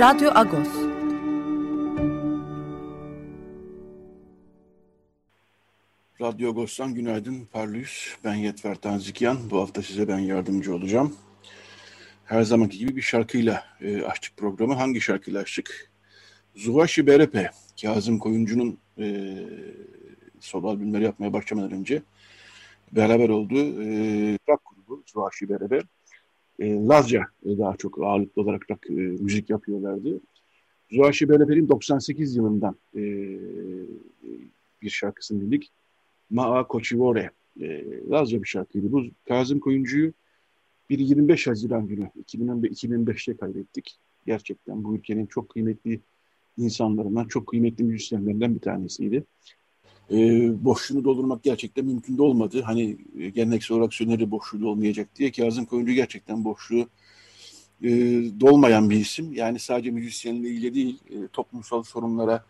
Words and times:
Radyo 0.00 0.30
Agos. 0.34 0.68
Radyo 6.20 6.50
Agos'tan 6.50 6.94
günaydın 6.94 7.44
Parlıyız. 7.44 8.16
Ben 8.24 8.34
Yetver 8.34 8.74
Tanzikyan. 8.74 9.50
Bu 9.50 9.60
hafta 9.60 9.82
size 9.82 10.08
ben 10.08 10.18
yardımcı 10.18 10.74
olacağım. 10.74 11.16
Her 12.24 12.42
zamanki 12.42 12.78
gibi 12.78 12.96
bir 12.96 13.02
şarkıyla 13.02 13.64
e, 13.80 14.02
açtık 14.02 14.36
programı. 14.36 14.74
Hangi 14.74 15.00
şarkıyla 15.00 15.40
açtık? 15.40 15.90
Zuvaşi 16.54 17.06
Berepe, 17.06 17.50
Kazım 17.82 18.18
Koyuncu'nun 18.18 18.78
e, 18.98 19.36
solo 20.40 20.68
albümleri 20.68 21.04
yapmaya 21.04 21.32
başlamadan 21.32 21.72
önce 21.72 22.02
beraber 22.92 23.28
olduğu 23.28 23.82
e, 23.82 23.88
rock 24.48 24.62
grubu 24.70 25.02
Zuvaşi 25.06 25.48
Berepe 25.48 25.80
e, 26.60 26.74
Lazca 26.74 27.24
daha 27.44 27.76
çok 27.76 27.98
ağırlıklı 28.02 28.42
olarak 28.42 28.70
rock, 28.70 28.90
e, 28.90 28.92
müzik 28.92 29.50
yapıyorlardı. 29.50 30.20
Zuhaşi 30.90 31.28
Beleper'in 31.28 31.68
98 31.68 32.36
yılından 32.36 32.76
e, 32.94 33.00
bir 34.82 34.90
şarkısını 34.90 35.40
dinledik. 35.40 35.70
Maa 36.30 36.66
Koçivore. 36.66 37.30
E, 37.60 37.84
Lazca 38.10 38.42
bir 38.42 38.48
şarkıydı. 38.48 38.92
Bu 38.92 39.04
Kazım 39.28 39.60
Koyuncu'yu 39.60 40.12
bir 40.90 40.98
25 40.98 41.46
Haziran 41.46 41.86
günü 41.86 42.10
2005'te 42.32 43.36
kaybettik. 43.36 43.98
Gerçekten 44.26 44.84
bu 44.84 44.96
ülkenin 44.96 45.26
çok 45.26 45.48
kıymetli 45.48 46.00
insanlarından, 46.58 47.24
çok 47.24 47.46
kıymetli 47.46 47.84
müzisyenlerinden 47.84 48.54
bir 48.54 48.60
tanesiydi 48.60 49.24
e, 50.10 50.16
boşluğunu 50.64 51.04
doldurmak 51.04 51.42
gerçekten 51.42 51.84
mümkün 51.84 52.18
de 52.18 52.22
olmadı. 52.22 52.62
Hani 52.62 52.96
e, 53.18 53.28
geleneksel 53.28 53.76
olarak 53.76 53.94
söylenen 53.94 54.30
boşluğu 54.30 54.68
olmayacak 54.68 55.08
diye 55.16 55.32
Kazım 55.32 55.64
Koyuncu 55.64 55.92
gerçekten 55.92 56.44
boşluğu 56.44 56.88
e, 57.82 57.90
dolmayan 58.40 58.90
bir 58.90 58.96
isim. 58.96 59.32
Yani 59.32 59.58
sadece 59.58 59.90
müzisyenliğiyle 59.90 60.74
değil, 60.74 60.98
e, 61.10 61.28
toplumsal 61.32 61.82
sorunlara 61.82 62.44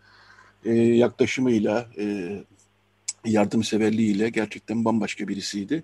e, 0.65 0.73
yaklaşımıyla, 0.73 1.89
e, 1.97 2.37
yardımseverliğiyle 3.25 4.29
gerçekten 4.29 4.85
bambaşka 4.85 5.27
birisiydi. 5.27 5.83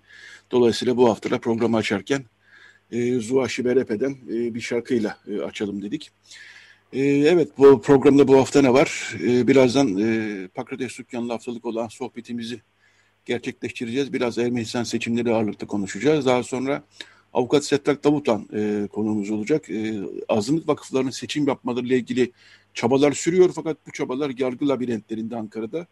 Dolayısıyla 0.52 0.98
bu 0.98 1.10
haftada 1.10 1.40
programı 1.40 1.78
açarken 1.78 2.26
e, 2.92 3.20
Zuha 3.20 3.48
Şiberepe'den 3.48 4.12
e, 4.12 4.54
bir 4.54 4.62
şarkıyla 4.62 5.18
e, 5.28 5.42
açalım 5.42 5.82
dedik. 5.82 6.12
Ee, 6.94 7.00
evet 7.06 7.58
bu 7.58 7.82
programda 7.82 8.28
bu 8.28 8.38
hafta 8.38 8.62
ne 8.62 8.74
var? 8.74 9.16
Ee, 9.24 9.48
birazdan 9.48 9.98
e, 9.98 10.48
Pakrates 10.48 10.98
Dükkanı'nda 10.98 11.34
haftalık 11.34 11.66
olan 11.66 11.88
sohbetimizi 11.88 12.62
gerçekleştireceğiz. 13.26 14.14
Biraz 14.14 14.38
Ermenistan 14.38 14.84
seçimleri 14.84 15.34
ağırlıkta 15.34 15.68
konuşacağız. 15.68 16.26
Daha 16.26 16.44
sonra 16.44 16.84
Avukat 17.34 17.66
Settak 17.66 18.04
Davutan 18.04 18.50
e, 18.54 18.88
konuğumuz 18.88 19.32
olacak. 19.32 19.70
E, 19.70 19.96
azınlık 20.30 20.68
vakıflarının 20.68 21.10
seçim 21.10 21.48
yapmalarıyla 21.48 21.96
ilgili 21.96 22.32
çabalar 22.74 23.12
sürüyor 23.12 23.52
fakat 23.56 23.78
bu 23.88 23.92
çabalar 23.92 24.32
yargı 24.38 24.68
labirentlerinde 24.68 25.36
Ankara'da 25.36 25.88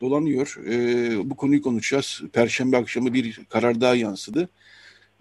dolanıyor. 0.00 0.56
E, 0.66 1.30
bu 1.30 1.36
konuyu 1.36 1.62
konuşacağız. 1.62 2.22
Perşembe 2.32 2.76
akşamı 2.76 3.12
bir 3.14 3.40
karar 3.48 3.80
daha 3.80 3.94
yansıdı. 3.94 4.48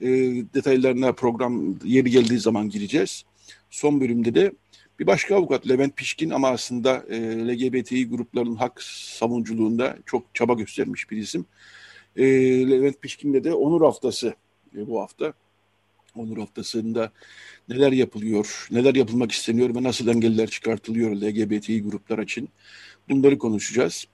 E, 0.01 0.07
detaylarına 0.53 1.13
program 1.13 1.75
yeri 1.83 2.11
geldiği 2.11 2.39
zaman 2.39 2.69
gireceğiz. 2.69 3.23
Son 3.69 4.01
bölümde 4.01 4.35
de 4.35 4.51
bir 4.99 5.07
başka 5.07 5.35
avukat 5.35 5.69
Levent 5.69 5.97
Pişkin 5.97 6.29
ama 6.29 6.49
aslında 6.49 7.03
e, 7.09 7.47
LGBTİ 7.47 8.09
gruplarının 8.09 8.55
hak 8.55 8.81
savunuculuğunda 8.83 9.97
çok 10.05 10.35
çaba 10.35 10.53
göstermiş 10.53 11.11
bir 11.11 11.17
isim. 11.17 11.45
E, 12.15 12.25
Levent 12.69 13.01
Pişkin'de 13.01 13.43
de 13.43 13.53
Onur 13.53 13.81
Haftası 13.81 14.35
e, 14.75 14.87
bu 14.87 15.01
hafta. 15.01 15.33
Onur 16.15 16.37
Haftası'nda 16.37 17.11
neler 17.69 17.91
yapılıyor, 17.91 18.67
neler 18.71 18.95
yapılmak 18.95 19.31
isteniyor 19.31 19.75
ve 19.75 19.83
nasıl 19.83 20.07
engeller 20.07 20.49
çıkartılıyor 20.49 21.11
LGBTİ 21.11 21.83
gruplar 21.83 22.19
için 22.19 22.49
bunları 23.09 23.37
konuşacağız. 23.37 24.05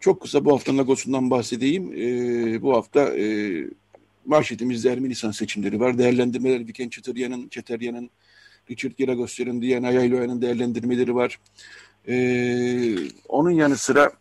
Çok 0.00 0.22
kısa 0.22 0.44
bu 0.44 0.52
haftanın 0.52 0.78
Lagos'undan 0.78 1.30
bahsedeyim. 1.30 1.92
E, 1.92 2.62
bu 2.62 2.72
hafta 2.76 3.16
e, 3.16 3.54
manşetimizde 4.26 4.92
Ermenistan 4.92 5.30
seçimleri 5.30 5.80
var. 5.80 5.98
Değerlendirmeler 5.98 6.66
Viken 6.66 6.88
Çeteryan'ın, 6.88 7.48
Çeteryan'ın 7.48 8.10
Richard 8.70 8.92
Giragosyan'ın, 8.98 9.62
Diana 9.62 9.90
Yayloya'nın 9.90 10.42
değerlendirmeleri 10.42 11.14
var. 11.14 11.38
Ee, 12.08 12.96
onun 13.28 13.50
yanı 13.50 13.76
sıra 13.76 14.12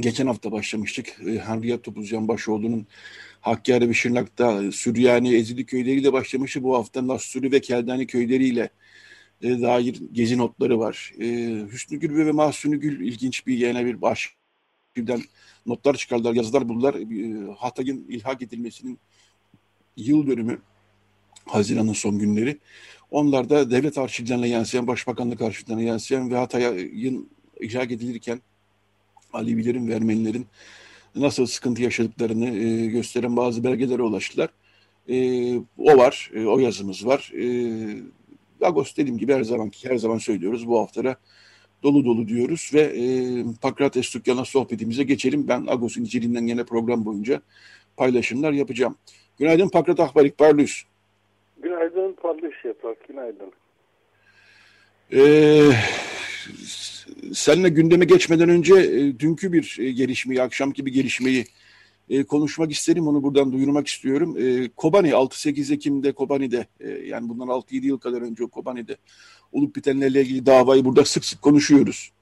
geçen 0.00 0.26
hafta 0.26 0.52
başlamıştık. 0.52 1.06
Ee, 1.26 1.38
Henriyat 1.38 1.82
Topuzcan 1.82 2.28
Başoğlu'nun 2.28 2.86
Hakkari 3.40 3.88
ve 3.88 3.94
Şırnak'ta 3.94 4.72
Süryani 4.72 5.34
Ezili 5.34 5.66
köyleriyle 5.66 6.12
başlamıştı. 6.12 6.62
Bu 6.62 6.76
hafta 6.76 7.06
Nasturi 7.06 7.52
ve 7.52 7.60
Keldani 7.60 8.06
köyleriyle 8.06 8.70
e, 9.42 9.60
dair 9.60 10.02
gezi 10.12 10.38
notları 10.38 10.78
var. 10.78 11.12
E, 11.20 11.26
Hüsnü 11.72 12.00
Gül 12.00 12.26
ve 12.26 12.32
Mahsuni 12.32 12.76
Gül 12.76 13.00
ilginç 13.00 13.46
bir 13.46 13.56
yine 13.56 13.86
bir 13.86 14.02
başlıktan 14.02 15.22
notlar 15.66 15.94
çıkardılar, 15.94 16.34
yazılar 16.34 16.68
buldular. 16.68 16.94
E, 16.94 17.54
Hatay'ın 17.54 18.06
ilhak 18.08 18.42
edilmesinin 18.42 18.98
yıl 19.96 20.26
dönümü 20.26 20.58
Haziran'ın 21.46 21.92
son 21.92 22.18
günleri. 22.18 22.58
Onlar 23.10 23.50
da 23.50 23.70
devlet 23.70 23.98
arşivlerine 23.98 24.48
yansıyan, 24.48 24.86
başbakanlık 24.86 25.42
arşivlerine 25.42 25.84
yansıyan 25.84 26.30
ve 26.30 26.36
Hatay'ın 26.36 27.28
icra 27.60 27.82
edilirken 27.82 28.40
Alevilerin 29.32 29.88
ve 29.88 29.94
Ermenilerin 29.94 30.46
nasıl 31.14 31.46
sıkıntı 31.46 31.82
yaşadıklarını 31.82 32.48
e, 32.48 32.86
gösteren 32.86 33.36
bazı 33.36 33.64
belgelere 33.64 34.02
ulaştılar. 34.02 34.48
E, 35.08 35.56
o 35.78 35.96
var, 35.96 36.30
e, 36.34 36.44
o 36.44 36.58
yazımız 36.58 37.06
var. 37.06 37.32
E, 37.34 37.46
Agos 38.62 38.96
dediğim 38.96 39.18
gibi 39.18 39.32
her 39.32 39.44
zaman 39.44 39.72
her 39.82 39.96
zaman 39.96 40.18
söylüyoruz 40.18 40.68
bu 40.68 40.80
haftada 40.80 41.16
dolu 41.82 42.04
dolu 42.04 42.28
diyoruz 42.28 42.70
ve 42.74 42.80
e, 42.80 43.04
Pakrates 43.60 44.14
Dükkan'a 44.14 44.44
sohbetimize 44.44 45.02
geçelim. 45.02 45.48
Ben 45.48 45.66
Agos'un 45.68 46.04
içeriğinden 46.04 46.46
yine 46.46 46.64
program 46.64 47.04
boyunca 47.04 47.42
paylaşımlar 47.96 48.52
yapacağım. 48.52 48.96
Günaydın 49.38 49.68
Pakrat 49.68 50.00
Ahbarik 50.00 50.38
Parlus. 50.38 50.82
Günaydın 51.62 52.12
Parlış 52.12 52.64
Yaprak, 52.64 53.08
günaydın. 53.08 53.52
Ee, 55.12 55.70
seninle 57.32 57.68
gündeme 57.68 58.04
geçmeden 58.04 58.48
önce 58.48 58.74
e, 58.74 59.18
dünkü 59.18 59.52
bir 59.52 59.76
e, 59.80 59.90
gelişmeyi, 59.90 60.42
akşamki 60.42 60.86
bir 60.86 60.92
gelişmeyi 60.92 61.44
e, 62.10 62.24
konuşmak 62.24 62.72
isterim. 62.72 63.08
Onu 63.08 63.22
buradan 63.22 63.52
duyurmak 63.52 63.86
istiyorum. 63.86 64.36
E, 64.38 64.68
Kobani 64.76 65.08
6-8 65.10 65.74
Ekim'de 65.74 66.12
Kobani'de 66.12 66.66
yani 67.04 67.28
bundan 67.28 67.48
6-7 67.48 67.86
yıl 67.86 67.98
kadar 67.98 68.22
önce 68.22 68.46
Kobani'de 68.46 68.96
olup 69.52 69.76
bitenlerle 69.76 70.22
ilgili 70.22 70.46
davayı 70.46 70.84
burada 70.84 71.04
sık 71.04 71.24
sık 71.24 71.42
konuşuyoruz. 71.42 72.12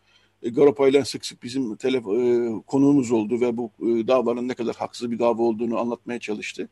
E, 0.43 1.05
sık 1.05 1.27
sık 1.27 1.43
bizim 1.43 1.77
telefon, 1.77 2.17
e, 2.17 2.63
konuğumuz 2.67 3.11
oldu 3.11 3.41
ve 3.41 3.57
bu 3.57 3.71
e, 3.81 4.09
davanın 4.09 4.49
ne 4.49 4.55
kadar 4.55 4.77
haksız 4.77 5.11
bir 5.11 5.19
dava 5.19 5.43
olduğunu 5.43 5.79
anlatmaya 5.79 6.19
çalıştı. 6.19 6.69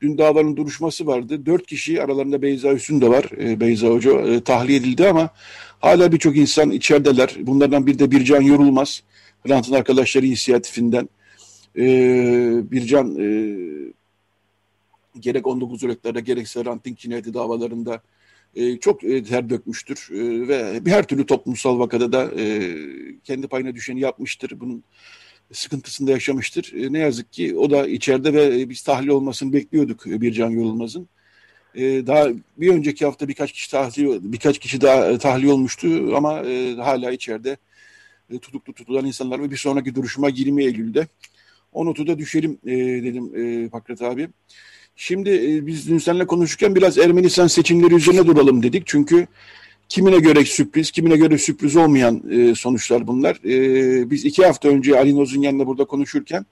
Dün 0.00 0.18
davanın 0.18 0.56
duruşması 0.56 1.06
vardı. 1.06 1.46
Dört 1.46 1.66
kişi 1.66 2.02
aralarında 2.02 2.42
Beyza 2.42 2.72
Hüsün 2.72 3.00
de 3.00 3.08
var. 3.08 3.24
E, 3.38 3.60
Beyza 3.60 3.88
Hoca 3.88 4.20
e, 4.20 4.40
tahliye 4.40 4.78
edildi 4.78 5.08
ama 5.08 5.30
hala 5.80 6.12
birçok 6.12 6.36
insan 6.36 6.70
içerideler. 6.70 7.36
Bunlardan 7.40 7.86
bir 7.86 7.98
de 7.98 8.10
Bircan 8.10 8.42
Yorulmaz. 8.42 9.02
Hrant'ın 9.46 9.72
arkadaşları 9.72 10.26
inisiyatifinden. 10.26 11.08
E, 11.76 11.82
Bircan 12.70 13.16
e, 13.20 13.56
gerek 15.20 15.46
19 15.46 15.84
Ocak'larda 15.84 16.20
gerekse 16.20 16.62
Hrant'ın 16.62 16.94
cinayeti 16.94 17.34
davalarında 17.34 18.02
e, 18.56 18.78
çok 18.78 19.04
e, 19.04 19.24
ter 19.24 19.50
dökmüştür 19.50 20.08
e, 20.12 20.48
ve 20.48 20.90
her 20.90 21.06
türlü 21.06 21.26
toplumsal 21.26 21.78
vakada 21.78 22.12
da 22.12 22.30
e, 22.40 22.76
kendi 23.24 23.48
payına 23.48 23.74
düşeni 23.74 24.00
yapmıştır. 24.00 24.60
Bunun 24.60 24.84
sıkıntısında 25.52 26.10
yaşamıştır. 26.10 26.72
E, 26.72 26.92
ne 26.92 26.98
yazık 26.98 27.32
ki 27.32 27.56
o 27.56 27.70
da 27.70 27.86
içeride 27.86 28.32
ve 28.32 28.68
biz 28.68 28.82
tahliye 28.82 29.12
olmasını 29.12 29.52
bekliyorduk 29.52 30.06
e, 30.06 30.20
Bircan 30.20 30.50
Yorulmaz'ın. 30.50 31.08
Daha 31.76 32.28
bir 32.56 32.68
önceki 32.68 33.04
hafta 33.04 33.28
birkaç 33.28 33.52
kişi 33.52 33.70
tahliye 33.70 34.18
birkaç 34.22 34.58
kişi 34.58 34.80
daha 34.80 35.06
e, 35.06 35.18
tahliye 35.18 35.52
olmuştu 35.52 36.16
ama 36.16 36.32
hala 36.78 37.12
içeride 37.12 37.56
tutuklu 38.42 38.72
tutulan 38.72 39.04
insanlar 39.04 39.42
ve 39.42 39.50
bir 39.50 39.56
sonraki 39.56 39.94
duruşma 39.94 40.28
20 40.28 40.64
Eylül'de. 40.64 41.06
O 41.72 41.86
notu 41.86 42.06
da 42.06 42.18
düşelim 42.18 42.58
dedim 43.04 43.32
e, 44.02 44.06
abi. 44.06 44.28
Şimdi 44.96 45.30
e, 45.30 45.66
biz 45.66 45.88
dün 45.88 45.98
seninle 45.98 46.26
konuşurken 46.26 46.74
biraz 46.74 46.98
Ermenistan 46.98 47.46
seçimleri 47.46 47.94
üzerine 47.94 48.26
duralım 48.26 48.62
dedik. 48.62 48.82
Çünkü 48.86 49.26
kimine 49.88 50.18
göre 50.18 50.44
sürpriz, 50.44 50.90
kimine 50.90 51.16
göre 51.16 51.38
sürpriz 51.38 51.76
olmayan 51.76 52.22
e, 52.30 52.54
sonuçlar 52.54 53.06
bunlar. 53.06 53.36
E, 53.44 54.10
biz 54.10 54.24
iki 54.24 54.46
hafta 54.46 54.68
önce 54.68 54.98
Ali 54.98 55.16
Nozunyan'la 55.16 55.66
burada 55.66 55.84
konuşurken 55.84 56.46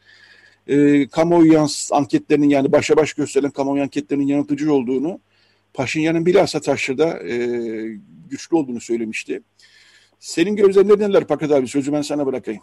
e, 0.69 1.07
kamuoyu 1.09 1.67
anketlerinin 1.91 2.49
yani 2.49 2.73
başa 2.73 2.97
baş 2.97 3.13
gösterilen 3.13 3.51
kamuoyu 3.51 3.83
anketlerinin 3.83 4.27
yanıltıcı 4.27 4.73
olduğunu, 4.73 5.21
Paşinyan'ın 5.75 6.27
bilhassa 6.27 6.61
Taşra'da 6.61 7.29
e, 7.29 7.37
güçlü 8.31 8.57
olduğunu 8.57 8.81
söylemişti. 8.81 9.43
Senin 10.21 10.57
gözlemlerin 10.57 11.01
neler 11.01 11.27
Pakat 11.27 11.51
abi? 11.51 11.69
Sözü 11.69 11.93
ben 11.93 12.03
sana 12.03 12.27
bırakayım. 12.27 12.63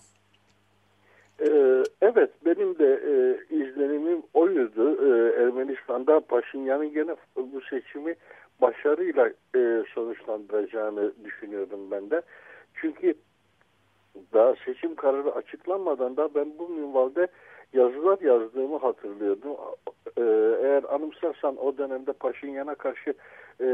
Ee, 1.41 1.83
evet, 2.01 2.29
benim 2.45 2.79
de 2.79 3.01
e, 3.07 3.13
izlenimim 3.55 4.23
oydu. 4.33 4.97
Ee, 5.05 5.41
Ermenistan'da 5.43 6.19
Paşinyan'ın 6.19 6.93
gene 6.93 7.15
bu 7.35 7.61
seçimi 7.61 8.15
başarıyla 8.61 9.29
e, 9.55 9.83
sonuçlandıracağını 9.93 11.11
düşünüyordum 11.23 11.91
ben 11.91 12.09
de. 12.09 12.21
Çünkü 12.73 13.13
daha 14.33 14.55
seçim 14.65 14.95
kararı 14.95 15.31
açıklanmadan 15.31 16.17
da 16.17 16.35
ben 16.35 16.53
bu 16.59 16.69
minvalde 16.69 17.27
yazılar 17.73 18.17
yazdığımı 18.21 18.77
hatırlıyordum. 18.77 19.51
Ee, 20.17 20.21
eğer 20.63 20.83
anımsarsan 20.89 21.57
o 21.57 21.77
dönemde 21.77 22.13
Paşinyan'a 22.13 22.75
karşı 22.75 23.13
e, 23.61 23.65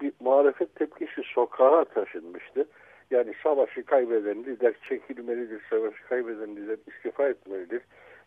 bir 0.00 0.12
muhalefet 0.20 0.74
tepkisi 0.74 1.22
sokağa 1.34 1.84
taşınmıştı. 1.84 2.66
Yani 3.10 3.32
savaşı 3.42 3.84
kaybeden 3.84 4.44
lider 4.44 4.74
çekilmelidir, 4.88 5.62
savaşı 5.70 6.04
kaybeden 6.08 6.56
lider 6.56 6.78
istifa 6.86 7.28
etmelidir. 7.28 7.82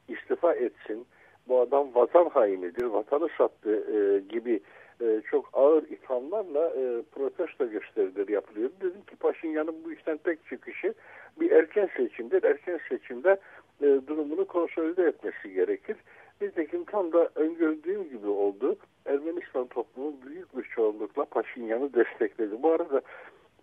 İstifa 0.08 0.54
etsin, 0.54 1.06
bu 1.48 1.62
adam 1.62 1.96
vatan 1.96 2.30
hainidir, 2.30 2.84
vatanı 2.84 3.28
sattı 3.38 3.84
e, 3.98 4.20
gibi 4.20 4.60
e, 5.02 5.22
çok 5.32 5.50
ağır 5.54 5.84
ithamlarla 5.84 6.70
e, 6.70 7.02
protesto 7.12 7.70
gösterileri 7.70 8.32
yapılıyor. 8.32 8.70
Dedim 8.82 9.02
ki 9.08 9.16
Paşinyan'ın 9.16 9.76
bu 9.86 9.92
işten 9.92 10.18
tek 10.18 10.46
çıkışı 10.46 10.94
bir 11.40 11.52
erken 11.52 11.90
seçimdir. 11.98 12.44
Erken 12.44 12.80
seçimde 12.90 13.38
e, 13.82 13.86
durumunu 14.08 14.46
konsolide 14.46 15.04
etmesi 15.04 15.54
gerekir. 15.54 15.98
Nitekim 16.42 16.84
tam 16.84 17.12
da 17.12 17.30
öngördüğüm 17.36 18.10
gibi 18.10 18.28
oldu. 18.28 18.78
Ermenistan 19.06 19.68
toplumu 19.68 20.14
büyük 20.28 20.58
bir 20.58 20.64
çoğunlukla 20.64 21.26
Paşinyan'ı 21.26 21.94
destekledi. 21.94 22.64
Bu 22.64 22.72
arada 22.72 23.02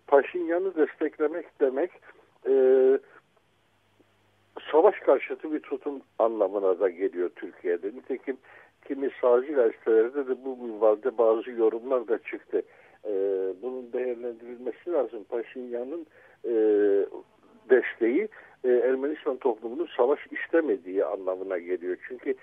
Paşinyan'ı 0.07 0.75
desteklemek 0.75 1.45
demek 1.59 1.91
e, 2.47 2.53
savaş 4.71 4.99
karşıtı 4.99 5.53
bir 5.53 5.59
tutum 5.59 6.01
anlamına 6.19 6.79
da 6.79 6.89
geliyor 6.89 7.29
Türkiye'de. 7.35 7.87
Nitekim 7.87 8.37
kimi 8.87 9.09
sağcı 9.21 9.53
gazetelerde 9.53 10.27
de 10.27 10.45
bu 10.45 10.57
minvalde 10.57 11.17
bazı 11.17 11.51
yorumlar 11.51 12.07
da 12.07 12.17
çıktı. 12.17 12.61
E, 13.05 13.11
bunun 13.61 13.93
değerlendirilmesi 13.93 14.91
lazım. 14.91 15.23
Paşinyan'ın 15.23 16.05
e, 16.45 16.53
desteği 17.69 18.27
e, 18.63 18.69
Ermenistan 18.69 19.37
toplumunun 19.37 19.89
savaş 19.97 20.19
istemediği 20.31 21.05
anlamına 21.05 21.57
geliyor. 21.57 21.97
Çünkü 22.07 22.35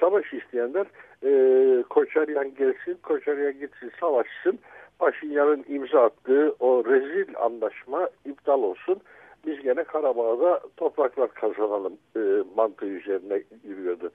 savaş 0.00 0.32
isteyenler 0.32 0.86
e, 1.24 1.82
Koçaryan 1.82 2.54
gelsin, 2.54 2.98
Koçaryan 3.02 3.52
gitsin, 3.60 3.92
savaşsın. 4.00 4.58
Paşinyan'ın 5.00 5.64
imza 5.68 6.02
attığı 6.02 6.54
o 6.60 6.84
rezil 6.84 7.34
anlaşma 7.36 8.08
iptal 8.24 8.62
olsun. 8.62 9.00
Biz 9.46 9.62
gene 9.62 9.84
Karabağ'da 9.84 10.60
topraklar 10.76 11.34
kazanalım 11.34 11.92
e, 12.16 12.20
mantığı 12.56 12.86
üzerine 12.86 13.42
yürüyordu. 13.64 14.10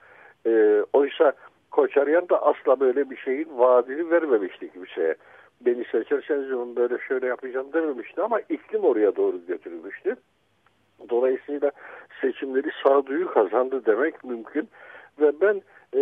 E, 0.48 0.84
oysa 0.94 1.34
Koçaryan 1.72 2.30
da 2.30 2.42
asla 2.42 2.80
böyle 2.80 3.10
bir 3.10 3.18
şeyin 3.18 3.58
vaadini 3.58 4.12
vermemişti 4.12 4.72
kimseye. 4.72 5.16
Beni 5.62 5.86
seçerseniz 5.86 6.52
onu 6.52 6.76
böyle 6.76 6.98
şöyle 7.08 7.28
yapacağım 7.28 7.74
dememişti 7.74 8.22
ama 8.22 8.40
iklim 8.40 8.84
oraya 8.84 9.16
doğru 9.16 9.46
götürülmüştü. 9.48 10.16
Dolayısıyla 11.10 11.72
seçimleri 12.22 12.70
sağduyu 12.84 13.34
kazandı 13.34 13.86
demek 13.86 14.24
mümkün. 14.24 14.70
Ve 15.20 15.32
ben 15.42 15.62
e, 15.96 16.02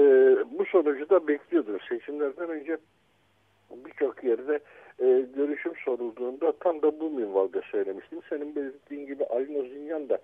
bu 0.59 0.65
sonucu 0.65 1.09
da 1.09 1.27
bekliyordum. 1.27 1.77
Seçimlerden 1.89 2.49
önce 2.49 2.77
birçok 3.85 4.23
yerde 4.23 4.59
e, 4.99 5.25
görüşüm 5.35 5.73
sorulduğunda 5.85 6.51
tam 6.51 6.81
da 6.81 6.99
bu 6.99 7.09
minvalde 7.09 7.61
söylemiştim. 7.71 8.19
Senin 8.29 8.55
belirttiğin 8.55 9.05
gibi 9.07 9.25
Ali 9.25 9.53
Nozinyan 9.53 10.09
da 10.09 10.19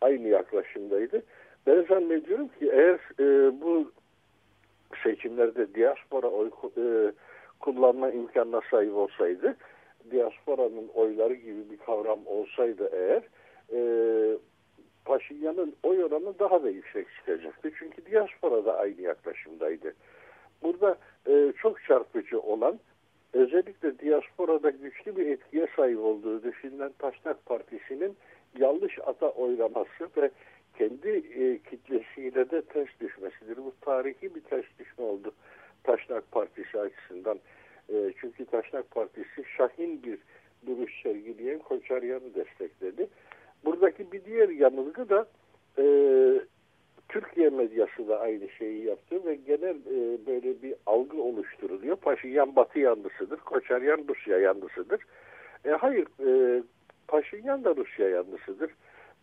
aynı 0.00 0.28
yaklaşımdaydı. 0.28 1.22
Ben 1.66 1.82
zannediyorum 1.88 2.48
ki 2.48 2.70
eğer 2.72 2.98
e, 3.20 3.60
bu 3.60 3.92
seçimlerde 5.02 5.74
diaspora 5.74 6.26
oy 6.26 6.50
e, 6.76 7.12
kullanma 7.60 8.10
imkanına 8.10 8.60
sahip 8.70 8.94
olsaydı, 8.94 9.56
diasporanın 10.10 10.88
oyları 10.94 11.34
gibi 11.34 11.70
bir 11.70 11.76
kavram 11.76 12.26
olsaydı 12.26 12.90
eğer, 12.92 13.22
e, 13.72 13.80
Paşinyan'ın 15.04 15.74
oy 15.82 16.04
oranı 16.04 16.38
daha 16.38 16.62
da 16.62 16.70
yüksek 16.70 17.06
çıkacaktı. 17.16 17.70
Çünkü 17.78 18.06
diaspora 18.06 18.64
da 18.64 18.78
aynı 18.78 19.00
yaklaşımdaydı. 19.00 19.94
Burada 20.62 20.98
e, 21.26 21.52
çok 21.62 21.84
çarpıcı 21.84 22.40
olan 22.40 22.80
özellikle 23.32 23.98
diasporada 23.98 24.70
güçlü 24.70 25.16
bir 25.16 25.26
etkiye 25.26 25.66
sahip 25.76 25.98
olduğu 25.98 26.42
düşünülen 26.42 26.92
Taşnak 26.98 27.46
Partisi'nin 27.46 28.16
yanlış 28.58 28.98
ata 29.06 29.28
oylaması 29.28 30.08
ve 30.16 30.30
kendi 30.78 31.08
e, 31.08 31.58
kitlesiyle 31.58 32.50
de 32.50 32.62
ters 32.62 32.88
düşmesidir. 33.00 33.56
Bu 33.56 33.72
tarihi 33.80 34.34
bir 34.34 34.40
ters 34.40 34.64
düşme 34.78 35.04
oldu 35.04 35.32
Taşnak 35.84 36.30
Partisi 36.30 36.80
açısından. 36.80 37.38
E, 37.88 38.12
çünkü 38.20 38.44
Taşnak 38.44 38.90
Partisi 38.90 39.44
şahin 39.56 40.02
bir 40.02 40.18
duruş 40.66 41.02
sergileyen 41.02 41.58
Koçaryan'ı 41.58 42.34
destekledi. 42.34 43.08
Buradaki 43.64 44.12
bir 44.12 44.24
diğer 44.24 44.48
yanılgı 44.48 45.08
da 45.08 45.26
e, 45.78 45.84
Türkiye 47.08 47.50
medyası 47.50 48.08
da 48.08 48.20
aynı 48.20 48.48
şeyi 48.48 48.84
yaptı 48.84 49.24
ve 49.26 49.34
genel 49.34 49.76
e, 49.76 50.26
böyle 50.26 50.62
bir 50.62 50.74
algı 50.86 51.22
oluşturuluyor. 51.22 51.96
Paşinyan 51.96 52.56
Batı 52.56 52.78
yanlısıdır, 52.78 53.36
Koçaryan 53.36 54.04
Rusya 54.08 54.38
yanlısıdır. 54.38 55.00
E, 55.64 55.70
hayır, 55.70 56.06
e, 56.26 56.62
Paşinyan 57.08 57.64
da 57.64 57.76
Rusya 57.76 58.08
yanlısıdır. 58.08 58.70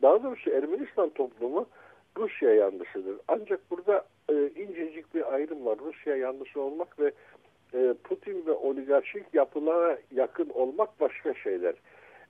Daha 0.01 0.23
doğrusu 0.23 0.49
Ermenistan 0.49 1.09
toplumu 1.09 1.65
Rusya 2.17 2.53
yanlısıdır. 2.53 3.15
Ancak 3.27 3.71
burada 3.71 4.05
e, 4.29 4.33
incecik 4.33 5.15
bir 5.15 5.33
ayrım 5.33 5.65
var. 5.65 5.77
Rusya 5.85 6.15
yanlısı 6.15 6.61
olmak 6.61 6.99
ve 6.99 7.11
e, 7.73 7.93
Putin 8.03 8.45
ve 8.45 8.51
oligarşik 8.51 9.33
yapılara 9.33 9.97
yakın 10.11 10.49
olmak 10.49 10.99
başka 10.99 11.33
şeyler. 11.33 11.75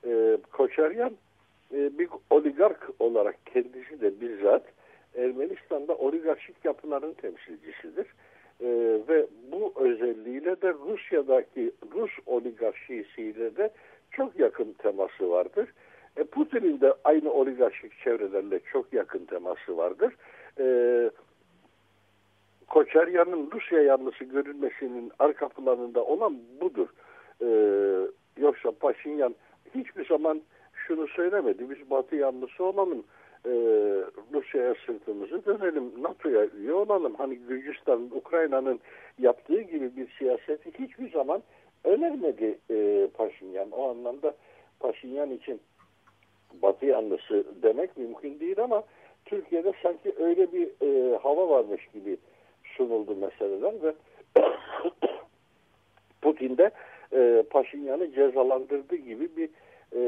E, 0.07 0.37
Koçaryan 0.51 1.11
e, 1.73 1.99
bir 1.99 2.09
oligark 2.29 2.89
olarak 2.99 3.35
kendisi 3.45 4.01
de 4.01 4.21
bizzat 4.21 4.63
Ermenistan'da 5.17 5.95
oligarşik 5.95 6.65
yapıların 6.65 7.13
temsilcisidir. 7.13 8.07
E, 8.61 8.67
ve 9.09 9.27
bu 9.51 9.73
özelliğiyle 9.75 10.61
de 10.61 10.73
Rusya'daki 10.73 11.71
Rus 11.93 12.11
oligarşisiyle 12.25 13.57
de 13.57 13.69
çok 14.11 14.39
yakın 14.39 14.73
teması 14.73 15.29
vardır. 15.29 15.69
E, 16.17 16.23
Putin'in 16.23 16.81
de 16.81 16.93
aynı 17.03 17.31
oligarşik 17.31 17.99
çevrelerle 18.03 18.59
çok 18.71 18.93
yakın 18.93 19.25
teması 19.25 19.77
vardır. 19.77 20.15
E, 20.59 20.65
Koçaryan'ın 22.67 23.49
Rusya 23.53 23.81
yanlısı 23.81 24.23
görülmesinin 24.23 25.11
arka 25.19 25.49
olan 26.29 26.39
budur. 26.61 26.87
E, 27.41 27.47
yoksa 28.41 28.71
Paşinyan 28.71 29.35
hiçbir 29.75 30.05
zaman 30.05 30.41
şunu 30.73 31.07
söylemedi. 31.07 31.69
Biz 31.69 31.89
Batı 31.89 32.15
yanlısı 32.15 32.63
olalım. 32.63 33.03
E, 33.45 33.51
Rusya'ya 34.33 34.75
sırtımızı 34.85 35.45
dönelim. 35.45 36.03
NATO'ya 36.03 36.45
üye 36.45 36.73
olalım. 36.73 37.15
Hani 37.17 37.35
Gürcistan, 37.35 38.09
Ukrayna'nın 38.11 38.79
yaptığı 39.19 39.61
gibi 39.61 39.95
bir 39.97 40.07
siyaseti 40.17 40.71
hiçbir 40.79 41.11
zaman 41.11 41.43
önermedi 41.83 42.57
e, 42.71 43.07
Paşinyan. 43.13 43.71
O 43.71 43.89
anlamda 43.89 44.35
Paşinyan 44.79 45.31
için 45.31 45.61
Batı 46.61 46.85
yanlısı 46.85 47.45
demek 47.63 47.97
mümkün 47.97 48.39
değil 48.39 48.63
ama 48.63 48.83
Türkiye'de 49.25 49.73
sanki 49.83 50.13
öyle 50.19 50.53
bir 50.53 50.67
e, 50.81 51.17
hava 51.17 51.49
varmış 51.49 51.87
gibi 51.93 52.17
sunuldu 52.77 53.15
meseleler 53.15 53.73
ve 53.83 53.93
Putin 56.21 56.57
de 56.57 56.71
e, 57.13 57.43
Paşinyan'ı 57.49 58.11
cezalandırdı 58.11 58.95
gibi 58.95 59.29
bir 59.37 59.49
e, 59.95 60.01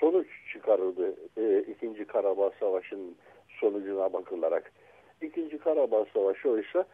sonuç 0.00 0.26
çıkarıldı 0.52 1.14
e, 1.36 1.62
İkinci 1.72 2.04
Karabağ 2.04 2.50
Savaşı'nın 2.60 3.16
sonucuna 3.60 4.12
bakılarak. 4.12 4.72
İkinci 5.22 5.58
Karabağ 5.58 6.04
Savaşı 6.14 6.50
oysa 6.50 6.84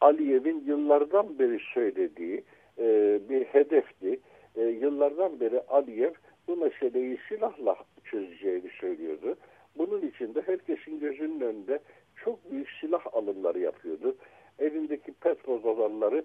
Aliyev'in 0.00 0.64
yıllardan 0.66 1.38
beri 1.38 1.58
söylediği 1.74 2.44
e, 2.78 3.18
bir 3.28 3.44
hedefti. 3.44 4.20
E, 4.56 4.62
yıllardan 4.62 5.40
beri 5.40 5.60
Aliyev 5.60 6.12
bu 6.48 6.56
meseleyi 6.56 7.18
silahla 7.28 7.76
çözeceğini 8.04 8.70
söylüyordu. 8.80 9.36
Bunun 9.78 10.00
için 10.00 10.34
de 10.34 10.42
herkesin 10.46 11.00
gözünün 11.00 11.40
önünde 11.40 11.78
çok 12.24 12.50
büyük 12.50 12.68
silah 12.80 13.06
alımları 13.12 13.58
yapıyordu. 13.58 14.16
Elindeki 14.58 15.12
petrol 15.12 15.62
dolarları 15.62 16.24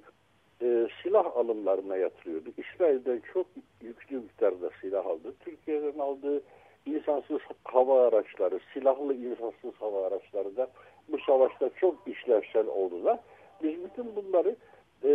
yatırımlarına 1.62 1.98
yatırıyordu. 1.98 2.50
İsrail'den 2.58 3.22
çok 3.34 3.48
yüklü 3.82 4.18
miktarda 4.18 4.70
silah 4.82 5.06
aldı. 5.06 5.34
Türkiye'den 5.40 6.00
aldığı 6.00 6.42
insansız 6.86 7.40
hava 7.64 8.08
araçları, 8.08 8.60
silahlı 8.74 9.14
insansız 9.14 9.74
hava 9.80 10.08
araçları 10.08 10.56
da 10.56 10.68
bu 11.08 11.20
savaşta 11.20 11.70
çok 11.80 12.08
işlevsel 12.08 12.68
oldular. 12.68 13.20
Biz 13.64 13.84
bütün 13.84 14.16
bunları 14.16 14.56
e, 15.04 15.12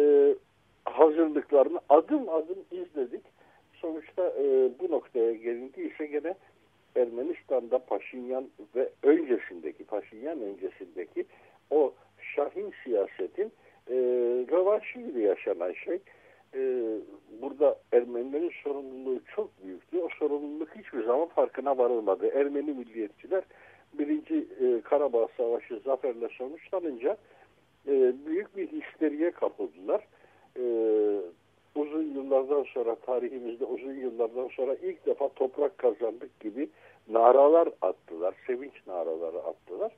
hazırlıklarını 0.84 1.80
adım 1.88 2.28
adım 2.28 2.58
izledik. 2.70 3.22
Sonuçta 3.74 4.22
e, 4.22 4.70
bu 4.80 4.90
noktaya 4.90 5.32
gelindiyse 5.32 6.06
gene 6.06 6.34
Ermenistan'da 6.96 7.78
Paşinyan 7.78 8.48
ve 8.76 8.88
öncesindeki, 9.02 9.84
Paşinyan 9.84 10.40
öncesindeki 10.40 11.24
o 11.70 11.92
Şahin 12.34 12.72
siyasetin 12.84 13.52
e, 13.90 13.94
rövanşı 14.50 14.98
gibi 14.98 15.20
yaşanan 15.20 15.72
şey. 15.72 15.98
E, 16.54 16.60
burada 17.42 17.78
Ermenilerin 17.92 18.52
sorumluluğu 18.64 19.20
çok 19.36 19.64
büyüktü. 19.64 19.98
O 19.98 20.08
sorumluluk 20.18 20.68
hiçbir 20.76 21.04
zaman 21.04 21.26
farkına 21.26 21.78
varılmadı. 21.78 22.26
Ermeni 22.26 22.72
milliyetçiler 22.72 23.44
birinci 23.98 24.46
e, 24.60 24.80
Karabağ 24.80 25.28
Savaşı 25.36 25.80
zaferle 25.84 26.28
sonuçlanınca 26.28 27.16
e, 27.88 28.12
büyük 28.26 28.56
bir 28.56 28.68
histeriye 28.68 29.30
kapıldılar. 29.30 30.06
E, 30.56 30.62
uzun 31.74 32.14
yıllardan 32.14 32.62
sonra 32.62 32.94
tarihimizde 32.94 33.64
uzun 33.64 33.94
yıllardan 33.94 34.48
sonra 34.48 34.74
ilk 34.74 35.06
defa 35.06 35.28
toprak 35.28 35.78
kazandık 35.78 36.40
gibi 36.40 36.68
naralar 37.08 37.68
attılar. 37.82 38.34
Sevinç 38.46 38.86
naraları 38.86 39.38
attılar. 39.38 39.92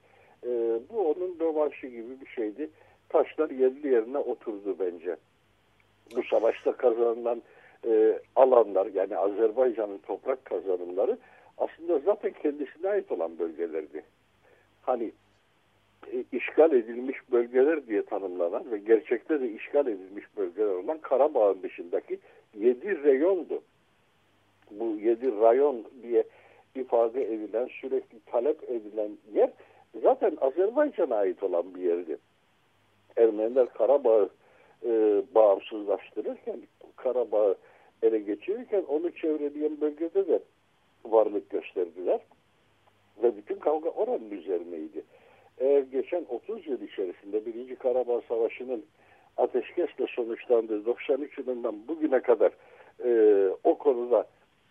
E, 0.44 0.48
bu 0.90 1.10
onun 1.10 1.36
rövanşı 1.40 1.86
gibi 1.86 2.20
bir 2.20 2.26
şeydi. 2.26 2.70
Taşlar 3.08 3.50
yerli 3.50 3.88
yerine 3.88 4.18
oturdu 4.18 4.76
bence. 4.78 5.16
Bu 6.16 6.22
savaşta 6.22 6.72
kazanılan 6.72 7.42
e, 7.86 8.20
alanlar 8.36 8.86
yani 8.86 9.16
Azerbaycan'ın 9.16 9.98
toprak 9.98 10.44
kazanımları 10.44 11.18
aslında 11.58 11.98
zaten 11.98 12.32
kendisine 12.42 12.88
ait 12.88 13.12
olan 13.12 13.38
bölgelerdi. 13.38 14.04
Hani 14.82 15.12
e, 16.12 16.24
işgal 16.32 16.72
edilmiş 16.72 17.16
bölgeler 17.32 17.86
diye 17.86 18.02
tanımlanan 18.02 18.70
ve 18.70 18.78
gerçekte 18.78 19.40
de 19.40 19.50
işgal 19.50 19.86
edilmiş 19.86 20.24
bölgeler 20.36 20.74
olan 20.74 20.98
Karabağ'ın 20.98 21.62
dışındaki 21.62 22.18
yedi 22.54 23.02
reyondu. 23.02 23.62
Bu 24.70 24.84
yedi 24.84 25.40
rayon 25.40 25.84
diye 26.02 26.24
ifade 26.74 27.34
edilen, 27.34 27.68
sürekli 27.80 28.20
talep 28.26 28.70
edilen 28.70 29.10
yer 29.34 29.50
zaten 30.02 30.36
Azerbaycan'a 30.40 31.16
ait 31.16 31.42
olan 31.42 31.74
bir 31.74 31.80
yerdi. 31.80 32.18
Ermeniler 33.18 33.68
Karabağ'ı 33.68 34.28
e, 34.84 35.22
bağımsızlaştırırken, 35.34 36.60
Karabağ'ı 36.96 37.56
ele 38.02 38.18
geçirirken 38.18 38.84
onu 38.88 39.10
çevreleyen 39.10 39.80
bölgede 39.80 40.28
de 40.28 40.42
varlık 41.04 41.50
gösterdiler. 41.50 42.20
Ve 43.22 43.36
bütün 43.36 43.56
kavga 43.56 43.88
oranın 43.88 44.30
üzerineydi. 44.30 45.04
Eğer 45.58 45.80
geçen 45.80 46.26
30 46.28 46.66
yıl 46.66 46.80
içerisinde 46.80 47.46
Birinci 47.46 47.76
Karabağ 47.76 48.20
Savaşı'nın 48.28 48.84
ateşkesle 49.36 50.06
sonuçlandığı 50.06 50.86
93 50.86 51.38
yılından 51.38 51.88
bugüne 51.88 52.20
kadar 52.20 52.52
e, 53.04 53.50
o 53.64 53.78
konuda 53.78 54.26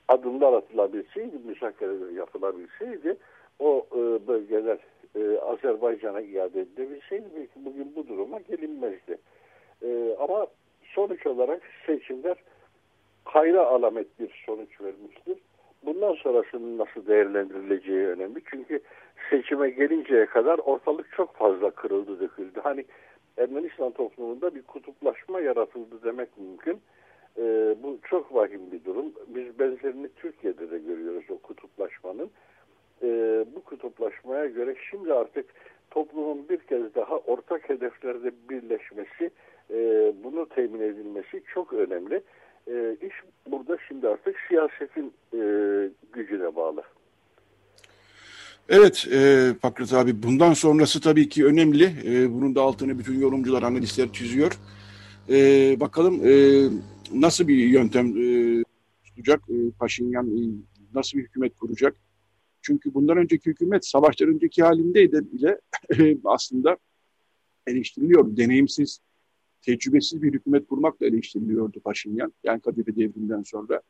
adımlar 0.08 0.54
atılabilseydi, 0.54 1.38
müzakereler 1.46 2.10
yapılabilseydi 2.12 3.18
o 3.60 3.86
e, 3.92 4.28
bölgeler 4.28 4.78
e, 5.16 5.40
Azerbaycan'a 5.40 6.22
iade 6.22 6.62
edilebilseydi 6.62 7.26
belki 7.36 7.66
bugün 7.66 7.96
bu 7.96 8.08
duruma 8.08 8.40
gelinmezdi. 8.40 9.18
E, 9.82 10.16
ama 10.20 10.48
sonuç 10.84 11.28
olarak 11.28 11.62
seçimler 11.86 12.38
hayra 13.26 13.66
alamet 13.66 14.20
bir 14.20 14.44
sonuç 14.46 14.82
vermiştir. 14.82 15.38
Bundan 15.86 16.14
sonrasının 16.14 16.78
nasıl 16.78 17.08
değerlendirileceği 17.08 18.08
önemli. 18.08 18.42
Çünkü 18.52 18.80
seçime 19.30 19.70
gelinceye 19.70 20.26
kadar 20.26 20.60
ortalık 20.60 21.12
çok 21.12 21.36
fazla 21.36 21.72
kırıldı, 21.72 22.20
döküldü. 22.20 22.60
Hani 22.64 22.86
Ermenistan 23.38 23.92
toplumunda 23.92 24.56
bir 24.56 24.62
kutuplaşma 24.62 25.40
yaratıldı 25.40 26.04
demek 26.04 26.38
mümkün. 26.38 26.82
Ee, 27.38 27.76
bu 27.84 27.98
çok 28.04 28.36
vahim 28.36 28.72
bir 28.72 28.86
durum. 28.86 29.06
Biz 29.28 29.60
benzerini 29.60 30.10
Türkiye'de 30.16 30.72
de 30.72 30.78
görüyoruz 30.78 31.26
o 31.30 31.38
kutuplaşmanın. 31.38 32.30
Ee, 33.04 33.46
bu 33.56 33.62
kutuplaşmaya 33.62 34.46
göre 34.46 34.76
şimdi 34.90 35.14
artık 35.14 35.46
toplumun 35.92 36.50
bir 36.50 36.58
kez 36.58 36.96
daha 36.96 37.18
ortak 37.18 37.70
hedeflerde 37.70 38.32
birleşmesi, 38.50 39.32
e, 39.70 40.14
bunu 40.24 40.50
temin 40.50 40.80
edilmesi 40.80 41.44
çok 41.54 41.74
önemli. 41.74 42.22
E, 42.68 42.96
iş 43.08 43.14
burada 43.52 43.78
şimdi 43.88 44.08
artık 44.08 44.36
siyasetin 44.48 45.14
e, 45.34 45.40
gücüne 46.14 46.56
bağlı. 46.56 46.84
Evet 48.70 49.08
e, 49.12 49.50
Fakret 49.62 49.94
abi 49.94 50.24
bundan 50.24 50.54
sonrası 50.54 51.02
tabii 51.02 51.30
ki 51.30 51.46
önemli. 51.46 51.84
E, 52.06 52.34
bunun 52.34 52.56
da 52.56 52.62
altını 52.62 53.00
bütün 53.00 53.20
yorumcular, 53.20 53.64
analistler 53.64 54.12
çiziyor. 54.14 54.52
E, 55.30 55.36
bakalım 55.80 56.22
e, 56.28 56.64
nasıl 57.14 57.48
bir 57.48 57.56
yöntem 57.56 58.08
e, 58.08 58.64
tutacak 59.04 59.42
e, 59.50 59.56
Paşinyan, 59.80 60.28
e, 60.28 60.42
nasıl 60.94 61.18
bir 61.18 61.24
hükümet 61.24 61.56
kuracak? 61.56 61.96
Çünkü 62.68 62.94
bundan 62.94 63.18
önceki 63.18 63.50
hükümet 63.50 63.86
savaştan 63.86 64.30
önceki 64.30 64.64
halindeydi 64.64 65.22
bile 65.32 65.60
e, 66.00 66.18
aslında 66.24 66.78
eleştiriliyor. 67.68 68.38
Deneyimsiz, 68.38 69.00
tecrübesiz 69.62 70.22
bir 70.22 70.34
hükümet 70.34 70.68
kurmakla 70.68 71.06
eleştiriliyordu 71.06 71.80
Paşinyan. 71.80 72.34
Yani 72.44 72.62
Kadife 72.62 72.96
devriminden 72.96 73.44
sonra. 73.44 73.82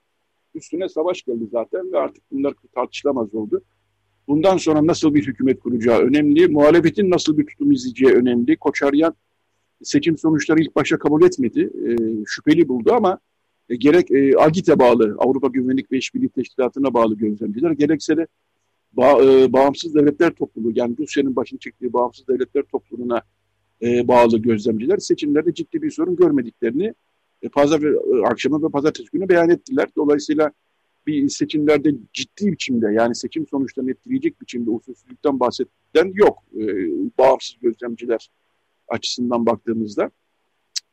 Üstüne 0.55 0.89
savaş 0.89 1.23
geldi 1.23 1.47
zaten 1.51 1.91
ve 1.91 1.97
artık 1.97 2.23
bunlar 2.31 2.53
tartışılamaz 2.75 3.35
oldu. 3.35 3.61
Bundan 4.27 4.57
sonra 4.57 4.87
nasıl 4.87 5.13
bir 5.13 5.27
hükümet 5.27 5.59
kuracağı 5.59 5.99
önemli. 5.99 6.47
Muhalefetin 6.47 7.11
nasıl 7.11 7.37
bir 7.37 7.45
tutum 7.45 7.71
izleyeceği 7.71 8.13
önemli. 8.13 8.57
Koçaryan 8.57 9.15
seçim 9.83 10.17
sonuçları 10.17 10.61
ilk 10.61 10.75
başta 10.75 10.99
kabul 10.99 11.23
etmedi. 11.23 11.69
E, 11.87 11.89
şüpheli 12.25 12.67
buldu 12.67 12.93
ama 12.93 13.19
e, 13.69 13.75
gerek 13.75 14.11
e, 14.11 14.37
AGİT'e 14.37 14.79
bağlı, 14.79 15.15
Avrupa 15.19 15.47
Güvenlik 15.47 15.91
ve 15.91 15.97
İşbirliği 15.97 16.29
Teşkilatı'na 16.29 16.93
bağlı 16.93 17.15
gözlemciler, 17.15 17.71
gerekse 17.71 18.17
de 18.17 18.27
ba, 18.93 19.23
e, 19.23 19.53
bağımsız 19.53 19.95
devletler 19.95 20.31
topluluğu, 20.31 20.71
yani 20.75 20.95
Rusya'nın 20.99 21.35
başını 21.35 21.59
çektiği 21.59 21.93
bağımsız 21.93 22.27
devletler 22.27 22.63
topluluğuna 22.63 23.21
e, 23.81 24.07
bağlı 24.07 24.37
gözlemciler 24.37 24.97
seçimlerde 24.97 25.53
ciddi 25.53 25.81
bir 25.81 25.91
sorun 25.91 26.15
görmediklerini 26.15 26.93
e, 27.41 27.49
pazar 27.49 27.81
e, 27.81 28.27
akşamı 28.27 28.63
ve 28.63 28.69
pazartesi 28.69 29.09
günü 29.11 29.29
beyan 29.29 29.49
ettiler. 29.49 29.87
Dolayısıyla 29.95 30.51
bir 31.07 31.29
seçimlerde 31.29 31.95
ciddi 32.13 32.51
biçimde 32.51 32.93
yani 32.93 33.15
seçim 33.15 33.47
sonuçlarını 33.47 33.91
etkileyecek 33.91 34.41
biçimde 34.41 34.69
usulsüzlükten 34.69 35.39
bahseden 35.39 36.11
yok. 36.13 36.43
E, 36.55 36.63
bağımsız 37.17 37.55
gözlemciler 37.61 38.29
açısından 38.87 39.45
baktığımızda. 39.45 40.11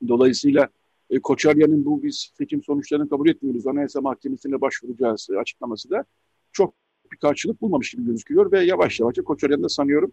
Dolayısıyla 0.08 0.68
e, 1.10 1.20
Koçarya'nın 1.20 1.84
bu 1.84 2.02
biz 2.02 2.30
seçim 2.38 2.62
sonuçlarını 2.62 3.08
kabul 3.08 3.28
etmiyoruz, 3.28 3.66
Anayasa 3.66 4.00
Mahkemesi'ne 4.00 4.60
başvuracağız 4.60 5.28
açıklaması 5.40 5.90
da 5.90 6.04
çok 6.52 6.74
bir 7.14 7.18
karşılık 7.18 7.60
bulmamış 7.60 7.90
gibi 7.90 8.06
gözüküyor 8.06 8.52
ve 8.52 8.64
yavaş 8.64 9.00
yavaş 9.00 9.16
Koçaryan 9.16 9.62
da 9.62 9.68
sanıyorum 9.68 10.12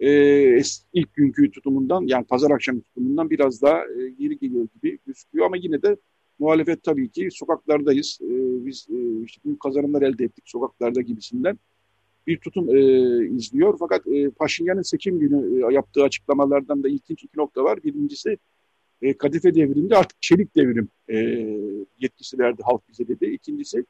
e, 0.00 0.60
ilk 0.92 1.14
günkü 1.14 1.50
tutumundan 1.50 2.06
yani 2.06 2.24
pazar 2.24 2.50
akşamı 2.50 2.80
tutumundan 2.80 3.30
biraz 3.30 3.62
daha 3.62 3.78
e, 3.78 4.08
geri 4.18 4.38
geliyor 4.38 4.66
gibi 4.74 4.98
gözüküyor 5.06 5.46
ama 5.46 5.56
yine 5.56 5.82
de 5.82 5.96
muhalefet 6.38 6.82
tabii 6.82 7.08
ki 7.08 7.28
sokaklardayız. 7.32 8.18
E, 8.22 8.26
biz 8.66 8.86
e, 8.90 9.24
işte 9.24 9.40
büyük 9.44 9.60
kazanımlar 9.60 10.02
elde 10.02 10.24
ettik 10.24 10.44
sokaklarda 10.46 11.00
gibisinden 11.00 11.58
bir 12.26 12.38
tutum 12.38 12.76
e, 12.76 12.80
izliyor. 13.26 13.76
Fakat 13.78 14.06
e, 14.06 14.30
Paşinyan'ın 14.30 14.82
seçim 14.82 15.18
günü 15.18 15.56
e, 15.70 15.74
yaptığı 15.74 16.02
açıklamalardan 16.02 16.82
da 16.82 16.88
ilginç 16.88 17.24
iki 17.24 17.38
nokta 17.38 17.64
var. 17.64 17.82
Birincisi 17.84 18.38
e, 19.02 19.18
Kadife 19.18 19.54
devriminde 19.54 19.96
artık 19.96 20.22
çelik 20.22 20.56
devrim 20.56 20.88
e, 21.08 21.16
yetkisi 21.98 22.38
verdi 22.38 22.62
halk 22.62 22.88
bize 22.88 23.08
dedi. 23.08 23.26
İkincisi 23.26 23.84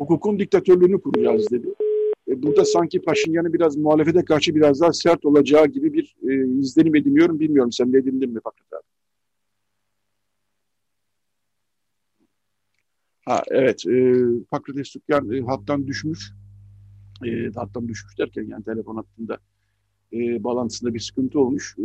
hukukun 0.00 0.38
diktatörlüğünü 0.38 1.00
kuracağız 1.00 1.50
dedi. 1.50 1.68
E, 2.28 2.42
burada 2.42 2.64
sanki 2.64 3.02
Paşinyan'ın 3.02 3.52
biraz 3.52 3.76
muhalefete 3.76 4.24
karşı 4.24 4.54
biraz 4.54 4.80
daha 4.80 4.92
sert 4.92 5.24
olacağı 5.24 5.66
gibi 5.66 5.92
bir 5.92 6.16
e, 6.28 6.58
izlenim 6.58 6.96
ediniyorum. 6.96 7.40
Bilmiyorum 7.40 7.72
sen 7.72 7.92
de 7.92 7.98
edindin 7.98 8.30
mi 8.32 8.40
Fakret 8.44 8.72
abi? 8.72 8.82
Ha, 13.24 13.42
evet, 13.50 13.86
e, 13.86 14.24
Fakret 14.50 14.78
Estukyan 14.78 15.30
e, 15.30 15.40
hattan 15.40 15.86
düşmüş. 15.86 16.32
E, 17.26 17.50
hattan 17.54 17.88
düşmüş 17.88 18.18
derken 18.18 18.46
yani 18.48 18.64
telefon 18.64 18.96
hattında 18.96 19.38
e, 20.12 20.44
bağlantısında 20.44 20.94
bir 20.94 21.00
sıkıntı 21.00 21.40
olmuş. 21.40 21.76
E, 21.78 21.84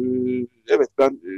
evet 0.67 0.89
ben 0.97 1.09
e, 1.09 1.31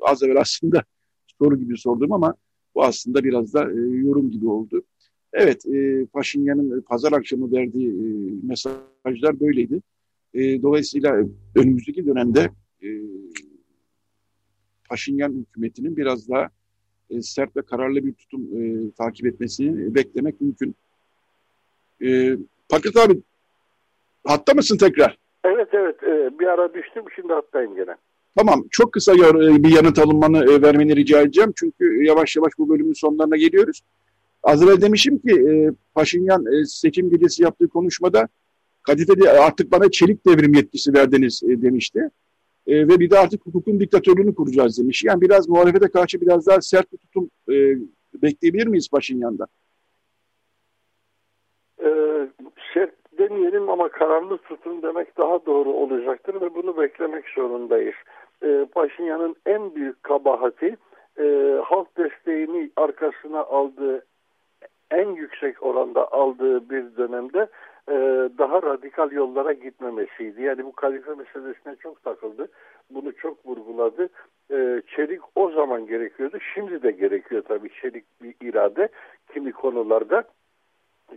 az 0.00 0.22
evvel 0.22 0.40
aslında 0.40 0.84
soru 1.38 1.58
gibi 1.58 1.78
sordum 1.78 2.12
ama 2.12 2.34
bu 2.74 2.84
aslında 2.84 3.24
biraz 3.24 3.54
da 3.54 3.70
e, 3.70 3.76
yorum 3.76 4.30
gibi 4.30 4.48
oldu. 4.48 4.82
Evet, 5.32 5.66
e, 5.66 6.06
Paşinyan'ın 6.06 6.80
pazar 6.80 7.12
akşamı 7.12 7.52
verdiği 7.52 7.88
e, 7.88 8.04
mesajlar 8.42 9.40
böyleydi. 9.40 9.80
E, 10.34 10.62
dolayısıyla 10.62 11.16
önümüzdeki 11.56 12.06
dönemde 12.06 12.50
e, 12.82 12.88
Paşinyan 14.88 15.32
hükümetinin 15.32 15.96
biraz 15.96 16.28
daha 16.28 16.48
e, 17.10 17.22
sert 17.22 17.56
ve 17.56 17.62
kararlı 17.62 18.04
bir 18.04 18.12
tutum 18.12 18.42
e, 18.42 18.90
takip 18.90 19.26
etmesini 19.26 19.94
beklemek 19.94 20.40
mümkün. 20.40 20.74
E, 22.04 22.36
Fakret 22.68 22.96
abi 22.96 23.22
hatta 24.26 24.54
mısın 24.54 24.76
tekrar? 24.76 25.18
Evet 25.44 25.68
evet 25.72 26.02
e, 26.02 26.38
bir 26.38 26.46
ara 26.46 26.74
düştüm 26.74 27.04
şimdi 27.16 27.32
hattayım 27.32 27.74
gene. 27.74 27.96
Tamam 28.36 28.64
çok 28.70 28.92
kısa 28.92 29.14
bir 29.14 29.74
yanıt 29.76 29.98
alınmanı 29.98 30.52
e, 30.52 30.62
vermeni 30.62 30.96
rica 30.96 31.20
edeceğim. 31.20 31.52
Çünkü 31.56 32.04
yavaş 32.04 32.36
yavaş 32.36 32.52
bu 32.58 32.68
bölümün 32.68 32.92
sonlarına 32.92 33.36
geliyoruz. 33.36 33.82
Az 34.42 34.62
evvel 34.62 34.80
demişim 34.80 35.18
ki 35.18 35.30
e, 35.30 35.52
Paşinyan 35.94 36.46
e, 36.46 36.64
seçim 36.64 37.10
gecesi 37.10 37.42
yaptığı 37.42 37.68
konuşmada 37.68 38.28
Kadife'de 38.82 39.30
artık 39.30 39.72
bana 39.72 39.90
çelik 39.90 40.26
devrim 40.26 40.54
yetkisi 40.54 40.94
verdiniz 40.94 41.42
e, 41.42 41.62
demişti. 41.62 42.10
E, 42.66 42.88
ve 42.88 43.00
bir 43.00 43.10
de 43.10 43.18
artık 43.18 43.46
hukukun 43.46 43.80
diktatörlüğünü 43.80 44.34
kuracağız 44.34 44.78
demiş. 44.78 45.04
Yani 45.04 45.20
biraz 45.20 45.48
muhalefete 45.48 45.88
karşı 45.88 46.20
biraz 46.20 46.46
daha 46.46 46.60
sert 46.60 46.92
bir 46.92 46.98
tutum 46.98 47.30
e, 47.48 47.54
bekleyebilir 48.22 48.66
miyiz 48.66 48.88
Paşinyan'dan? 48.88 49.48
Ee, 51.84 52.28
sert 52.74 53.18
demeyelim 53.18 53.70
ama 53.70 53.88
kararlı 53.88 54.38
tutun 54.38 54.82
demek 54.82 55.18
daha 55.18 55.46
doğru 55.46 55.68
olacaktır 55.68 56.40
ve 56.40 56.54
bunu 56.54 56.76
beklemek 56.76 57.24
zorundayız. 57.28 57.94
Ee, 58.42 58.66
Paşinyan'ın 58.72 59.36
en 59.46 59.74
büyük 59.74 60.02
kabahati 60.02 60.76
e, 61.18 61.56
halk 61.64 61.96
desteğini 61.96 62.70
arkasına 62.76 63.40
aldığı 63.40 64.04
en 64.92 65.08
yüksek 65.08 65.62
oranda 65.62 66.12
aldığı 66.12 66.70
bir 66.70 66.96
dönemde 66.96 67.48
e, 67.88 67.94
daha 68.38 68.62
radikal 68.62 69.12
yollara 69.12 69.52
gitmemesiydi. 69.52 70.42
Yani 70.42 70.64
bu 70.64 70.72
kalife 70.72 71.14
meselesine 71.14 71.76
çok 71.76 72.04
takıldı. 72.04 72.48
Bunu 72.90 73.12
çok 73.16 73.46
vurguladı. 73.46 74.08
E, 74.50 74.82
çelik 74.96 75.20
o 75.34 75.50
zaman 75.50 75.86
gerekiyordu. 75.86 76.38
Şimdi 76.54 76.82
de 76.82 76.90
gerekiyor 76.90 77.42
tabii 77.48 77.70
çelik 77.80 78.04
bir 78.22 78.34
irade 78.40 78.88
kimi 79.32 79.52
konularda. 79.52 80.24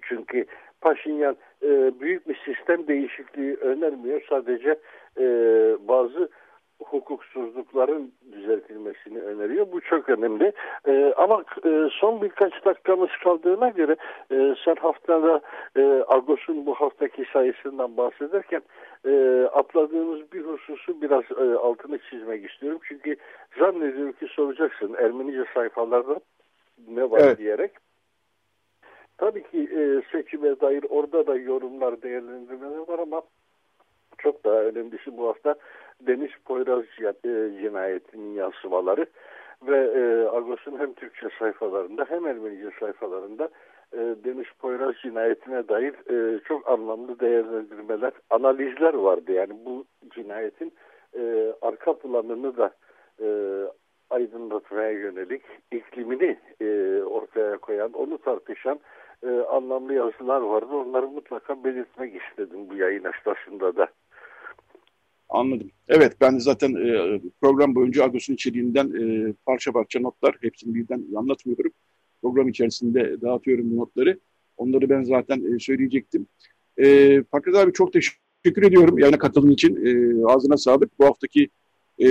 Çünkü 0.01 0.45
Paşinyan 0.81 1.37
e, 1.63 1.99
büyük 1.99 2.27
bir 2.27 2.41
sistem 2.45 2.87
değişikliği 2.87 3.55
önermiyor. 3.55 4.21
Sadece 4.29 4.79
e, 5.19 5.25
bazı 5.87 6.29
hukuksuzlukların 6.83 8.11
düzeltilmesini 8.45 9.19
öneriyor. 9.19 9.71
Bu 9.71 9.81
çok 9.81 10.09
önemli. 10.09 10.53
Ee, 10.87 11.13
ama 11.17 11.43
e, 11.65 11.89
son 11.91 12.21
birkaç 12.21 12.65
dakikamız 12.65 13.09
kaldığına 13.23 13.69
göre 13.69 13.95
e, 14.31 14.55
sen 14.65 14.75
haftada 14.75 15.41
e, 15.77 16.03
Agos'un 16.07 16.65
bu 16.65 16.73
haftaki 16.73 17.25
sayısından 17.33 17.97
bahsederken 17.97 18.61
e, 19.05 19.43
atladığımız 19.53 20.31
bir 20.31 20.41
hususu 20.41 21.01
biraz 21.01 21.23
e, 21.31 21.55
altını 21.57 21.99
çizmek 22.09 22.51
istiyorum. 22.51 22.79
Çünkü 22.83 23.15
zannediyorum 23.59 24.11
ki 24.11 24.27
soracaksın 24.29 24.95
Ermenice 24.99 25.45
sayfalarda 25.53 26.19
ne 26.87 27.11
var 27.11 27.19
evet. 27.23 27.37
diyerek. 27.37 27.71
Tabii 29.17 29.43
ki 29.43 29.69
e, 29.77 30.01
seçime 30.11 30.59
dair 30.59 30.85
orada 30.89 31.27
da 31.27 31.35
yorumlar, 31.35 32.01
değerlendirmeler 32.01 32.87
var 32.87 32.99
ama 32.99 33.21
çok 34.17 34.43
daha 34.43 34.55
önemlisi 34.55 35.17
bu 35.17 35.27
hafta 35.27 35.55
Deniz 36.01 36.31
Poyraz 36.45 36.83
e, 36.99 37.61
cinayetinin 37.61 38.33
yansımaları 38.33 39.05
ve 39.67 39.77
e, 39.77 40.29
Agos'un 40.37 40.79
hem 40.79 40.93
Türkçe 40.93 41.27
sayfalarında 41.39 42.05
hem 42.09 42.27
Ermenice 42.27 42.71
sayfalarında 42.79 43.49
e, 43.93 43.97
Deniz 43.97 44.47
Poyraz 44.59 44.95
cinayetine 45.01 45.67
dair 45.67 45.93
e, 46.11 46.39
çok 46.39 46.69
anlamlı 46.69 47.19
değerlendirmeler, 47.19 48.11
analizler 48.29 48.93
vardı. 48.93 49.31
Yani 49.31 49.53
bu 49.65 49.85
cinayetin 50.15 50.73
e, 51.17 51.53
arka 51.61 51.97
planını 51.97 52.57
da 52.57 52.71
e, 53.21 53.27
aydınlatmaya 54.09 54.91
yönelik 54.91 55.41
iklimini 55.71 56.37
e, 56.61 57.01
ortaya 57.03 57.57
koyan, 57.57 57.93
onu 57.93 58.17
tartışan 58.17 58.79
e, 59.23 59.29
anlamlı 59.29 59.93
yazılar 59.93 60.41
vardı. 60.41 60.75
Onları 60.75 61.07
mutlaka 61.07 61.63
belirtmek 61.63 62.21
istedim 62.21 62.69
bu 62.69 62.75
yayın 62.75 63.03
esnasında 63.03 63.75
da. 63.75 63.87
Anladım. 65.35 65.71
Evet 65.87 66.13
ben 66.21 66.37
zaten 66.37 66.73
e, 66.75 67.19
program 67.41 67.75
boyunca 67.75 68.03
Agos'un 68.03 68.33
içeriğinden 68.33 68.87
e, 68.87 69.33
parça 69.45 69.71
parça 69.71 69.99
notlar 69.99 70.37
hepsini 70.41 70.75
birden 70.75 71.05
anlatmıyorum. 71.15 71.71
Program 72.21 72.49
içerisinde 72.49 73.21
dağıtıyorum 73.21 73.71
bu 73.71 73.77
notları. 73.77 74.19
Onları 74.57 74.89
ben 74.89 75.03
zaten 75.03 75.55
e, 75.55 75.59
söyleyecektim. 75.59 76.27
E, 76.77 77.23
Fakret 77.23 77.55
abi 77.55 77.73
çok 77.73 77.93
teşekkür 77.93 78.63
ediyorum 78.63 78.99
yayına 78.99 79.17
katıldığın 79.17 79.51
için. 79.51 79.85
E, 79.85 80.23
ağzına 80.25 80.57
sağlık. 80.57 80.99
Bu 80.99 81.05
haftaki 81.05 81.49
e, 81.99 82.09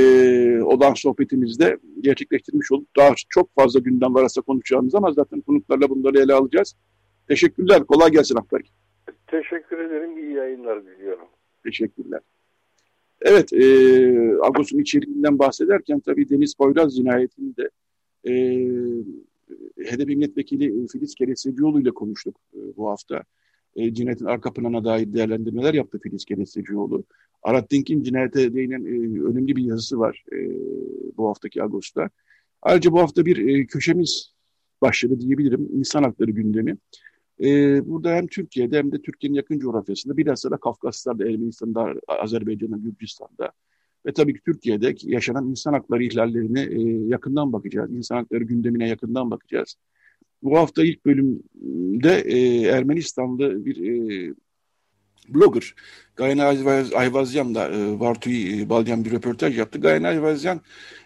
olan 0.63 0.95
sohbetimizde 0.95 1.79
gerçekleştirmiş 2.01 2.73
olduk. 2.73 2.89
Daha 2.97 3.11
çok 3.29 3.55
fazla 3.55 3.81
gündem 3.81 4.15
varsa 4.15 4.41
konuşacağımız 4.41 4.95
ama 4.95 5.13
zaten 5.13 5.41
konuklarla 5.41 5.89
bunları 5.89 6.19
ele 6.19 6.35
alacağız. 6.35 6.77
Teşekkürler. 7.29 7.85
Kolay 7.85 8.11
gelsin 8.11 8.37
Akberk. 8.37 8.67
Teşekkür 9.27 9.79
ederim. 9.79 10.19
İyi 10.19 10.33
yayınlar 10.33 10.87
diliyorum. 10.87 11.27
Teşekkürler. 11.65 12.21
Evet, 13.25 13.53
e, 13.53 13.65
Agos'un 14.43 14.79
içeriğinden 14.79 15.39
bahsederken 15.39 16.01
tabii 16.01 16.29
Deniz 16.29 16.55
Poyraz 16.55 16.97
cinayetinde 16.97 17.71
e, 18.27 18.33
HDP 19.85 20.09
milletvekili 20.09 20.87
Filiz 20.87 21.15
Keresecioğlu 21.15 21.81
ile 21.81 21.91
konuştuk 21.91 22.37
e, 22.55 22.77
bu 22.77 22.91
hafta. 22.91 23.23
E, 23.77 23.95
cinayetin 23.95 24.25
arka 24.25 24.53
planına 24.53 24.85
dair 24.85 25.13
değerlendirmeler 25.13 25.75
yaptı 25.75 25.99
Filiz 25.99 26.25
Keresecioğlu. 26.25 27.05
Arat 27.43 27.71
Dink'in 27.71 28.03
cinayete 28.03 28.55
değinen 28.55 28.85
e, 28.85 29.23
önemli 29.23 29.57
bir 29.57 29.65
yazısı 29.65 29.99
var 29.99 30.25
e, 30.33 30.37
bu 31.17 31.29
haftaki 31.29 31.63
Agos'ta. 31.63 32.11
Ayrıca 32.63 32.93
bu 32.93 33.01
hafta 33.01 33.27
bir 33.27 33.49
e, 33.49 33.67
köşemiz 33.67 34.35
başladı 34.83 35.21
diyebilirim. 35.21 35.69
İnsan 35.73 36.03
hakları 36.03 36.31
gündemi. 36.31 36.77
E, 37.41 37.47
burada 37.87 38.15
hem 38.15 38.27
Türkiye'de 38.27 38.79
hem 38.79 38.93
de 38.93 39.03
Türkiye'nin 39.03 39.37
yakın 39.37 39.59
coğrafyasında 39.59 40.17
bilhassa 40.17 40.51
da 40.51 40.57
Kafkaslar'da, 40.57 41.25
Ermenistan'da, 41.25 41.95
Azerbaycan'da, 42.09 42.77
Gürcistan'da 42.77 43.53
ve 44.07 44.13
tabii 44.13 44.35
ki 44.35 44.41
Türkiye'de 44.45 44.95
yaşanan 45.03 45.49
insan 45.49 45.73
hakları 45.73 46.05
ihlallerine 46.05 46.63
e, 46.63 46.81
yakından 47.09 47.53
bakacağız. 47.53 47.93
İnsan 47.93 48.17
hakları 48.17 48.45
gündemine 48.45 48.89
yakından 48.89 49.31
bakacağız. 49.31 49.77
Bu 50.43 50.59
hafta 50.59 50.85
ilk 50.85 51.07
bölümde 51.07 52.21
e, 52.21 52.61
Ermenistanlı 52.63 53.65
bir 53.65 53.77
e, 53.77 54.35
blogger 55.29 55.75
Gayen 56.17 56.39
Ayvazyan 56.95 57.55
da 57.55 57.69
e, 57.69 58.01
Vartu'yu 58.01 58.61
e, 58.61 58.69
Balyan 58.69 59.05
bir 59.05 59.11
röportaj 59.11 59.59
yaptı. 59.59 59.81
Gayen 59.81 60.03
Ayvazyan 60.03 60.61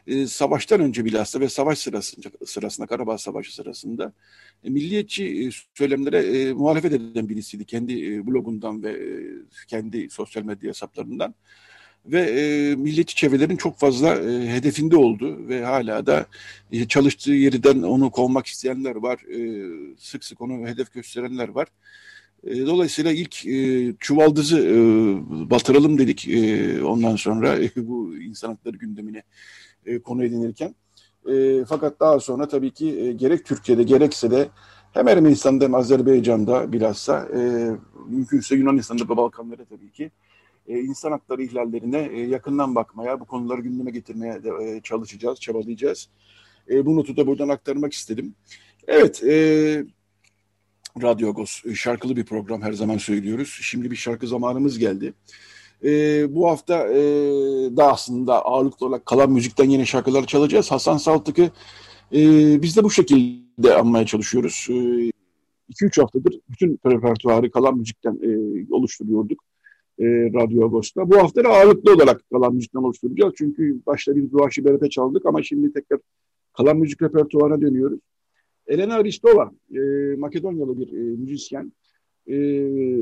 e, 0.06 0.26
savaştan 0.26 0.80
önce 0.80 1.04
bilhassa 1.04 1.40
ve 1.40 1.48
savaş 1.48 1.78
sırasında, 1.78 2.28
sırasında 2.46 2.86
Karabağ 2.86 3.18
Savaşı 3.18 3.54
sırasında 3.54 4.12
e, 4.64 4.70
milliyetçi 4.70 5.24
e, 5.24 5.50
söylemlere 5.74 6.18
e, 6.18 6.52
muhalefet 6.52 6.92
eden 6.92 7.28
birisiydi. 7.28 7.64
Kendi 7.64 8.14
e, 8.14 8.26
blogundan 8.26 8.82
ve 8.82 8.90
e, 8.90 9.08
kendi 9.68 10.10
sosyal 10.10 10.42
medya 10.42 10.68
hesaplarından. 10.68 11.34
Ve 12.06 12.20
e, 12.20 12.74
milliyetçi 12.76 13.16
çevrelerin 13.16 13.56
çok 13.56 13.78
fazla 13.78 14.14
e, 14.14 14.48
hedefinde 14.48 14.96
oldu 14.96 15.48
ve 15.48 15.64
hala 15.64 16.06
da 16.06 16.26
e, 16.72 16.88
çalıştığı 16.88 17.32
yerden 17.32 17.82
onu 17.82 18.10
kovmak 18.10 18.46
isteyenler 18.46 18.96
var. 18.96 19.18
E, 19.18 19.38
sık 19.98 20.24
sık 20.24 20.40
onu 20.40 20.66
hedef 20.68 20.92
gösterenler 20.92 21.48
var. 21.48 21.68
E, 22.44 22.66
dolayısıyla 22.66 23.12
ilk 23.12 23.46
e, 23.46 23.94
çuvaldızı 24.00 24.58
e, 24.58 24.76
batıralım 25.50 25.98
dedik 25.98 26.28
e, 26.28 26.84
ondan 26.84 27.16
sonra 27.16 27.58
e, 27.58 27.70
bu 27.76 28.16
insan 28.16 28.48
hakları 28.48 28.76
gündemine 28.76 29.22
e, 29.86 29.98
konu 29.98 30.24
edinirken. 30.24 30.74
E, 31.28 31.64
fakat 31.64 32.00
daha 32.00 32.20
sonra 32.20 32.48
tabii 32.48 32.70
ki 32.70 33.00
e, 33.00 33.12
gerek 33.12 33.44
Türkiye'de 33.44 33.82
gerekse 33.82 34.30
de 34.30 34.48
hem 34.92 35.08
Ermenistan'da 35.08 35.64
hem 35.64 35.74
Azerbaycan'da 35.74 36.72
bilhassa 36.72 37.28
e, 37.34 37.70
mümkünse 38.08 38.56
Yunanistan'da 38.56 39.04
ve 39.04 39.16
Balkanlara 39.16 39.64
tabii 39.64 39.90
ki 39.90 40.10
e, 40.68 40.80
insan 40.80 41.10
hakları 41.10 41.42
ihlallerine 41.42 42.10
e, 42.12 42.20
yakından 42.20 42.74
bakmaya, 42.74 43.20
bu 43.20 43.24
konuları 43.24 43.60
gündeme 43.60 43.90
getirmeye 43.90 44.44
de, 44.44 44.50
e, 44.62 44.80
çalışacağız, 44.80 45.40
çabalayacağız. 45.40 46.08
E, 46.70 46.86
bu 46.86 46.96
notu 46.96 47.16
da 47.16 47.26
buradan 47.26 47.48
aktarmak 47.48 47.92
istedim. 47.92 48.34
Evet, 48.86 49.22
e, 49.24 49.84
Radyo 51.02 51.34
e, 51.64 51.74
şarkılı 51.74 52.16
bir 52.16 52.24
program 52.24 52.62
her 52.62 52.72
zaman 52.72 52.96
söylüyoruz. 52.96 53.58
Şimdi 53.62 53.90
bir 53.90 53.96
şarkı 53.96 54.26
zamanımız 54.26 54.78
geldi. 54.78 55.14
E, 55.84 55.90
bu 56.34 56.48
hafta 56.48 56.88
e, 56.88 57.00
da 57.76 57.92
aslında 57.92 58.44
ağırlıklı 58.44 58.86
olarak 58.86 59.06
kalan 59.06 59.30
müzikten 59.30 59.70
yeni 59.70 59.86
şarkılar 59.86 60.26
çalacağız. 60.26 60.70
Hasan 60.70 60.96
Saltık'ı 60.96 61.50
e, 62.12 62.22
biz 62.62 62.76
de 62.76 62.84
bu 62.84 62.90
şekilde 62.90 63.74
anmaya 63.74 64.06
çalışıyoruz. 64.06 64.66
2-3 64.68 65.10
e, 65.98 66.02
haftadır 66.02 66.40
bütün 66.48 66.78
repertuarı 66.86 67.50
kalan 67.50 67.78
müzikten 67.78 68.12
e, 68.12 68.30
oluşturuyorduk 68.74 69.44
e, 69.98 70.04
Radyo 70.34 70.64
Agos'ta. 70.64 71.10
Bu 71.10 71.18
hafta 71.18 71.44
da 71.44 71.48
ağırlıklı 71.48 71.94
olarak 71.94 72.30
kalan 72.32 72.54
müzikten 72.54 72.80
oluşturacağız. 72.80 73.34
Çünkü 73.38 73.80
başta 73.86 74.16
bir 74.16 74.30
Duaşi 74.30 74.64
Beret'e 74.64 74.90
çaldık 74.90 75.26
ama 75.26 75.42
şimdi 75.42 75.72
tekrar 75.72 76.00
kalan 76.52 76.76
müzik 76.76 77.02
repertuarına 77.02 77.60
dönüyoruz. 77.60 78.00
Elena 78.68 78.94
Aristova, 78.94 79.50
e, 79.74 79.78
Makedonyalı 80.18 80.78
bir 80.78 80.92
e, 80.92 81.16
müzisyen. 81.16 81.72
E, 82.26 82.36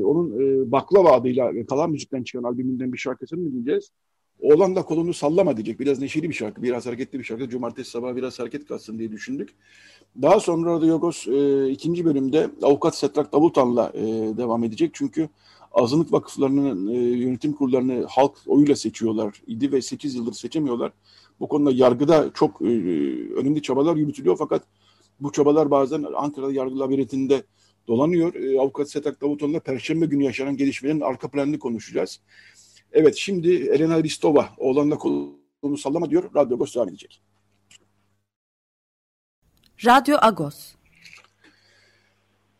onun 0.03 0.31
e, 0.39 0.71
Baklava 0.71 1.11
adıyla 1.11 1.65
kalan 1.69 1.91
müzikten 1.91 2.23
çıkan 2.23 2.43
albümünden 2.43 2.93
bir 2.93 2.97
şarkısını 2.97 3.45
dinleyeceğiz. 3.45 3.91
Oğlan 4.39 4.75
da 4.75 4.81
kolunu 4.81 5.13
sallama 5.13 5.57
diyecek. 5.57 5.79
Biraz 5.79 5.99
neşeli 5.99 6.29
bir 6.29 6.33
şarkı, 6.33 6.63
biraz 6.63 6.85
hareketli 6.85 7.19
bir 7.19 7.23
şarkı. 7.23 7.49
Cumartesi 7.49 7.89
sabahı 7.89 8.15
biraz 8.15 8.39
hareket 8.39 8.67
katsın 8.67 8.99
diye 8.99 9.11
düşündük. 9.11 9.49
Daha 10.21 10.39
sonra 10.39 10.71
Radio 10.71 10.87
Yogos 10.87 11.27
e, 11.27 11.69
ikinci 11.69 12.05
bölümde 12.05 12.49
avukat 12.61 12.95
Setrak 12.95 13.33
Davutan'la 13.33 13.91
e, 13.93 14.03
devam 14.37 14.63
edecek. 14.63 14.91
Çünkü 14.93 15.29
azınlık 15.71 16.13
vakıflarının 16.13 16.87
e, 16.87 16.97
yönetim 16.97 17.53
kurullarını 17.53 18.05
halk 18.09 18.33
oyuyla 18.47 18.75
seçiyorlar 18.75 19.41
idi 19.47 19.71
ve 19.71 19.81
8 19.81 20.15
yıldır 20.15 20.33
seçemiyorlar. 20.33 20.91
Bu 21.39 21.47
konuda 21.47 21.71
yargıda 21.71 22.31
çok 22.33 22.61
e, 22.61 22.65
önemli 23.35 23.61
çabalar 23.61 23.95
yürütülüyor 23.95 24.35
fakat 24.39 24.63
bu 25.19 25.31
çabalar 25.31 25.71
bazen 25.71 26.05
Ankara 26.15 26.51
yargı 26.51 26.79
labirentinde 26.79 27.43
dolanıyor. 27.87 28.35
E, 28.35 28.59
Avukat 28.59 28.89
Setak 28.89 29.21
Davutoğlu'na 29.21 29.59
Perşembe 29.59 30.05
günü 30.05 30.23
yaşanan 30.23 30.57
gelişmelerin 30.57 31.01
arka 31.01 31.31
planını 31.31 31.59
konuşacağız. 31.59 32.21
Evet 32.91 33.15
şimdi 33.15 33.53
Elena 33.53 34.03
Ristova 34.03 34.49
oğlanla 34.57 34.97
kolunu 34.97 35.77
sallama 35.77 36.09
diyor. 36.09 36.35
Radyo 36.35 36.55
Agos 36.55 36.75
devam 36.75 36.89
edecek. 36.89 37.21
Radyo 39.85 40.17
Agos. 40.21 40.76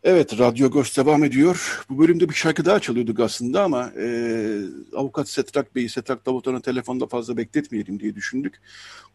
Evet, 0.03 0.39
Radyo 0.39 0.67
Agos 0.67 0.97
devam 0.97 1.23
ediyor. 1.23 1.85
Bu 1.89 1.99
bölümde 1.99 2.29
bir 2.29 2.33
şarkı 2.33 2.65
daha 2.65 2.79
çalıyorduk 2.79 3.19
aslında 3.19 3.63
ama 3.63 3.91
e, 3.99 4.59
Avukat 4.95 5.29
Setrak 5.29 5.75
Bey'i, 5.75 5.89
Setrak 5.89 6.25
Davutoğlu'nu 6.25 6.61
telefonda 6.61 7.07
fazla 7.07 7.37
bekletmeyelim 7.37 7.99
diye 7.99 8.15
düşündük. 8.15 8.61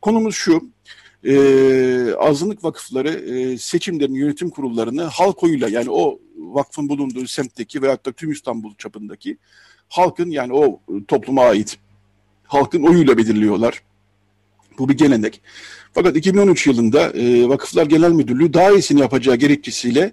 Konumuz 0.00 0.34
şu, 0.34 0.70
e, 1.24 2.14
azınlık 2.18 2.64
vakıfları 2.64 3.08
e, 3.08 3.58
seçimlerin 3.58 4.14
yönetim 4.14 4.50
kurullarını 4.50 5.02
halk 5.02 5.42
oyuyla 5.42 5.68
yani 5.68 5.90
o 5.90 6.18
vakfın 6.36 6.88
bulunduğu 6.88 7.26
semtteki 7.26 7.82
veyahut 7.82 8.06
da 8.06 8.12
tüm 8.12 8.30
İstanbul 8.30 8.74
çapındaki 8.74 9.38
halkın 9.88 10.30
yani 10.30 10.52
o 10.52 10.80
topluma 11.08 11.44
ait 11.44 11.78
halkın 12.44 12.82
oyuyla 12.82 13.16
belirliyorlar. 13.18 13.82
Bu 14.78 14.88
bir 14.88 14.94
gelenek. 14.94 15.40
Fakat 15.94 16.16
2013 16.16 16.66
yılında 16.66 17.10
e, 17.10 17.48
Vakıflar 17.48 17.86
Genel 17.86 18.12
Müdürlüğü 18.12 18.54
daha 18.54 18.70
iyisini 18.70 19.00
yapacağı 19.00 19.36
gerekçesiyle 19.36 20.12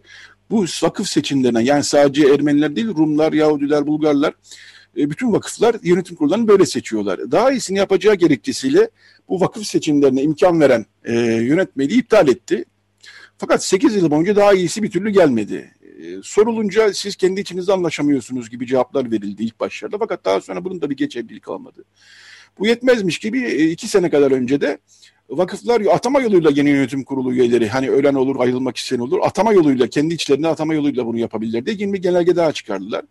bu 0.52 0.66
vakıf 0.84 1.08
seçimlerine 1.08 1.64
yani 1.64 1.84
sadece 1.84 2.34
Ermeniler 2.34 2.76
değil 2.76 2.88
Rumlar, 2.88 3.34
Yahudiler, 3.34 3.88
Bulgarlar 3.88 4.34
e, 4.98 5.10
bütün 5.10 5.34
vakıflar 5.34 5.76
yönetim 5.84 6.16
kurullarını 6.16 6.48
böyle 6.48 6.66
seçiyorlar. 6.66 7.32
Daha 7.32 7.52
iyisini 7.52 7.78
yapacağı 7.78 8.16
gerekçesiyle 8.16 8.90
bu 9.30 9.42
vakıf 9.42 9.66
seçimlerine 9.66 10.22
imkan 10.22 10.62
veren 10.62 10.86
e, 11.04 11.14
yönetmeliği 11.22 12.00
iptal 12.00 12.28
etti. 12.28 12.66
Fakat 13.38 13.64
8 13.64 13.96
yıl 13.96 14.12
boyunca 14.12 14.36
daha 14.36 14.54
iyisi 14.54 14.84
bir 14.84 14.92
türlü 14.92 15.10
gelmedi. 15.10 15.74
E, 16.00 16.16
sorulunca 16.24 16.94
siz 16.94 17.16
kendi 17.16 17.42
içinizde 17.42 17.74
anlaşamıyorsunuz 17.74 18.50
gibi 18.50 18.68
cevaplar 18.68 19.12
verildi 19.12 19.44
ilk 19.44 19.60
başlarda. 19.60 19.98
Fakat 19.98 20.26
daha 20.26 20.42
sonra 20.42 20.66
bunun 20.66 20.82
da 20.82 20.90
bir 20.90 20.98
geçerlilik 20.98 21.44
kalmadı. 21.44 21.86
Bu 22.60 22.68
yetmezmiş 22.68 23.20
gibi 23.20 23.40
e, 23.40 23.70
iki 23.70 23.88
sene 23.88 24.10
kadar 24.10 24.32
önce 24.32 24.62
de 24.62 24.78
vakıflar 25.30 25.82
atama 25.82 26.22
yoluyla 26.22 26.52
yeni 26.54 26.70
yönetim 26.70 27.04
kurulu 27.04 27.34
üyeleri 27.34 27.70
hani 27.70 27.90
ölen 27.90 28.14
olur 28.14 28.40
ayrılmak 28.40 28.78
isteyen 28.78 29.00
olur 29.00 29.20
atama 29.24 29.54
yoluyla 29.54 29.88
kendi 29.88 30.14
içlerinde 30.14 30.48
atama 30.48 30.74
yoluyla 30.74 31.06
bunu 31.06 31.18
yapabilirler 31.18 31.66
diye 31.66 31.76
yeni 31.80 31.94
bir 31.94 32.02
genelge 32.02 32.36
daha 32.36 32.52
çıkardılar. 32.52 33.06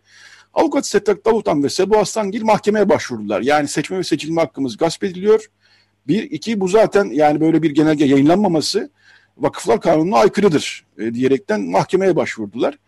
Avukat 0.55 0.87
Settak 0.87 1.25
Davutan 1.25 1.63
ve 1.65 1.69
Sebu 1.69 1.99
Aslangil 1.99 2.43
mahkemeye 2.43 2.89
başvurdular. 2.89 3.41
Yani 3.41 3.69
seçme 3.69 3.99
ve 3.99 4.03
seçilme 4.03 4.41
hakkımız 4.41 4.77
gasp 4.77 5.05
ediliyor. 5.05 5.47
Bir, 6.07 6.23
iki 6.23 6.61
bu 6.61 6.69
zaten 6.69 7.05
yani 7.05 7.41
böyle 7.41 7.63
bir 7.63 7.71
genelge 7.71 8.05
yayınlanmaması 8.05 8.91
vakıflar 9.37 9.81
kanununa 9.81 10.17
aykırıdır 10.17 10.85
e, 10.99 11.15
diyerekten 11.15 11.61
mahkemeye 11.61 12.17
başvurdular. 12.17 12.79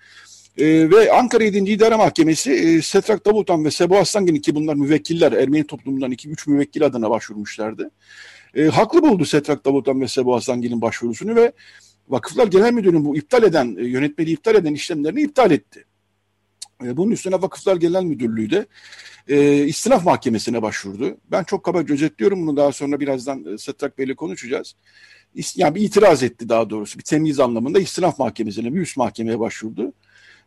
E, 0.59 0.90
ve 0.90 1.12
Ankara 1.12 1.45
7. 1.45 1.59
İdare 1.59 1.97
Mahkemesi 1.97 2.53
e, 2.53 2.83
Setrak 2.83 3.27
Davutan 3.27 3.64
ve 3.64 3.71
Sebu 3.71 3.99
Aslangil 3.99 4.43
ki 4.43 4.55
bunlar 4.55 4.75
müvekkiller 4.75 5.33
Ermeni 5.33 5.66
toplumundan 5.66 6.11
iki 6.11 6.29
üç 6.29 6.47
müvekkil 6.47 6.85
adına 6.85 7.11
başvurmuşlardı. 7.11 7.90
E, 8.55 8.65
haklı 8.65 9.03
buldu 9.03 9.25
Setrak 9.25 9.65
Davutan 9.65 10.01
ve 10.01 10.09
Sebu 10.09 10.37
Aslangil'in 10.37 10.81
başvurusunu 10.83 11.37
ve 11.37 11.53
Vakıflar 12.09 12.47
Genel 12.47 12.73
Müdürü'nün 12.73 13.05
bu 13.05 13.17
iptal 13.17 13.43
eden, 13.43 13.77
e, 13.79 13.87
yönetmeliği 13.87 14.37
iptal 14.37 14.55
eden 14.55 14.75
işlemlerini 14.75 15.23
iptal 15.23 15.51
etti. 15.51 15.85
E, 16.85 16.97
bunun 16.97 17.11
üstüne 17.11 17.43
Vakıflar 17.43 17.77
Genel 17.77 18.05
Müdürlüğü 18.05 18.51
de 18.51 18.67
e, 19.29 19.65
istinaf 19.65 20.05
mahkemesine 20.05 20.63
başvurdu. 20.63 21.17
Ben 21.31 21.45
çok 21.45 21.65
kabaca 21.65 21.95
özetliyorum 21.95 22.47
bunu 22.47 22.57
daha 22.57 22.73
sonra 22.73 23.01
birazdan 23.01 23.45
e, 23.45 23.59
Setrak 23.59 23.99
Bey'le 23.99 24.15
konuşacağız. 24.15 24.75
Yani 25.57 25.75
bir 25.75 25.81
itiraz 25.81 26.23
etti 26.23 26.49
daha 26.49 26.71
doğrusu 26.71 26.99
bir 26.99 27.05
temyiz 27.05 27.41
anlamında 27.41 27.81
istinaf 27.81 28.19
mahkemesine 28.19 28.75
bir 28.75 28.81
üst 28.81 28.97
mahkemeye 28.97 29.41
başvurdu. 29.41 29.93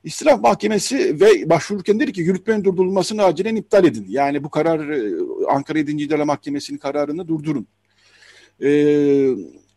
İstinaf 0.03 0.41
Mahkemesi 0.41 1.21
ve 1.21 1.49
başvururken 1.49 1.99
dedi 1.99 2.13
ki 2.13 2.21
yürütmenin 2.21 2.63
durdurulmasını 2.63 3.23
acilen 3.23 3.55
iptal 3.55 3.85
edin. 3.85 4.05
Yani 4.09 4.43
bu 4.43 4.49
karar 4.49 4.89
e, 4.89 5.11
Ankara 5.49 5.77
7. 5.77 5.91
İdare 5.91 6.23
Mahkemesi'nin 6.23 6.77
kararını 6.77 7.27
durdurun. 7.27 7.67
Ee, 8.61 9.27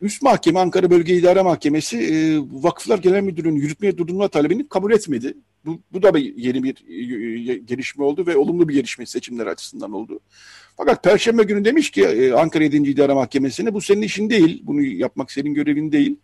üst 0.01 0.21
mahkeme 0.21 0.59
Ankara 0.59 0.91
Bölge 0.91 1.15
İdare 1.15 1.41
Mahkemesi 1.41 1.97
e, 1.97 2.37
Vakıflar 2.63 2.99
Genel 2.99 3.21
Müdürlüğü'nün 3.21 3.59
yürütmeye 3.59 3.97
durdurma 3.97 4.27
talebini 4.27 4.69
kabul 4.69 4.91
etmedi. 4.91 5.33
Bu, 5.65 5.81
bu 5.93 6.03
da 6.03 6.13
bir 6.13 6.35
yeni 6.35 6.63
bir 6.63 6.75
e, 7.49 7.57
gelişme 7.57 8.03
oldu 8.03 8.27
ve 8.27 8.37
olumlu 8.37 8.69
bir 8.69 8.73
gelişme 8.73 9.05
seçimler 9.05 9.47
açısından 9.47 9.91
oldu. 9.91 10.19
Fakat 10.77 11.03
Perşembe 11.03 11.43
günü 11.43 11.65
demiş 11.65 11.91
ki 11.91 12.03
e, 12.03 12.31
Ankara 12.31 12.63
7. 12.63 12.77
İdare 12.77 13.13
Mahkemesi'ne 13.13 13.73
bu 13.73 13.81
senin 13.81 14.01
işin 14.01 14.29
değil, 14.29 14.61
bunu 14.63 14.81
yapmak 14.81 15.31
senin 15.31 15.53
görevin 15.53 15.91
değil. 15.91 16.15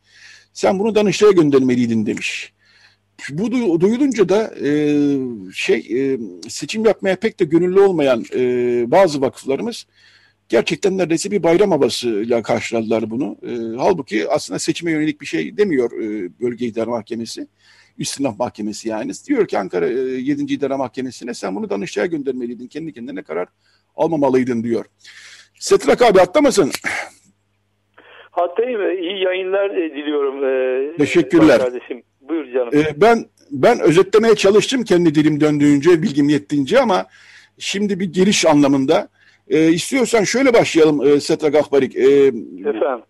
Sen 0.53 0.79
bunu 0.79 0.95
Danıştay'a 0.95 1.31
göndermeliydin 1.31 2.05
demiş. 2.05 2.53
Bu 3.29 3.51
duyulunca 3.81 4.29
da 4.29 4.53
e, 4.63 4.69
şey 5.53 5.77
e, 5.91 6.19
seçim 6.49 6.85
yapmaya 6.85 7.15
pek 7.15 7.39
de 7.39 7.45
gönüllü 7.45 7.79
olmayan 7.79 8.25
e, 8.35 8.41
bazı 8.91 9.21
vakıflarımız 9.21 9.85
gerçekten 10.53 10.97
neredeyse 10.97 11.31
bir 11.31 11.43
bayram 11.43 11.71
havasıyla 11.71 12.41
karşıladılar 12.41 13.09
bunu. 13.09 13.37
E, 13.43 13.77
halbuki 13.77 14.29
aslında 14.29 14.59
seçime 14.59 14.91
yönelik 14.91 15.21
bir 15.21 15.25
şey 15.25 15.57
demiyor 15.57 15.91
e, 15.91 16.29
Bölge 16.41 16.65
İdare 16.65 16.89
Mahkemesi. 16.89 17.47
Üst 17.97 18.19
Mahkemesi 18.19 18.89
yani. 18.89 19.11
Diyor 19.27 19.47
ki 19.47 19.59
Ankara 19.59 19.87
e, 19.87 19.93
7. 19.93 20.53
İdare 20.53 20.75
Mahkemesi'ne 20.75 21.33
sen 21.33 21.55
bunu 21.55 21.69
Danıştay'a 21.69 22.05
göndermeliydin. 22.05 22.67
Kendi 22.67 22.93
kendine 22.93 23.21
karar 23.23 23.47
almamalıydın 23.95 24.63
diyor. 24.63 24.85
Setrak 25.59 26.01
abi 26.01 26.19
hatta 26.19 26.41
mısın? 26.41 26.71
Hattayım. 28.31 28.81
İyi 28.81 29.23
yayınlar 29.23 29.69
e, 29.69 29.95
diliyorum. 29.95 30.43
E, 30.43 30.97
Teşekkürler. 30.97 31.59
Kardeşim. 31.59 32.03
Buyur 32.21 32.53
canım. 32.53 32.69
Ee, 32.73 33.01
ben 33.01 33.25
ben 33.51 33.79
özetlemeye 33.79 34.35
çalıştım 34.35 34.83
kendi 34.83 35.15
dilim 35.15 35.41
döndüğünce, 35.41 36.01
bilgim 36.01 36.29
yettiğince 36.29 36.79
ama 36.79 37.05
şimdi 37.57 37.99
bir 37.99 38.13
giriş 38.13 38.45
anlamında 38.45 39.09
e, 39.49 39.69
istiyorsan 39.69 40.23
şöyle 40.23 40.53
başlayalım 40.53 41.07
e, 41.07 41.19
Setra 41.19 41.47
Gahbarik. 41.47 41.95
E, 41.95 42.27
Efendim. 42.69 43.03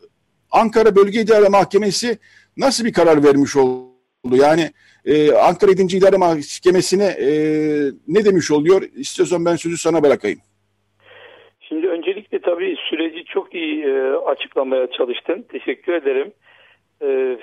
Ankara 0.52 0.96
Bölge 0.96 1.22
İdare 1.22 1.50
Mahkemesi 1.50 2.18
nasıl 2.58 2.86
bir 2.86 2.94
karar 2.94 3.24
vermiş 3.24 3.56
oldu? 3.56 4.36
Yani 4.36 4.72
e, 5.06 5.32
Ankara 5.32 5.72
7. 5.72 5.98
İdare 5.98 6.18
Mahkemesi'ne 6.18 7.06
e, 7.06 7.30
ne 8.08 8.26
demiş 8.26 8.52
oluyor? 8.52 8.82
İstiyorsan 8.96 9.46
ben 9.46 9.56
sözü 9.56 9.78
sana 9.78 10.04
bırakayım. 10.04 10.40
Şimdi 11.60 11.88
öncelikle 11.88 12.40
tabii 12.40 12.76
süreci 12.90 13.26
çok 13.26 13.54
iyi 13.54 13.84
e, 13.84 14.02
açıklamaya 14.16 14.88
çalıştın. 14.92 15.46
Teşekkür 15.50 15.94
ederim. 15.94 16.32
E, 17.02 17.38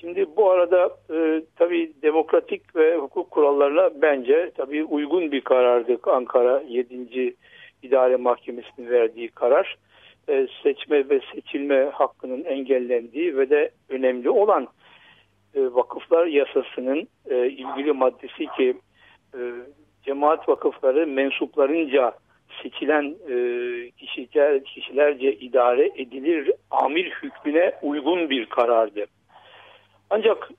Şimdi 0.00 0.26
bu 0.36 0.50
arada 0.50 0.90
e, 1.14 1.42
tabii 1.56 1.92
demokratik 2.02 2.76
ve 2.76 2.96
hukuk 2.96 3.30
kurallarına 3.30 3.90
bence 4.02 4.50
tabii 4.56 4.84
uygun 4.84 5.32
bir 5.32 5.40
karardı 5.40 5.98
Ankara 6.06 6.62
7. 6.68 7.36
İdare 7.82 8.16
Mahkemesi'nin 8.16 8.90
verdiği 8.90 9.28
karar. 9.28 9.76
E, 10.28 10.46
seçme 10.62 11.08
ve 11.08 11.20
seçilme 11.34 11.90
hakkının 11.92 12.44
engellendiği 12.44 13.36
ve 13.36 13.50
de 13.50 13.70
önemli 13.88 14.30
olan 14.30 14.68
e, 15.54 15.60
vakıflar 15.60 16.26
yasasının 16.26 17.08
e, 17.30 17.46
ilgili 17.46 17.92
maddesi 17.92 18.46
ki 18.56 18.76
cemaat 20.02 20.48
vakıfları 20.48 21.06
mensuplarınca 21.06 22.12
seçilen 22.62 23.14
kişiler, 23.96 24.64
kişilerce 24.64 25.32
idare 25.32 25.90
edilir 25.96 26.52
amir 26.70 27.10
hükmüne 27.22 27.72
uygun 27.82 28.30
bir 28.30 28.46
karardı. 28.46 29.06
Ancak 30.10 30.50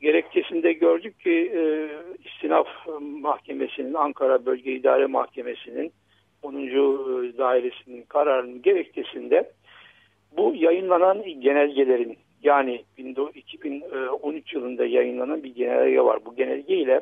gerekçesinde 0.00 0.72
gördük 0.72 1.20
ki 1.20 1.52
e, 1.54 1.88
İstinaf 2.24 2.66
Mahkemesi'nin 3.00 3.94
Ankara 3.94 4.46
Bölge 4.46 4.72
İdare 4.72 5.06
Mahkemesi'nin 5.06 5.92
10. 6.42 6.54
E, 6.54 6.68
dairesinin 7.38 8.02
kararının 8.02 8.62
gerekçesinde 8.62 9.52
bu 10.36 10.54
yayınlanan 10.54 11.22
genelgelerin 11.40 12.16
yani 12.42 12.84
2013 13.34 14.54
yılında 14.54 14.86
yayınlanan 14.86 15.42
bir 15.42 15.54
genelge 15.54 16.00
var. 16.00 16.18
Bu 16.26 16.36
genelge 16.36 16.76
ile 16.76 17.00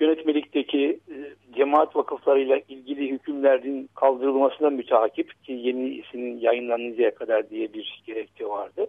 yönetmelikteki 0.00 1.00
e, 1.08 1.16
cemaat 1.56 1.96
vakıflarıyla 1.96 2.60
ilgili 2.68 3.10
hükümlerin 3.10 3.90
kaldırılmasına 3.94 4.70
müteakip 4.70 5.44
ki 5.44 5.52
yenisinin 5.52 6.40
yayınlanıncaya 6.40 7.14
kadar 7.14 7.50
diye 7.50 7.72
bir 7.72 8.02
gerekçe 8.06 8.46
vardı 8.46 8.86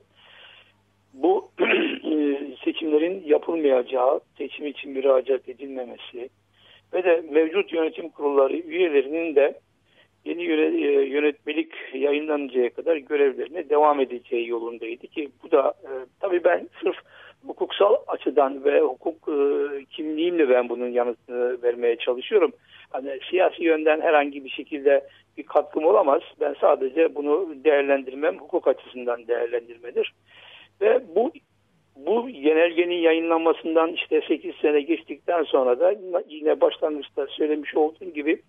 bu 1.13 1.51
e, 2.11 2.37
seçimlerin 2.63 3.23
yapılmayacağı, 3.25 4.19
seçim 4.37 4.67
için 4.67 4.91
müracaat 4.91 5.49
edilmemesi, 5.49 6.29
ve 6.93 7.03
de 7.03 7.23
mevcut 7.31 7.73
yönetim 7.73 8.09
kurulları 8.09 8.57
üyelerinin 8.57 9.35
de 9.35 9.59
yeni 10.25 10.43
e, 10.43 11.01
yönetmelik 11.01 11.71
yayınlanıncaya 11.93 12.69
kadar 12.69 12.95
görevlerine 12.95 13.69
devam 13.69 13.99
edeceği 13.99 14.47
yolundaydı 14.47 15.07
ki 15.07 15.29
bu 15.43 15.51
da 15.51 15.73
e, 15.83 15.91
tabii 16.19 16.43
ben 16.43 16.69
sırf 16.83 16.95
hukuksal 17.47 17.95
açıdan 18.07 18.63
ve 18.63 18.81
hukuk 18.81 19.15
e, 19.27 19.35
kimliğimle 19.85 20.49
ben 20.49 20.69
bunun 20.69 20.89
yanıtını 20.89 21.63
vermeye 21.63 21.95
çalışıyorum. 21.95 22.51
Hani 22.89 23.19
siyasi 23.29 23.63
yönden 23.63 24.01
herhangi 24.01 24.45
bir 24.45 24.49
şekilde 24.49 25.07
bir 25.37 25.43
katkım 25.43 25.85
olamaz. 25.85 26.21
Ben 26.39 26.55
sadece 26.61 27.15
bunu 27.15 27.49
değerlendirmem 27.63 28.37
hukuk 28.39 28.67
açısından 28.67 29.27
değerlendirmedir. 29.27 30.13
Ve 30.81 31.01
bu 31.15 31.31
bu 31.95 32.29
genelgenin 32.29 32.95
yayınlanmasından 32.95 33.93
işte 33.93 34.21
8 34.27 34.55
sene 34.55 34.81
geçtikten 34.81 35.43
sonra 35.43 35.79
da 35.79 35.93
yine 36.29 36.61
başlangıçta 36.61 37.27
söylemiş 37.27 37.75
olduğum 37.75 38.13
gibi 38.13 38.41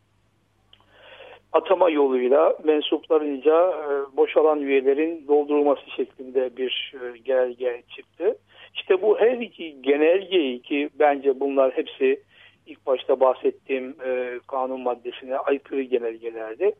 atama 1.52 1.90
yoluyla 1.90 2.56
mensuplarınca 2.64 3.70
e, 3.70 4.16
boşalan 4.16 4.60
üyelerin 4.60 5.24
doldurulması 5.28 5.90
şeklinde 5.96 6.56
bir 6.56 6.94
e, 6.94 7.18
genelge 7.18 7.82
çıktı. 7.96 8.38
İşte 8.74 9.02
bu 9.02 9.20
her 9.20 9.38
iki 9.38 9.82
genelgeyi 9.82 10.62
ki 10.62 10.88
bence 10.98 11.40
bunlar 11.40 11.72
hepsi 11.72 12.22
ilk 12.66 12.86
başta 12.86 13.20
bahsettiğim 13.20 13.96
e, 14.06 14.40
kanun 14.46 14.80
maddesine 14.80 15.36
aykırı 15.36 15.82
genelgelerdi. 15.82 16.72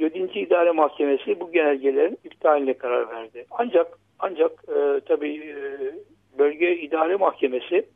7. 0.00 0.18
İdare 0.38 0.70
Mahkemesi 0.70 1.40
bu 1.40 1.52
genelgelerin 1.52 2.18
iptaline 2.24 2.74
karar 2.74 3.10
verdi. 3.10 3.46
Ancak 3.50 3.98
ancak 4.18 4.52
e, 4.68 5.00
tabii 5.00 5.36
e, 5.36 5.56
bölge 6.38 6.76
idare 6.76 7.16
mahkemesi 7.16 7.86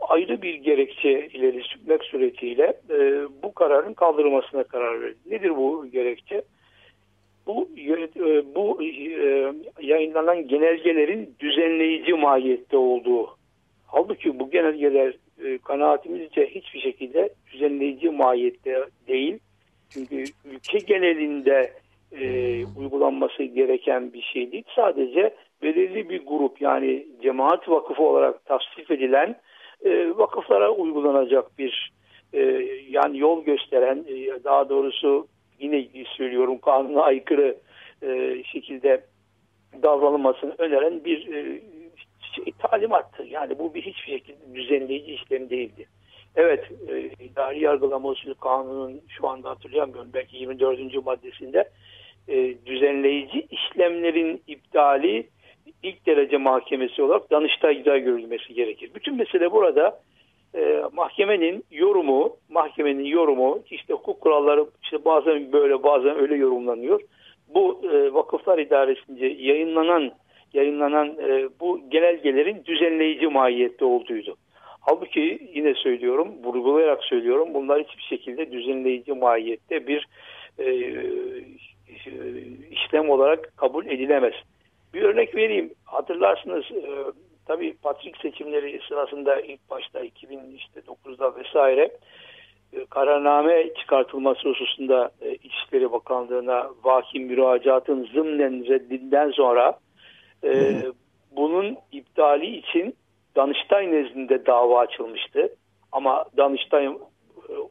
ayrı 0.00 0.42
bir 0.42 0.54
gerekçe 0.54 1.26
ileri 1.26 1.62
sürmek 1.62 2.04
suretiyle 2.04 2.74
e, 2.90 3.22
bu 3.42 3.54
kararın 3.54 3.94
kaldırılmasına 3.94 4.64
karar 4.64 5.00
verdi. 5.00 5.18
Nedir 5.30 5.56
bu 5.56 5.86
gerekçe? 5.86 6.42
Bu 7.46 7.68
e, 8.16 8.54
bu 8.54 8.82
e, 8.82 9.52
yayınlanan 9.80 10.48
genelgelerin 10.48 11.34
düzenleyici 11.40 12.14
mahiyette 12.14 12.76
olduğu. 12.76 13.36
Halbuki 13.86 14.38
bu 14.38 14.50
genelgeler 14.50 15.14
e, 15.44 15.58
kanaatimizce 15.58 16.46
hiçbir 16.46 16.80
şekilde 16.80 17.28
düzenleyici 17.52 18.10
mahiyette 18.10 18.84
değil. 19.08 19.38
Çünkü 19.90 20.24
ülke 20.44 20.78
genelinde 20.78 21.72
e, 22.12 22.26
uygulanması 22.78 23.42
gereken 23.42 24.12
bir 24.12 24.22
şey 24.22 24.52
değil. 24.52 24.64
Sadece 24.76 25.34
belirli 25.62 26.08
bir 26.08 26.26
grup 26.26 26.60
yani 26.60 27.06
cemaat 27.22 27.68
vakıfı 27.68 28.02
olarak 28.02 28.44
tasnif 28.44 28.90
edilen 28.90 29.36
e, 29.84 30.08
vakıflara 30.16 30.70
uygulanacak 30.70 31.58
bir 31.58 31.92
e, 32.32 32.40
yani 32.90 33.18
yol 33.18 33.44
gösteren 33.44 34.04
e, 34.08 34.44
daha 34.44 34.68
doğrusu 34.68 35.26
yine 35.58 36.04
söylüyorum 36.16 36.58
kanuna 36.58 37.02
aykırı 37.02 37.56
e, 38.02 38.42
şekilde 38.44 39.04
davranılmasını 39.82 40.54
öneren 40.58 41.04
bir 41.04 41.34
e, 41.34 41.60
şey, 42.34 42.52
talimattı. 42.58 43.22
Yani 43.22 43.58
bu 43.58 43.74
bir 43.74 43.82
hiçbir 43.82 44.12
şekilde 44.12 44.54
düzenleyici 44.54 45.12
işlem 45.12 45.50
değildi. 45.50 45.86
Evet, 46.36 46.64
e, 46.88 47.24
idari 47.24 47.60
yargılama 47.60 48.08
usulü 48.08 48.34
kanunun 48.34 49.00
şu 49.08 49.28
anda 49.28 49.50
hatırlayamıyorum 49.50 50.10
belki 50.14 50.36
24. 50.36 51.04
maddesinde 51.04 51.68
e, 52.28 52.54
düzenleyici 52.66 53.46
işlemlerin 53.50 54.42
iptali 54.46 55.28
ilk 55.82 56.06
derece 56.06 56.36
mahkemesi 56.36 57.02
olarak 57.02 57.30
Danıştay'da 57.30 57.98
görülmesi 57.98 58.54
gerekir. 58.54 58.90
Bütün 58.94 59.16
mesele 59.16 59.52
burada 59.52 60.00
e, 60.54 60.82
mahkemenin 60.92 61.64
yorumu, 61.70 62.36
mahkemenin 62.48 63.04
yorumu 63.04 63.62
işte 63.70 63.94
hukuk 63.94 64.20
kuralları 64.20 64.66
işte 64.82 65.04
bazen 65.04 65.52
böyle 65.52 65.82
bazen 65.82 66.18
öyle 66.18 66.34
yorumlanıyor. 66.34 67.00
Bu 67.54 67.82
vakıflar 68.12 68.58
idaresince 68.58 69.26
yayınlanan 69.26 70.12
yayınlanan 70.54 71.16
bu 71.60 71.80
genelgelerin 71.90 72.64
düzenleyici 72.64 73.26
mahiyette 73.26 73.84
olduğuydu. 73.84 74.36
Halbuki 74.80 75.48
yine 75.54 75.74
söylüyorum, 75.74 76.28
vurgulayarak 76.44 77.04
söylüyorum 77.04 77.54
bunlar 77.54 77.82
hiçbir 77.82 78.02
şekilde 78.02 78.52
düzenleyici 78.52 79.12
mahiyette 79.12 79.86
bir 79.86 80.08
e, 80.58 80.66
işlem 82.70 83.10
olarak 83.10 83.56
kabul 83.56 83.86
edilemez. 83.86 84.34
Bir 84.94 85.02
örnek 85.02 85.34
vereyim. 85.34 85.74
Hatırlarsınız 85.84 86.64
e, 86.70 86.90
tabii 87.46 87.76
Patrik 87.82 88.16
seçimleri 88.16 88.80
sırasında 88.88 89.40
ilk 89.40 89.70
başta 89.70 90.04
2009'da 90.04 91.36
vesaire 91.36 91.90
e, 92.72 92.86
kararname 92.86 93.74
çıkartılması 93.74 94.48
hususunda 94.48 95.10
e, 95.20 95.34
İçişleri 95.34 95.92
Bakanlığı'na 95.92 96.70
vaki 96.84 97.20
müracaatın 97.20 98.04
zımnen 98.04 98.66
reddinden 98.68 99.30
sonra 99.30 99.78
e, 100.44 100.82
bunun 101.36 101.76
iptali 101.92 102.56
için 102.56 102.94
Danıştay 103.36 103.92
nezdinde 103.92 104.46
dava 104.46 104.78
açılmıştı. 104.78 105.56
Ama 105.92 106.24
Danıştay 106.36 106.86
e, 106.86 106.90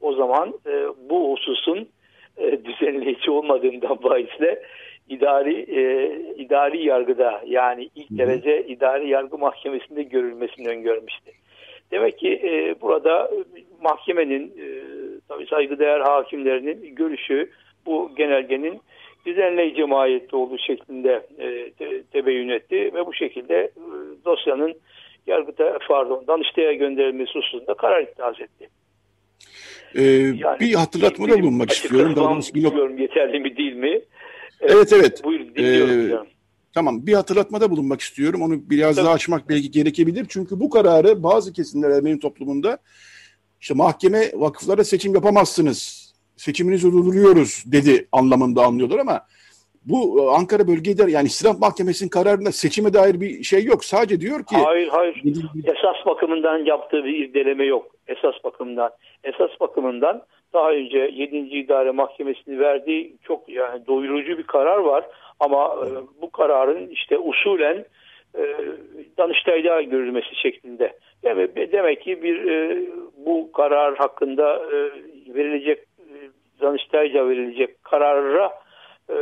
o 0.01 0.13
zaman 0.13 0.53
e, 0.67 0.87
bu 1.09 1.31
hususun 1.31 1.89
e, 2.37 2.65
düzenleyici 2.65 3.31
olmadığından 3.31 3.97
bahisle 4.03 4.63
idari 5.09 5.55
e, 5.79 6.11
idari 6.35 6.85
yargıda 6.85 7.41
yani 7.47 7.89
ilk 7.95 8.17
derece 8.17 8.65
idari 8.67 9.09
yargı 9.09 9.37
mahkemesinde 9.37 10.03
görülmesini 10.03 10.67
öngörmüştü. 10.67 11.31
Demek 11.91 12.17
ki 12.19 12.41
e, 12.43 12.81
burada 12.81 13.31
mahkemenin 13.81 14.47
e, 14.47 14.65
tabii 15.27 15.45
saygıdeğer 15.45 15.99
hakimlerinin 15.99 16.95
görüşü 16.95 17.49
bu 17.85 18.11
genelgenin 18.17 18.81
düzenleyici 19.25 19.85
mahiyette 19.85 20.35
olduğu 20.35 20.57
şeklinde 20.57 21.27
e, 21.39 21.71
te, 21.71 22.03
tebeyyün 22.03 22.49
etti 22.49 22.91
ve 22.93 23.05
bu 23.05 23.13
şekilde 23.13 23.55
e, 23.55 23.71
dosyanın 24.25 24.73
yargıta 25.29 25.79
pardon 25.87 26.23
Danıştay'a 26.27 26.73
gönderilmesi 26.73 27.33
hususunda 27.33 27.73
karar 27.73 28.01
itiraz 28.01 28.41
etti. 28.41 28.69
Ee, 29.95 30.03
yani, 30.03 30.59
bir 30.59 30.73
hatırlatmada 30.73 31.41
bulunmak 31.41 31.71
istiyorum. 31.71 32.15
Daha 32.15 32.31
doğrusu 32.33 32.53
bilmiyorum 32.53 32.97
yeterli 32.97 33.39
mi 33.39 33.57
değil 33.57 33.75
mi? 33.75 34.01
Evet 34.61 34.93
evet. 34.93 35.23
Buyurun 35.23 35.55
dinliyorum. 35.55 36.27
Ee, 36.27 36.29
Tamam 36.73 37.07
bir 37.07 37.13
hatırlatmada 37.13 37.71
bulunmak 37.71 38.01
istiyorum. 38.01 38.41
Onu 38.41 38.69
biraz 38.69 38.95
Tabii. 38.95 39.05
daha 39.05 39.13
açmak 39.13 39.49
belki 39.49 39.71
gerekebilir. 39.71 40.25
Çünkü 40.29 40.59
bu 40.59 40.69
kararı 40.69 41.23
bazı 41.23 41.53
kesimler 41.53 41.89
Ermeni 41.89 42.19
toplumunda 42.19 42.77
işte 43.61 43.73
mahkeme 43.73 44.31
vakıflara 44.33 44.83
seçim 44.83 45.13
yapamazsınız. 45.13 46.09
Seçiminizi 46.37 46.91
durduruyoruz 46.91 47.63
dedi 47.65 48.07
anlamında 48.11 48.65
anlıyorlar 48.65 48.99
ama 48.99 49.25
bu 49.85 50.23
e, 50.23 50.35
Ankara 50.35 50.67
Bölge 50.67 50.91
yani 51.07 51.25
İstinaf 51.25 51.59
Mahkemesi'nin 51.59 52.09
kararında 52.09 52.51
seçime 52.51 52.93
dair 52.93 53.21
bir 53.21 53.43
şey 53.43 53.63
yok. 53.63 53.85
Sadece 53.85 54.19
diyor 54.21 54.39
ki... 54.45 54.55
Hayır 54.55 54.87
hayır. 54.87 55.23
Esas 55.63 56.05
bakımından 56.05 56.57
yaptığı 56.57 57.05
bir 57.05 57.17
irdeleme 57.17 57.65
yok. 57.65 57.95
Esas 58.07 58.35
bakımından. 58.43 58.91
Esas 59.23 59.59
bakımından 59.59 60.23
daha 60.53 60.71
önce 60.71 60.97
7. 60.97 61.37
İdare 61.37 61.91
Mahkemesi'nin 61.91 62.59
verdiği 62.59 63.15
çok 63.23 63.49
yani 63.49 63.87
doyurucu 63.87 64.37
bir 64.37 64.43
karar 64.43 64.77
var. 64.77 65.05
Ama 65.39 65.65
e, 65.65 65.87
bu 66.21 66.31
kararın 66.31 66.87
işte 66.87 67.17
usulen 67.17 67.85
e, 68.37 68.43
Danıştay'da 69.17 69.81
görülmesi 69.81 70.35
şeklinde. 70.35 70.93
Yani 71.23 71.49
demek 71.71 72.01
ki 72.01 72.23
bir 72.23 72.51
e, 72.51 72.77
bu 73.25 73.51
karar 73.51 73.97
hakkında 73.97 74.55
e, 74.55 74.75
verilecek 75.33 75.79
Danıştay'ca 76.61 77.29
verilecek 77.29 77.83
karara 77.83 78.51
e, 79.09 79.17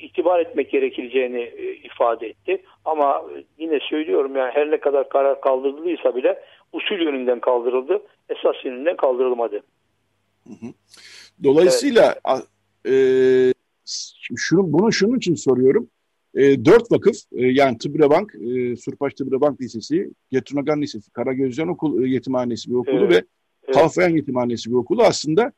itibar 0.00 0.40
etmek 0.40 0.70
gerekileceğini 0.70 1.40
e, 1.40 1.74
ifade 1.74 2.26
etti. 2.26 2.62
Ama 2.84 3.22
yine 3.58 3.78
söylüyorum 3.90 4.36
yani 4.36 4.50
her 4.54 4.70
ne 4.70 4.80
kadar 4.80 5.08
karar 5.08 5.40
kaldırıldıysa 5.40 6.16
bile 6.16 6.42
usul 6.72 7.00
yönünden 7.00 7.40
kaldırıldı. 7.40 8.02
Esas 8.28 8.64
yönünden 8.64 8.96
kaldırılmadı. 8.96 9.62
Dolayısıyla 11.44 12.14
evet. 12.24 12.42
e, 12.86 12.94
şunu, 14.36 14.72
bunu 14.72 14.92
şunun 14.92 15.16
için 15.16 15.34
soruyorum. 15.34 15.88
E, 16.34 16.64
dört 16.64 16.92
vakıf 16.92 17.16
e, 17.32 17.46
yani 17.46 17.78
Tıbre 17.78 18.10
Bank, 18.10 18.34
e, 18.34 18.76
Surpaş 18.76 19.14
Tıbre 19.14 19.40
Bank 19.40 19.60
Lisesi, 19.60 20.10
Getunagan 20.30 20.82
Lisesi, 20.82 21.10
Karagözcan 21.10 21.68
Okul 21.68 22.04
e, 22.04 22.08
Yetimhanesi 22.08 22.70
bir 22.70 22.74
okulu 22.74 23.04
evet. 23.04 23.10
ve 23.10 23.24
evet. 23.64 23.74
Kalfayan 23.74 24.16
Yetimhanesi 24.16 24.70
bir 24.70 24.76
okulu 24.76 25.02
aslında 25.02 25.52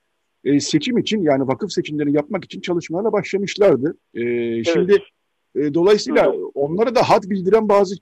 e, 0.44 0.60
seçim 0.60 0.98
için 0.98 1.22
yani 1.22 1.48
vakıf 1.48 1.72
seçimlerini 1.72 2.16
yapmak 2.16 2.44
için 2.44 2.60
çalışmalarla 2.60 3.12
başlamışlardı. 3.12 3.96
E, 4.14 4.22
evet. 4.22 4.70
Şimdi 4.72 4.98
e, 5.56 5.74
dolayısıyla 5.74 6.24
evet. 6.24 6.40
onlara 6.54 6.94
da 6.94 7.02
had 7.02 7.22
bildiren 7.22 7.68
bazı 7.68 7.94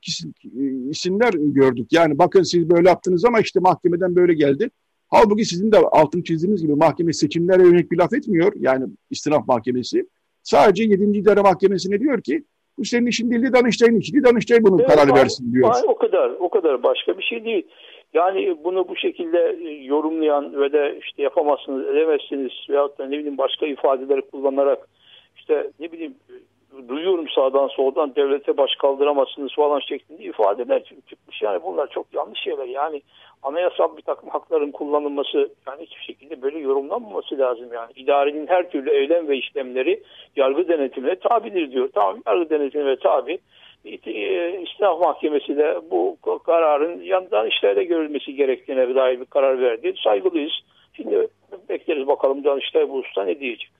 isimler 0.90 1.32
gördük. 1.32 1.86
Yani 1.92 2.18
bakın 2.18 2.42
siz 2.42 2.70
böyle 2.70 2.88
yaptınız 2.88 3.24
ama 3.24 3.40
işte 3.40 3.60
mahkemeden 3.60 4.16
böyle 4.16 4.34
geldi. 4.34 4.70
Halbuki 5.08 5.44
sizin 5.44 5.72
de 5.72 5.78
altını 5.78 6.24
çizdiğiniz 6.24 6.62
gibi 6.62 6.74
mahkeme 6.74 7.12
seçimlere 7.12 7.62
yönelik 7.62 7.92
bir 7.92 7.98
laf 7.98 8.12
etmiyor. 8.12 8.52
Yani 8.56 8.84
istinaf 9.10 9.48
mahkemesi. 9.48 10.06
Sadece 10.42 10.84
7. 10.84 11.18
İdare 11.18 11.40
Mahkemesi'ne 11.40 12.00
diyor 12.00 12.22
ki 12.22 12.44
bu 12.78 12.84
senin 12.84 13.06
işin 13.06 13.30
değil 13.30 13.52
Danıştay'ın 13.52 14.00
işi. 14.00 14.24
Danıştay 14.24 14.62
bunun 14.62 14.78
evet, 14.78 14.90
kararı 14.90 15.14
versin 15.14 15.52
diyor. 15.52 15.74
o 15.88 15.98
kadar, 15.98 16.30
o 16.40 16.50
kadar 16.50 16.82
başka 16.82 17.18
bir 17.18 17.22
şey 17.22 17.44
değil. 17.44 17.66
Yani 18.14 18.56
bunu 18.64 18.88
bu 18.88 18.96
şekilde 18.96 19.56
e, 19.64 19.84
yorumlayan 19.84 20.60
ve 20.60 20.72
de 20.72 20.98
işte 21.02 21.22
yapamazsınız, 21.22 21.86
edemezsiniz 21.86 22.52
veyahut 22.70 22.98
da 22.98 23.06
ne 23.06 23.18
bileyim 23.18 23.38
başka 23.38 23.66
ifadeleri 23.66 24.20
kullanarak 24.20 24.88
işte 25.36 25.70
ne 25.80 25.92
bileyim 25.92 26.14
e, 26.30 26.88
duyuyorum 26.88 27.28
sağdan 27.28 27.68
soldan 27.68 28.14
devlete 28.14 28.56
baş 28.56 28.70
kaldıramazsınız 28.74 29.54
falan 29.54 29.80
şeklinde 29.80 30.24
ifadeler 30.24 30.84
çıkmış. 30.84 31.42
Yani 31.42 31.62
bunlar 31.62 31.90
çok 31.90 32.06
yanlış 32.14 32.40
şeyler. 32.40 32.66
Yani 32.66 33.02
anayasal 33.42 33.96
bir 33.96 34.02
takım 34.02 34.28
hakların 34.28 34.70
kullanılması 34.70 35.50
yani 35.66 35.82
hiçbir 35.82 36.02
şekilde 36.02 36.42
böyle 36.42 36.58
yorumlanmaması 36.58 37.38
lazım 37.38 37.68
yani. 37.72 37.92
İdarenin 37.96 38.46
her 38.46 38.70
türlü 38.70 38.90
eylem 38.90 39.28
ve 39.28 39.36
işlemleri 39.36 40.02
yargı 40.36 40.68
denetimine 40.68 41.16
tabidir 41.16 41.72
diyor. 41.72 41.88
Tamam 41.94 42.22
yargı 42.26 42.50
denetimine 42.50 42.96
tabi. 42.96 43.38
E, 43.84 44.62
İstinaf 44.62 45.00
Mahkemesi 45.00 45.56
de 45.56 45.80
bu 45.90 46.16
kararın 46.46 47.00
yandan 47.02 47.48
işlerde 47.48 47.84
görülmesi 47.84 48.34
gerektiğine 48.34 48.94
dair 48.94 49.20
bir 49.20 49.24
karar 49.24 49.60
verdi. 49.60 49.94
Saygılıyız. 50.04 50.52
Şimdi 50.92 51.28
bekleriz 51.68 52.06
bakalım 52.06 52.44
Danıştay 52.44 52.88
bu 52.88 52.94
usta 52.94 53.24
ne 53.24 53.40
diyecek. 53.40 53.70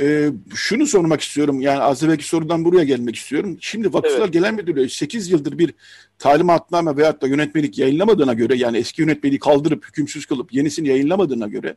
Ee, 0.00 0.28
şunu 0.54 0.86
sormak 0.86 1.20
istiyorum. 1.20 1.60
Yani 1.60 1.80
az 1.80 2.04
evvelki 2.04 2.24
sorudan 2.24 2.64
buraya 2.64 2.84
gelmek 2.84 3.16
istiyorum. 3.16 3.58
Şimdi 3.60 3.92
Vakıflar 3.92 4.24
evet. 4.24 4.32
Genel 4.32 4.52
Müdürlüğü 4.52 4.88
8 4.88 5.30
yıldır 5.30 5.58
bir 5.58 5.74
talimatname 6.18 6.96
veyahut 6.96 7.22
da 7.22 7.26
yönetmelik 7.26 7.78
yayınlamadığına 7.78 8.34
göre 8.34 8.54
yani 8.56 8.78
eski 8.78 9.02
yönetmeliği 9.02 9.38
kaldırıp 9.38 9.84
hükümsüz 9.86 10.26
kılıp 10.26 10.52
yenisini 10.52 10.88
yayınlamadığına 10.88 11.46
göre 11.46 11.76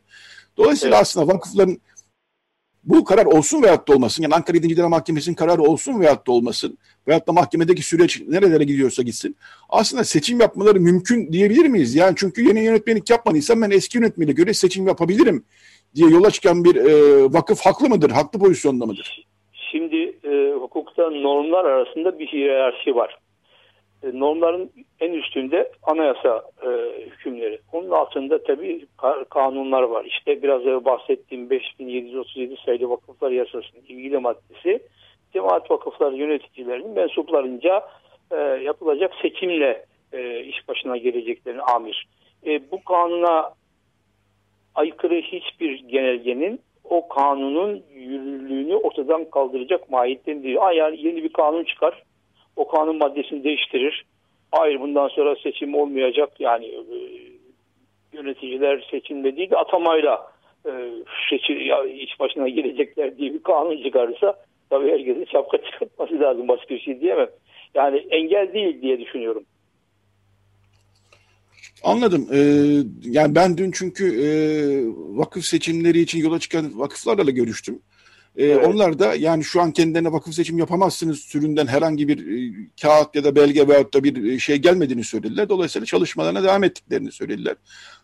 dolayısıyla 0.56 0.96
evet. 0.96 1.02
aslında 1.02 1.34
vakıfların 1.34 1.78
bu 2.84 3.04
karar 3.04 3.26
olsun 3.26 3.62
veyahut 3.62 3.88
da 3.88 3.92
olmasın 3.92 4.22
yani 4.22 4.34
Ankara 4.34 4.56
7. 4.56 4.82
Mahkemesi'nin 4.82 5.34
kararı 5.34 5.62
olsun 5.62 6.00
veyahut 6.00 6.26
da 6.26 6.32
olmasın 6.32 6.78
veyahut 7.08 7.28
da 7.28 7.32
mahkemedeki 7.32 7.82
süreç 7.82 8.22
nerelere 8.28 8.64
gidiyorsa 8.64 9.02
gitsin 9.02 9.36
aslında 9.68 10.04
seçim 10.04 10.40
yapmaları 10.40 10.80
mümkün 10.80 11.32
diyebilir 11.32 11.66
miyiz? 11.66 11.94
Yani 11.94 12.14
çünkü 12.16 12.48
yeni 12.48 12.64
yönetmelik 12.64 13.10
yapmadıysam 13.10 13.62
ben 13.62 13.70
eski 13.70 13.98
yönetmeliğe 13.98 14.34
göre 14.34 14.54
seçim 14.54 14.86
yapabilirim 14.86 15.44
diye 15.94 16.10
yola 16.10 16.30
çıkan 16.30 16.64
bir 16.64 16.76
e, 16.76 17.24
vakıf 17.24 17.60
haklı 17.60 17.88
mıdır? 17.88 18.10
Haklı 18.10 18.38
pozisyonda 18.38 18.86
mıdır? 18.86 19.26
Şimdi 19.52 19.96
e, 20.24 20.52
hukukta 20.60 21.10
normlar 21.10 21.64
arasında 21.64 22.18
bir 22.18 22.26
hiyerarşi 22.26 22.94
var. 22.94 23.18
E, 24.02 24.18
normların 24.18 24.70
en 25.00 25.12
üstünde 25.12 25.72
anayasa 25.82 26.42
e, 26.62 26.68
hükümleri. 27.00 27.58
Onun 27.72 27.90
altında 27.90 28.42
tabii 28.42 28.86
kanunlar 29.30 29.82
var. 29.82 30.04
İşte 30.04 30.42
biraz 30.42 30.60
önce 30.60 30.84
bahsettiğim 30.84 31.50
5737 31.50 32.56
sayılı 32.66 32.90
vakıflar 32.90 33.30
yasasının 33.30 33.82
ilgili 33.88 34.18
maddesi 34.18 34.80
cemaat 35.32 35.70
vakıfları 35.70 36.16
yöneticilerinin 36.16 36.90
mensuplarınca 36.90 37.82
e, 38.30 38.36
yapılacak 38.36 39.12
seçimle 39.22 39.84
e, 40.12 40.40
iş 40.40 40.68
başına 40.68 40.96
geleceklerini 40.96 41.62
amir. 41.62 42.08
E, 42.46 42.70
bu 42.70 42.84
kanuna 42.84 43.50
aykırı 44.74 45.14
hiçbir 45.14 45.88
genelgenin 45.88 46.60
o 46.84 47.08
kanunun 47.08 47.82
yürürlüğünü 47.94 48.74
ortadan 48.74 49.30
kaldıracak 49.30 49.90
mahiyettendir. 49.90 50.44
değil. 50.44 50.58
Yani 50.74 51.06
yeni 51.06 51.24
bir 51.24 51.32
kanun 51.32 51.64
çıkar, 51.64 52.02
o 52.58 52.68
kanun 52.68 52.98
maddesini 52.98 53.44
değiştirir. 53.44 54.04
Hayır 54.52 54.80
bundan 54.80 55.08
sonra 55.08 55.36
seçim 55.36 55.74
olmayacak 55.74 56.30
yani 56.38 56.66
e, 56.66 56.96
yöneticiler 58.12 58.86
seçimle 58.90 59.36
değil 59.36 59.50
de 59.50 59.56
atamayla 59.56 60.32
e, 60.66 60.70
seçim, 61.30 61.60
ya, 61.60 61.84
iş 61.84 62.20
başına 62.20 62.48
gelecekler 62.48 63.18
diye 63.18 63.34
bir 63.34 63.42
kanun 63.42 63.82
çıkarırsa 63.82 64.34
tabii 64.70 64.90
herkesin 64.90 65.26
şapka 65.32 65.58
çıkartması 65.70 66.20
lazım 66.20 66.48
başka 66.48 66.74
bir 66.74 66.80
şey 66.80 67.00
diyemem. 67.00 67.28
Yani 67.74 67.96
engel 68.10 68.52
değil 68.52 68.82
diye 68.82 69.00
düşünüyorum. 69.00 69.44
Anladım. 71.84 72.28
Ee, 72.32 72.38
yani 73.02 73.34
ben 73.34 73.58
dün 73.58 73.70
çünkü 73.70 74.04
e, 74.04 74.28
vakıf 75.18 75.44
seçimleri 75.44 76.00
için 76.00 76.18
yola 76.18 76.38
çıkan 76.38 76.78
vakıflarla 76.78 77.26
da 77.26 77.30
görüştüm. 77.30 77.80
Ee, 78.38 78.44
evet. 78.44 78.66
Onlar 78.66 78.98
da 78.98 79.14
yani 79.14 79.44
şu 79.44 79.60
an 79.60 79.72
kendilerine 79.72 80.12
vakıf 80.12 80.34
seçim 80.34 80.58
yapamazsınız 80.58 81.28
türünden 81.32 81.66
herhangi 81.66 82.08
bir 82.08 82.18
e, 82.18 82.54
kağıt 82.82 83.14
ya 83.14 83.24
da 83.24 83.36
belge 83.36 83.68
veyahut 83.68 83.94
da 83.94 84.04
bir 84.04 84.32
e, 84.32 84.38
şey 84.38 84.56
gelmediğini 84.56 85.04
söylediler. 85.04 85.48
Dolayısıyla 85.48 85.86
çalışmalarına 85.86 86.42
devam 86.42 86.64
ettiklerini 86.64 87.12
söylediler. 87.12 87.54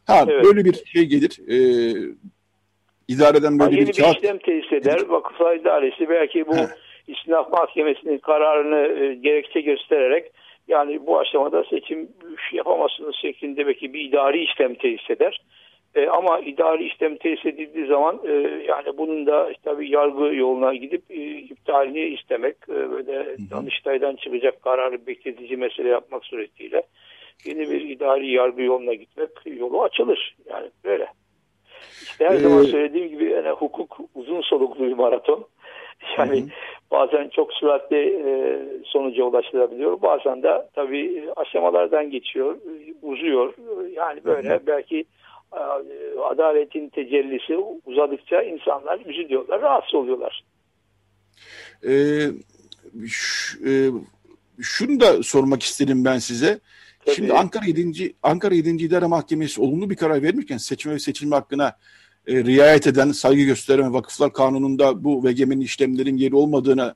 Ha 0.06 0.24
evet. 0.28 0.44
böyle 0.44 0.64
bir 0.64 0.84
şey 0.84 1.04
gelir. 1.04 1.40
E, 1.48 1.56
idareden 3.08 3.58
böyle 3.58 3.74
ha, 3.74 3.80
bir, 3.80 3.86
bir 3.86 3.92
kağıt. 3.92 4.16
işlem 4.16 4.38
tesis 4.38 4.72
eder. 4.72 5.00
Vakıflar 5.08 5.56
idaresi 5.56 6.08
belki 6.08 6.46
bu 6.46 6.54
istinaf 7.06 7.52
mahkemesinin 7.52 8.18
kararını 8.18 9.04
e, 9.04 9.14
gerekçe 9.14 9.60
göstererek 9.60 10.32
yani 10.68 11.06
bu 11.06 11.18
aşamada 11.18 11.64
seçim 11.70 12.08
yapamazsınız 12.52 13.14
şeklinde 13.22 13.66
belki 13.66 13.92
bir 13.92 14.00
idari 14.00 14.44
işlem 14.44 14.74
tesis 14.74 15.10
eder. 15.10 15.40
E, 15.94 16.06
ama 16.08 16.38
idari 16.38 16.84
işlem 16.84 17.16
tesis 17.16 17.46
edildiği 17.46 17.86
zaman 17.86 18.20
e, 18.24 18.32
yani 18.68 18.98
bunun 18.98 19.26
da 19.26 19.52
tabii 19.64 19.90
yargı 19.90 20.34
yoluna 20.34 20.74
gidip 20.74 21.02
e, 21.10 21.38
iptalini 21.38 22.00
istemek 22.00 22.56
e, 22.68 22.90
böyle 22.90 23.36
Danıştay'dan 23.50 24.16
çıkacak 24.16 24.62
kararı 24.62 25.06
bekletici 25.06 25.56
mesele 25.56 25.88
yapmak 25.88 26.24
suretiyle 26.24 26.82
yeni 27.44 27.70
bir 27.70 27.80
idari 27.80 28.30
yargı 28.30 28.62
yoluna 28.62 28.94
gitmek 28.94 29.30
yolu 29.46 29.82
açılır. 29.82 30.36
Yani 30.50 30.70
böyle. 30.84 31.06
İşte 32.02 32.24
her 32.24 32.34
ee, 32.34 32.38
zaman 32.38 32.62
söylediğim 32.62 33.08
gibi 33.08 33.24
yani 33.24 33.48
hukuk 33.48 33.98
uzun 34.14 34.40
soluklu 34.40 34.86
bir 34.86 34.92
maraton. 34.92 35.44
Yani 36.18 36.42
hı 36.42 36.46
bazen 36.90 37.28
çok 37.28 37.52
süratli 37.52 38.22
e, 38.26 38.60
sonuca 38.84 39.24
ulaşılabiliyor. 39.24 40.02
Bazen 40.02 40.42
de 40.42 40.68
tabii 40.74 41.24
aşamalardan 41.36 42.10
geçiyor, 42.10 42.56
uzuyor. 43.02 43.54
Yani 43.96 44.24
böyle 44.24 44.54
hı 44.54 44.66
belki 44.66 44.98
e, 45.00 45.04
adaletin 46.30 46.88
tecellisi 46.88 47.56
uzadıkça 47.86 48.42
insanlar 48.42 49.00
üzülüyorlar, 49.00 49.62
rahatsız 49.62 49.94
oluyorlar. 49.94 50.44
Ee, 51.86 51.92
e, 53.66 53.90
şunu 54.60 55.00
da 55.00 55.22
sormak 55.22 55.62
isterim 55.62 56.04
ben 56.04 56.18
size. 56.18 56.60
Tabii. 57.04 57.14
Şimdi 57.14 57.32
Ankara 57.32 57.64
7. 57.66 58.14
Ankara 58.22 58.54
7. 58.54 58.70
İdare 58.70 59.06
Mahkemesi 59.06 59.60
olumlu 59.60 59.90
bir 59.90 59.96
karar 59.96 60.22
vermişken 60.22 60.56
seçme 60.56 60.94
ve 60.94 60.98
seçilme 60.98 61.36
hakkına 61.36 61.76
e, 62.26 62.44
riayet 62.44 62.86
eden, 62.86 63.12
saygı 63.12 63.42
gösteren 63.42 63.94
vakıflar 63.94 64.32
kanununda 64.32 65.04
bu 65.04 65.24
VGM'nin 65.24 65.60
işlemlerin 65.60 66.16
yeri 66.16 66.34
olmadığına 66.34 66.94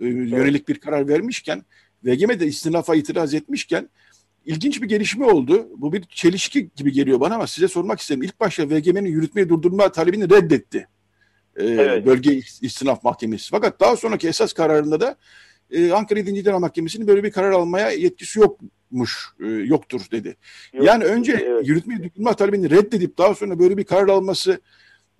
e, 0.00 0.06
yönelik 0.06 0.68
bir 0.68 0.78
karar 0.78 1.08
vermişken 1.08 1.62
VGM 2.04 2.40
de 2.40 2.46
istinafa 2.46 2.94
itiraz 2.94 3.34
etmişken 3.34 3.88
ilginç 4.46 4.82
bir 4.82 4.88
gelişme 4.88 5.24
oldu. 5.24 5.68
Bu 5.76 5.92
bir 5.92 6.02
çelişki 6.02 6.70
gibi 6.76 6.92
geliyor 6.92 7.20
bana 7.20 7.34
ama 7.34 7.46
size 7.46 7.68
sormak 7.68 8.00
istedim. 8.00 8.22
İlk 8.22 8.40
başta 8.40 8.68
VGM'nin 8.68 9.08
yürütmeyi 9.10 9.48
durdurma 9.48 9.92
talebini 9.92 10.30
reddetti. 10.30 10.88
E, 11.56 11.64
evet. 11.64 12.06
Bölge 12.06 12.40
istinaf 12.60 13.04
mahkemesi. 13.04 13.50
Fakat 13.50 13.80
daha 13.80 13.96
sonraki 13.96 14.28
esas 14.28 14.52
kararında 14.52 15.00
da 15.00 15.16
e, 15.70 15.92
Ankara 15.92 16.18
7. 16.18 16.30
İdare 16.30 16.58
Mahkemesi'nin 16.58 17.06
böyle 17.06 17.24
bir 17.24 17.30
karar 17.30 17.50
almaya 17.50 17.90
yetkisi 17.90 18.38
yokmuş, 18.38 19.28
e, 19.40 19.46
yoktur 19.46 20.00
dedi. 20.12 20.36
Yok, 20.72 20.86
yani 20.86 21.04
önce 21.04 21.32
evet. 21.32 21.68
yürütmeyi 21.68 22.02
durdurma 22.02 22.34
talebini 22.34 22.70
reddedip 22.70 23.18
daha 23.18 23.34
sonra 23.34 23.58
böyle 23.58 23.76
bir 23.76 23.84
karar 23.84 24.08
alması 24.08 24.60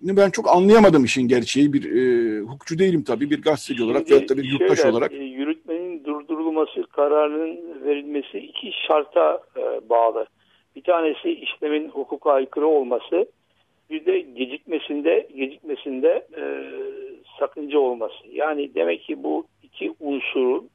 ben 0.03 0.31
çok 0.31 0.49
anlayamadım 0.49 1.05
işin 1.05 1.29
gerçeği. 1.29 1.73
Bir 1.73 1.85
e, 1.85 2.41
hukukçu 2.41 2.79
değilim 2.79 3.03
tabii. 3.03 3.31
Bir 3.31 3.43
gazeteci 3.43 3.83
olarak 3.83 4.11
veyahut 4.11 4.29
da 4.29 4.37
bir 4.37 4.45
yurttaş 4.45 4.79
şöyle, 4.79 4.91
olarak. 4.91 5.13
Durdurulması, 6.61 6.83
kararının 6.83 7.85
verilmesi 7.85 8.39
iki 8.39 8.73
şarta 8.87 9.41
e, 9.57 9.89
bağlı. 9.89 10.27
Bir 10.77 10.83
tanesi 10.83 11.31
işlemin 11.31 11.89
hukuka 11.89 12.33
aykırı 12.33 12.67
olması, 12.67 13.27
bir 13.91 14.07
de 14.07 14.21
gecikmesinde 14.21 15.29
gecikmesinde 15.37 16.27
e, 16.37 16.43
sakınca 17.39 17.79
olması. 17.79 18.29
Yani 18.33 18.75
demek 18.75 19.03
ki 19.03 19.23
bu 19.23 19.45
iki 19.63 19.95
unsurun 20.01 20.69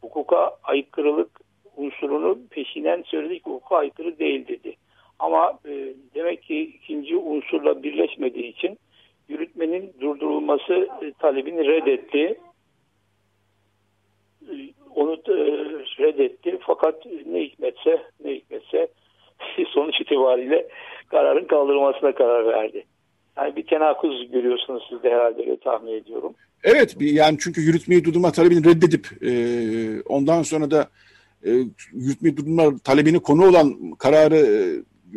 hukuka 0.00 0.56
aykırılık 0.64 1.40
unsurunu 1.76 2.38
peşinen 2.50 3.02
söyledik 3.02 3.46
hukuka 3.46 3.76
aykırı 3.76 4.18
değil 4.18 4.48
dedi. 4.48 4.76
Ama 5.18 5.58
e, 5.68 5.94
demek 6.14 6.42
ki 6.42 6.60
ikinci 6.60 7.16
unsurla 7.16 7.82
birleşmediği 7.82 8.46
için 8.52 8.78
yürütmenin 9.28 9.92
durdurulması 10.00 10.88
e, 11.02 11.12
talebini 11.12 11.66
reddetti. 11.66 12.38
Onu 14.94 15.12
e, 15.12 15.34
reddetti 15.98 16.58
fakat 16.66 17.06
ne 17.26 17.40
hikmetse 17.40 18.02
ne 18.24 18.34
hikmetse 18.34 18.88
sonuç 19.68 20.00
itibariyle 20.00 20.68
kararın 21.10 21.44
kaldırılmasına 21.44 22.14
karar 22.14 22.46
verdi. 22.46 22.84
Yani 23.36 23.56
bir 23.56 23.66
tenakuz 23.66 24.30
görüyorsunuz 24.30 24.82
siz 24.90 25.02
de 25.02 25.10
herhalde 25.10 25.40
öyle 25.40 25.56
tahmin 25.56 25.92
ediyorum. 25.92 26.34
Evet 26.64 26.96
yani 27.00 27.36
çünkü 27.40 27.60
yürütmeyi 27.60 28.04
durdurma 28.04 28.32
talebini 28.32 28.64
reddedip 28.64 29.06
e, 29.22 29.32
ondan 30.08 30.42
sonra 30.42 30.70
da 30.70 30.88
e, 31.46 31.50
yürütmeyi 31.92 32.36
durdurma 32.36 32.78
talebini 32.84 33.20
konu 33.20 33.48
olan 33.48 33.74
kararı 33.98 34.36
e, 34.36 34.58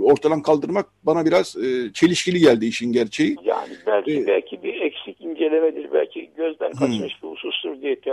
ortadan 0.01 0.41
kaldırmak 0.41 0.85
bana 1.03 1.25
biraz 1.25 1.55
e, 1.57 1.93
çelişkili 1.93 2.39
geldi 2.39 2.65
işin 2.65 2.91
gerçeği. 2.91 3.35
Yani 3.43 3.73
belki 3.87 4.19
ee, 4.19 4.27
belki 4.27 4.63
bir 4.63 4.81
eksik 4.81 5.21
incelemedir, 5.21 5.91
belki 5.93 6.26
gözden 6.37 6.71
kaçmış 6.71 7.21
hmm. 7.21 7.29
bir 7.29 7.35
husustur 7.35 7.81
diye 7.81 8.03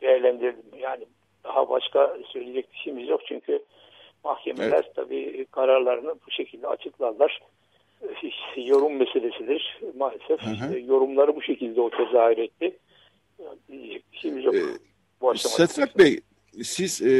değerlendirdim. 0.00 0.80
Yani 0.80 1.04
daha 1.44 1.68
başka 1.68 2.16
söyleyecek 2.32 2.72
bir 2.72 2.78
şeyimiz 2.78 3.08
yok 3.08 3.20
çünkü 3.26 3.62
Mahkemeler 4.24 4.84
evet. 4.84 4.94
tabii 4.96 5.46
kararlarını 5.50 6.14
bu 6.26 6.30
şekilde 6.30 6.66
açıklarlar. 6.66 7.40
Yorum 8.56 8.96
meselesidir 8.96 9.80
maalesef. 9.96 10.40
Hı 10.40 10.50
hı. 10.50 10.80
yorumları 10.80 11.36
bu 11.36 11.42
şekilde 11.42 11.80
o 11.80 11.90
tezahür 11.90 12.38
etti. 12.38 12.78
Yani 13.38 14.00
şey 14.12 14.42
yok. 14.42 14.54
Ee, 14.54 14.60
bu 15.20 15.38
Setrak 15.38 15.98
Bey, 15.98 16.20
siz 16.62 17.02
e, 17.02 17.12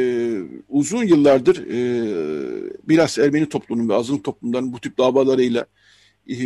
uzun 0.68 1.04
yıllardır 1.04 1.56
e, 1.56 1.78
biraz 2.82 3.18
Ermeni 3.18 3.48
toplumunun 3.48 3.88
ve 3.88 3.94
azınlık 3.94 4.24
toplumlarının 4.24 4.72
bu 4.72 4.80
tip 4.80 4.98
davalarıyla 4.98 5.66
e, 6.28 6.36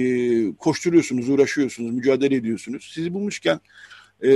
koşturuyorsunuz, 0.58 1.28
uğraşıyorsunuz, 1.28 1.94
mücadele 1.94 2.34
ediyorsunuz. 2.34 2.90
Sizi 2.94 3.14
bulmuşken 3.14 3.60
e, 4.24 4.30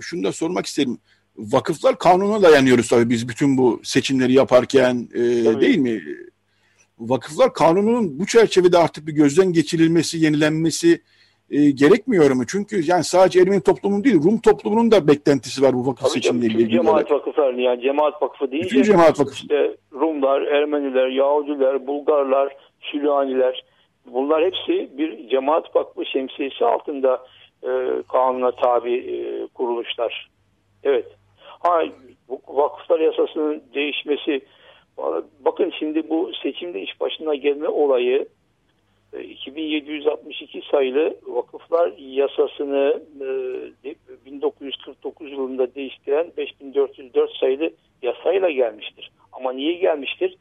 şunu 0.00 0.24
da 0.24 0.32
sormak 0.32 0.66
isterim. 0.66 0.98
Vakıflar 1.36 1.98
kanuna 1.98 2.42
dayanıyoruz 2.42 2.88
tabii 2.88 3.10
biz 3.10 3.28
bütün 3.28 3.58
bu 3.58 3.80
seçimleri 3.82 4.32
yaparken 4.32 5.08
e, 5.14 5.20
değil 5.60 5.78
mi? 5.78 6.02
Vakıflar 6.98 7.52
kanununun 7.52 8.18
bu 8.18 8.26
çerçevede 8.26 8.78
artık 8.78 9.06
bir 9.06 9.12
gözden 9.12 9.52
geçirilmesi, 9.52 10.18
yenilenmesi 10.18 11.02
e, 11.50 11.70
gerekmiyor 11.70 12.30
mu? 12.30 12.42
Çünkü 12.46 12.90
yani 12.90 13.04
sadece 13.04 13.40
Ermeni 13.40 13.60
toplumunun 13.60 14.04
değil, 14.04 14.22
Rum 14.22 14.40
toplumunun 14.40 14.90
da 14.90 15.08
beklentisi 15.08 15.62
var 15.62 15.74
bu 15.74 15.86
vakıf 15.86 16.02
Tabii 16.02 16.10
seçimleriyle 16.10 16.62
ilgili. 16.62 16.70
Cemaat 16.70 17.10
vakıflarını 17.10 17.60
yani 17.60 17.82
cemaat 17.82 18.22
vakfı 18.22 18.50
deyince 18.50 18.70
bütün 18.70 18.82
cemaat 18.82 19.20
vakfı. 19.20 19.34
işte 19.34 19.76
Rumlar, 19.92 20.42
Ermeniler, 20.42 21.08
Yahudiler, 21.08 21.86
Bulgarlar, 21.86 22.56
Süryaniler 22.80 23.64
bunlar 24.12 24.44
hepsi 24.44 24.98
bir 24.98 25.28
cemaat 25.28 25.76
vakfı 25.76 26.06
şemsiyesi 26.06 26.64
altında 26.64 27.20
e, 27.62 28.02
kanuna 28.12 28.50
tabi 28.50 28.94
e, 28.94 29.46
kuruluşlar. 29.46 30.28
Evet. 30.82 31.06
Ha, 31.38 31.82
bu 32.28 32.40
vakıflar 32.48 33.00
yasasının 33.00 33.62
değişmesi 33.74 34.40
bakın 35.40 35.72
şimdi 35.78 36.08
bu 36.10 36.30
seçimde 36.42 36.82
iş 36.82 37.00
başına 37.00 37.34
gelme 37.34 37.68
olayı 37.68 38.28
2762 39.22 40.58
e, 40.58 40.62
sayılı 40.70 41.16
vakıflar 41.26 41.92
yasasını 41.98 43.02
1949 44.26 45.26
e, 45.26 45.30
yılında 45.30 45.74
değiştiren 45.74 46.32
5404 46.36 47.36
sayılı 47.36 47.70
yasayla 48.02 48.50
gelmiştir. 48.50 49.10
Ama 49.32 49.52
niye 49.52 49.72
gelmiştir? 49.72 50.36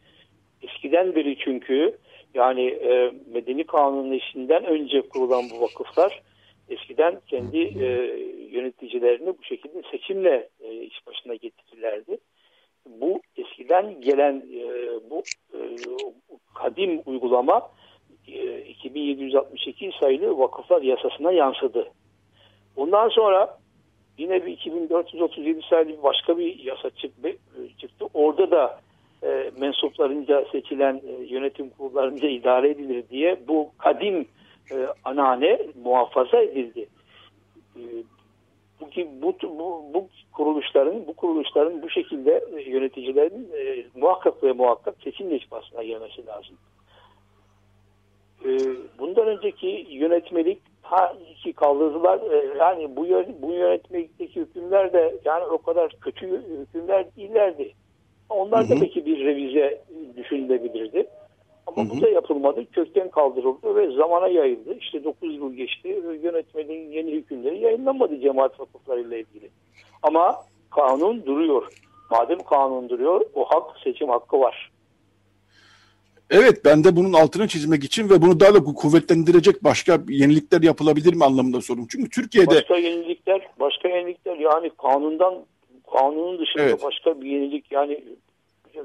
Eskiden 0.62 1.16
beri 1.16 1.38
çünkü 1.38 1.98
yani 2.34 2.66
e, 2.68 3.12
medeni 3.34 3.64
kanunun 3.64 4.12
işinden 4.12 4.66
önce 4.66 5.02
kurulan 5.02 5.44
bu 5.50 5.62
vakıflar 5.62 6.22
eskiden 6.70 7.22
kendi 7.28 7.58
yöneticilerini 8.52 9.28
bu 9.28 9.44
şekilde 9.44 9.82
seçimle 9.92 10.50
iş 10.82 11.08
başına 11.08 11.36
getirirlerdi. 11.36 12.18
Bu 12.86 13.22
eskiden 13.38 14.02
gelen 14.02 14.44
bu 15.10 15.24
kadim 16.56 17.02
uygulama 17.06 17.70
2762 18.28 19.92
sayılı 20.00 20.40
vakıflar 20.40 20.82
yasasına 20.82 21.32
yansıdı. 21.32 21.92
Ondan 22.76 23.10
sonra 23.10 23.58
yine 24.18 24.46
bir 24.46 24.52
2437 24.52 25.62
sayılı 25.70 26.04
başka 26.04 26.38
bir 26.38 26.60
yasa 26.60 26.90
çıktı. 27.78 28.06
Orada 28.14 28.52
da 28.52 28.80
e, 29.24 29.52
mensuplarınca 29.60 30.46
seçilen 30.52 31.02
e, 31.08 31.24
yönetim 31.24 31.70
kurullarınca 31.70 32.28
idare 32.28 32.70
edilir 32.70 33.04
diye 33.10 33.48
bu 33.48 33.70
kadim 33.78 34.28
e, 34.72 34.88
anane 35.06 35.60
muhafaza 35.84 36.42
edildi. 36.42 36.88
E, 37.76 37.82
bu, 38.82 38.86
bu, 39.22 39.36
bu, 39.44 39.94
bu 39.94 40.08
kuruluşların 40.32 41.08
bu 41.08 41.14
kuruluşların 41.14 41.82
bu 41.82 41.90
şekilde 41.90 42.44
e, 42.58 42.70
yöneticilerin 42.70 43.50
e, 43.58 43.86
muhakkak 44.00 44.44
ve 44.44 44.52
muhakkak 44.52 44.96
seçim 45.04 45.30
gelmesi 45.84 46.26
lazım. 46.26 46.58
Ee, 48.46 48.58
bundan 49.00 49.28
önceki 49.28 49.88
yönetmelik 49.90 50.62
ha 50.82 51.14
ki 51.44 51.54
kaldırdılar. 51.54 52.20
Ee, 52.32 52.58
yani 52.60 52.96
bu 52.96 53.06
bu 53.42 53.54
yönetmelikteki 53.54 54.42
hükümler 54.42 54.94
de 54.94 55.16
yani 55.26 55.44
o 55.44 55.58
kadar 55.58 55.92
kötü 56.02 56.42
hükümler 56.60 57.06
değillerdi. 57.18 57.74
Onlar 58.30 58.70
da 58.70 58.82
belki 58.82 59.06
bir 59.06 59.26
revize 59.26 59.82
düşünülebilirdi. 60.18 61.08
Ama 61.68 61.86
hı 61.86 61.90
hı. 61.90 61.98
bu 61.98 62.02
da 62.02 62.10
yapılmadı. 62.10 62.66
Kökten 62.72 63.10
kaldırıldı 63.10 63.76
ve 63.76 63.92
zamana 63.92 64.28
yayıldı. 64.28 64.78
İşte 64.80 65.04
9 65.04 65.36
yıl 65.36 65.54
geçti. 65.54 66.04
Yönetmenin 66.24 66.92
yeni 66.92 67.12
hükümleri 67.12 67.60
yayınlanmadı 67.60 68.20
cemaat 68.20 68.60
vakıflarıyla 68.60 69.18
ilgili. 69.18 69.50
Ama 70.04 70.36
kanun 70.70 71.26
duruyor. 71.26 71.74
Madem 72.12 72.40
kanun 72.40 72.90
duruyor 72.90 73.22
o 73.34 73.46
hak 73.46 73.80
seçim 73.84 74.10
hakkı 74.10 74.40
var. 74.40 74.72
Evet 76.30 76.66
ben 76.66 76.84
de 76.84 76.96
bunun 76.96 77.14
altını 77.14 77.48
çizmek 77.48 77.84
için 77.84 78.10
ve 78.10 78.22
bunu 78.22 78.40
daha 78.40 78.54
da 78.54 78.64
kuvvetlendirecek 78.64 79.64
başka 79.64 80.00
yenilikler 80.10 80.62
yapılabilir 80.62 81.14
mi 81.14 81.26
anlamında 81.26 81.62
sorum. 81.62 81.88
Çünkü 81.92 82.10
Türkiye'de... 82.10 82.56
Başka 82.56 82.78
yenilikler, 82.78 83.48
başka 83.60 83.88
yenilikler 83.90 84.38
yani 84.38 84.72
kanundan, 84.82 85.36
kanunun 85.92 86.40
dışında 86.40 86.64
evet. 86.64 86.84
başka 86.84 87.22
bir 87.22 87.30
yenilik 87.30 87.72
yani 87.72 88.04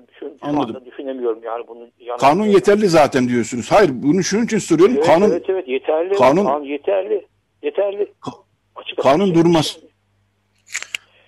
düşün, 0.08 0.38
Anladım. 0.42 0.84
düşünemiyorum 0.86 1.38
yani 1.44 1.64
bunu. 1.68 1.88
Kanun 2.20 2.46
yeterli 2.46 2.88
zaten 2.88 3.28
diyorsunuz. 3.28 3.72
Hayır 3.72 3.90
bunu 3.92 4.22
şunun 4.22 4.44
için 4.44 4.58
soruyorum. 4.58 4.94
Evet, 4.96 5.06
kanun, 5.06 5.30
evet 5.30 5.44
evet 5.48 5.68
yeterli. 5.68 6.14
Kanun, 6.14 6.44
kanun 6.44 6.64
yeterli. 6.64 7.26
Yeterli. 7.62 8.12
Ka 8.20 8.30
Açık 8.76 8.98
kanun 8.98 9.34
durmaz 9.34 9.78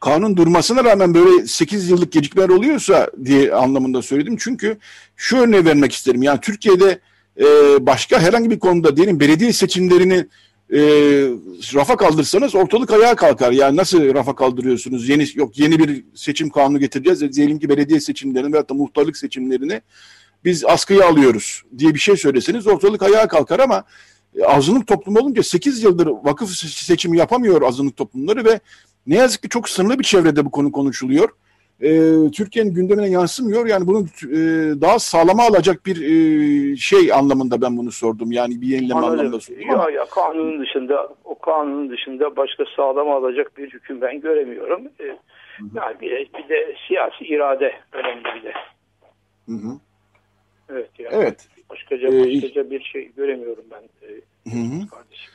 kanun 0.05 0.37
durmasına 0.37 0.85
rağmen 0.85 1.15
böyle 1.15 1.47
8 1.47 1.91
yıllık 1.91 2.12
gecikmeler 2.12 2.49
oluyorsa 2.49 3.11
diye 3.25 3.55
anlamında 3.55 4.03
söyledim. 4.03 4.37
Çünkü 4.41 4.79
şu 5.17 5.37
örneği 5.37 5.65
vermek 5.65 5.93
isterim. 5.93 6.23
Yani 6.23 6.41
Türkiye'de 6.41 6.99
e, 7.41 7.47
başka 7.87 8.21
herhangi 8.21 8.51
bir 8.51 8.59
konuda 8.59 8.97
diyelim 8.97 9.21
belediye 9.21 9.53
seçimlerini 9.53 10.27
e, 10.73 10.79
rafa 11.75 11.97
kaldırsanız 11.97 12.55
ortalık 12.55 12.91
ayağa 12.91 13.17
kalkar. 13.17 13.53
Yani 13.53 13.77
nasıl 13.77 14.15
rafa 14.15 14.35
kaldırıyorsunuz? 14.35 15.09
Yeni 15.09 15.27
yok 15.35 15.59
yeni 15.59 15.79
bir 15.79 16.05
seçim 16.15 16.51
kanunu 16.51 16.81
getireceğiz. 16.81 17.37
Diyelim 17.37 17.59
ki 17.59 17.69
belediye 17.69 18.01
seçimlerini 18.01 18.53
veyahut 18.53 18.71
da 18.71 18.75
muhtarlık 18.75 19.17
seçimlerini 19.17 19.81
biz 20.45 20.65
askıya 20.65 21.09
alıyoruz 21.09 21.62
diye 21.79 21.95
bir 21.95 21.99
şey 21.99 22.17
söyleseniz 22.17 22.67
ortalık 22.67 23.03
ayağa 23.03 23.29
kalkar 23.29 23.59
ama 23.59 23.85
e, 24.37 24.45
azınlık 24.45 24.87
toplum 24.87 25.17
olunca 25.17 25.43
8 25.43 25.83
yıldır 25.83 26.07
vakıf 26.07 26.51
seçimi 26.51 27.19
yapamıyor 27.19 27.62
azınlık 27.62 27.97
toplumları 27.97 28.45
ve 28.45 28.61
ne 29.07 29.17
yazık 29.17 29.43
ki 29.43 29.49
çok 29.49 29.69
sınırlı 29.69 29.99
bir 29.99 30.05
çevrede 30.05 30.45
bu 30.45 30.51
konu 30.51 30.73
konuşuluyor. 30.73 31.29
E, 31.81 31.91
Türkiye'nin 32.31 32.75
gündemine 32.75 33.11
yansımıyor. 33.11 33.66
Yani 33.66 33.87
bunu 33.87 34.07
e, 34.22 34.37
daha 34.81 34.99
sağlama 34.99 35.43
alacak 35.43 35.87
bir 35.87 35.97
e, 35.97 36.77
şey 36.77 37.12
anlamında 37.12 37.61
ben 37.61 37.77
bunu 37.77 37.93
sordum. 37.93 38.33
Yani 38.33 38.61
bir 38.61 38.66
yenileme 38.66 38.95
Anladım. 38.95 39.12
anlamında 39.12 39.41
sordum. 39.41 39.62
Ya, 39.70 39.91
ya 39.91 40.05
kanunun 40.05 40.61
dışında 40.61 41.09
o 41.25 41.39
kanunun 41.39 41.91
dışında 41.91 42.37
başka 42.37 42.64
sağlama 42.77 43.16
alacak 43.16 43.57
bir 43.57 43.70
hüküm 43.70 44.01
ben 44.01 44.20
göremiyorum. 44.20 44.83
E, 45.01 45.05
yani 45.75 46.01
bir, 46.01 46.11
bir 46.11 46.49
de 46.49 46.75
siyasi 46.89 47.25
irade 47.25 47.72
önemli 47.93 48.25
bir 48.25 48.43
de. 48.43 48.53
Hı 49.47 49.53
hı. 49.53 49.79
Evet 50.68 50.91
yani. 50.99 51.14
Evet. 51.16 51.49
Başkaca, 51.70 52.09
ee, 52.09 52.20
başkaca 52.20 52.70
bir 52.70 52.83
şey 52.83 53.12
göremiyorum 53.16 53.64
ben. 53.70 54.09
E, 54.09 54.11
hı 54.51 54.59
hı. 54.59 54.89
Kardeşim 54.89 55.34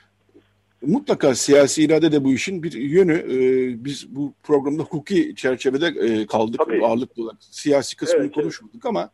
mutlaka 0.81 1.35
siyasi 1.35 1.83
irade 1.83 2.11
de 2.11 2.23
bu 2.23 2.33
işin 2.33 2.63
bir 2.63 2.71
yönü. 2.71 3.13
E, 3.13 3.85
biz 3.85 4.15
bu 4.15 4.33
programda 4.43 4.83
hukuki 4.83 5.33
çerçevede 5.35 5.87
e, 5.87 6.25
kaldık 6.25 6.61
tabii. 6.65 6.85
ağırlıklı 6.85 7.23
olarak. 7.23 7.37
Siyasi 7.41 7.95
kısmını 7.95 8.23
evet, 8.23 8.35
konuşmadık 8.35 8.75
evet. 8.75 8.85
ama 8.85 9.11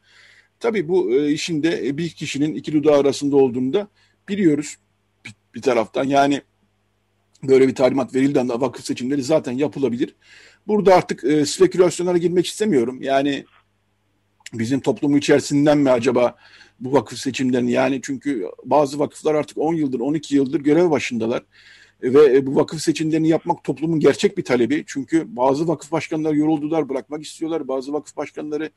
tabii 0.59 0.87
bu 0.87 1.11
e, 1.15 1.31
işin 1.31 1.63
de 1.63 1.97
bir 1.97 2.09
kişinin 2.09 2.55
iki 2.55 2.73
dudağı 2.73 2.99
arasında 2.99 3.35
olduğunu 3.35 3.73
da 3.73 3.87
biliyoruz 4.29 4.75
bir, 5.25 5.33
bir 5.55 5.61
taraftan. 5.61 6.03
Yani 6.03 6.41
böyle 7.43 7.67
bir 7.67 7.75
talimat 7.75 8.15
verildi 8.15 8.39
anda 8.39 8.61
vakıf 8.61 8.85
seçimleri 8.85 9.23
zaten 9.23 9.51
yapılabilir. 9.51 10.15
Burada 10.67 10.95
artık 10.95 11.23
e, 11.23 11.45
spekülasyonlara 11.45 12.17
girmek 12.17 12.45
istemiyorum. 12.45 13.01
Yani 13.01 13.45
bizim 14.59 14.79
toplumu 14.79 15.17
içerisinden 15.17 15.77
mi 15.77 15.91
acaba 15.91 16.35
bu 16.79 16.93
vakıf 16.93 17.19
seçimlerini 17.19 17.71
yani 17.71 17.99
çünkü 18.03 18.49
bazı 18.65 18.99
vakıflar 18.99 19.35
artık 19.35 19.57
10 19.57 19.73
yıldır 19.73 19.99
12 19.99 20.35
yıldır 20.35 20.59
görev 20.59 20.91
başındalar 20.91 21.43
ve 22.03 22.45
bu 22.45 22.55
vakıf 22.55 22.81
seçimlerini 22.81 23.27
yapmak 23.29 23.63
toplumun 23.63 23.99
gerçek 23.99 24.37
bir 24.37 24.43
talebi. 24.43 24.83
Çünkü 24.87 25.35
bazı 25.35 25.67
vakıf 25.67 25.91
başkanları 25.91 26.37
yoruldular, 26.37 26.89
bırakmak 26.89 27.23
istiyorlar. 27.23 27.67
Bazı 27.67 27.93
vakıf 27.93 28.17
başkanları 28.17 28.69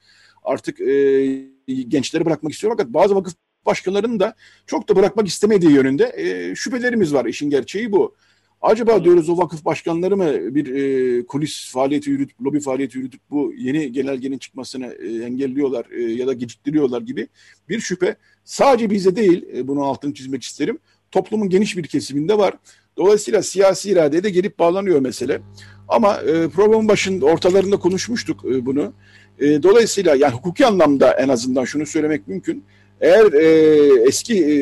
artık 0.43 0.81
e, 0.81 1.49
gençleri 1.67 2.25
bırakmak 2.25 2.53
istiyor. 2.53 2.73
Fakat 2.73 2.95
bazı 2.95 3.15
vakıf 3.15 3.35
başkanlarının 3.67 4.21
da 4.21 4.35
çok 4.67 4.89
da 4.89 4.97
bırakmak 4.97 5.29
istemediği 5.29 5.73
yönünde 5.73 6.13
e, 6.17 6.55
şüphelerimiz 6.55 7.15
var. 7.15 7.25
İşin 7.25 7.51
gerçeği 7.51 7.93
bu. 7.93 8.15
Acaba 8.63 9.05
diyoruz 9.05 9.29
o 9.29 9.39
vakıf 9.39 9.65
başkanları 9.65 10.17
mı 10.17 10.55
bir 10.55 10.75
e, 10.75 11.27
kulis 11.27 11.73
faaliyeti 11.73 12.11
yürütüp, 12.11 12.43
lobi 12.43 12.61
faaliyeti 12.61 12.99
yürütüp 12.99 13.21
bu 13.31 13.53
yeni 13.57 13.93
genelgenin 13.93 14.39
çıkmasını 14.39 14.87
e, 14.87 15.25
engelliyorlar 15.25 15.87
e, 15.91 16.03
ya 16.03 16.27
da 16.27 16.33
geciktiriyorlar 16.33 17.03
gibi 17.03 17.29
bir 17.69 17.81
şüphe. 17.81 18.17
Sadece 18.45 18.91
bize 18.91 19.17
değil, 19.17 19.47
e, 19.57 19.69
bunun 19.69 19.81
altını 19.81 20.15
çizmek 20.15 20.43
isterim, 20.43 20.79
toplumun 21.11 21.49
geniş 21.49 21.77
bir 21.77 21.83
kesiminde 21.83 22.39
var. 22.39 22.55
Dolayısıyla 22.97 23.43
siyasi 23.43 23.91
iradeye 23.91 24.23
de 24.23 24.31
gelip 24.31 24.59
bağlanıyor 24.59 25.01
mesele. 25.01 25.41
Ama 25.89 26.15
e, 26.17 26.49
programın 26.49 26.89
başında 26.89 27.27
ortalarında 27.27 27.77
konuşmuştuk 27.77 28.45
e, 28.45 28.67
bunu. 28.67 28.93
E, 29.41 29.63
dolayısıyla 29.63 30.15
yani 30.17 30.35
hukuki 30.35 30.67
anlamda 30.67 31.13
en 31.13 31.29
azından 31.29 31.65
şunu 31.65 31.87
söylemek 31.87 32.29
mümkün. 32.29 32.65
Eğer 33.01 33.33
e, 33.33 34.03
eski 34.09 34.45
e, 34.45 34.55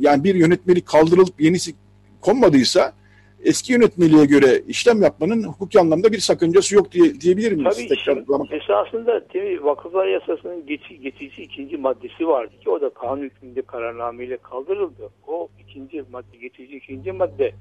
yani 0.00 0.24
bir 0.24 0.34
yönetmelik 0.34 0.86
kaldırılıp 0.86 1.40
yenisi 1.40 1.74
konmadıysa 2.20 2.97
eski 3.44 3.72
yönetmeliğe 3.72 4.24
göre 4.24 4.62
işlem 4.68 5.02
yapmanın 5.02 5.42
hukuki 5.42 5.80
anlamda 5.80 6.12
bir 6.12 6.18
sakıncası 6.18 6.74
yok 6.74 6.92
diye 6.92 7.20
diyebilir 7.20 7.52
miyiz? 7.52 7.76
Tabii 7.76 7.88
Tekrar 7.88 8.60
esasında 8.60 9.26
tabii 9.26 9.64
Vakıflar 9.64 10.06
Yasası'nın 10.06 10.66
geçici, 10.66 11.00
geçici 11.00 11.42
ikinci 11.42 11.76
maddesi 11.76 12.28
vardı 12.28 12.52
ki 12.60 12.70
o 12.70 12.80
da 12.80 12.90
kanun 12.90 13.22
hükmünde 13.22 13.62
kararnameyle 13.62 14.36
kaldırıldı. 14.36 15.10
O 15.26 15.48
ikinci 15.60 16.04
madde, 16.12 16.36
geçici 16.36 16.76
ikinci 16.76 17.12
madde 17.12 17.52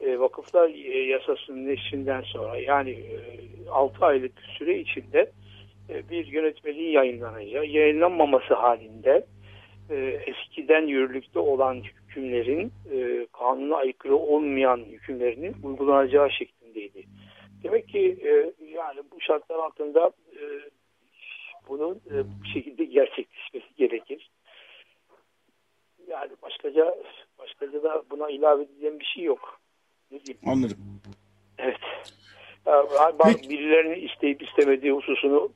e, 0.00 0.18
Vakıflar 0.18 0.68
Yasası'nın 1.08 1.66
neşrinden 1.66 2.22
sonra 2.22 2.58
yani 2.58 2.90
e, 2.90 3.18
6 3.70 4.06
aylık 4.06 4.32
süre 4.58 4.78
içinde 4.78 5.32
e, 5.88 6.08
bir 6.10 6.26
yönetmeliğin 6.26 6.90
yayınlanacağı, 6.92 7.66
yayınlanmaması 7.66 8.54
halinde 8.54 9.26
e, 9.90 9.96
eskiden 10.26 10.86
yürürlükte 10.86 11.38
olan 11.38 11.82
hükümlerin 12.16 12.72
e, 12.92 13.26
kanuna 13.32 13.76
aykırı 13.76 14.16
olmayan 14.16 14.78
hükümlerinin 14.78 15.56
uygulanacağı 15.62 16.30
şeklindeydi. 16.30 17.04
Demek 17.62 17.88
ki 17.88 18.18
e, 18.24 18.30
yani 18.66 19.00
bu 19.10 19.20
şartlar 19.20 19.56
altında 19.56 20.12
e, 20.32 20.42
bunun 21.68 21.94
e, 21.94 22.14
bu 22.40 22.44
şekilde 22.54 22.84
gerçekleşmesi 22.84 23.74
gerekir. 23.76 24.30
Yani 26.08 26.30
başkaca 26.42 26.94
başkaca 27.38 27.82
da 27.82 28.02
buna 28.10 28.30
ilave 28.30 28.62
edeceğim 28.62 29.00
bir 29.00 29.04
şey 29.04 29.24
yok. 29.24 29.60
Anladım. 30.46 30.78
Evet. 31.58 31.80
Yani, 32.66 33.50
birilerinin 33.50 34.08
isteyip 34.08 34.42
istemediği 34.42 34.92
hususunu 34.92 35.52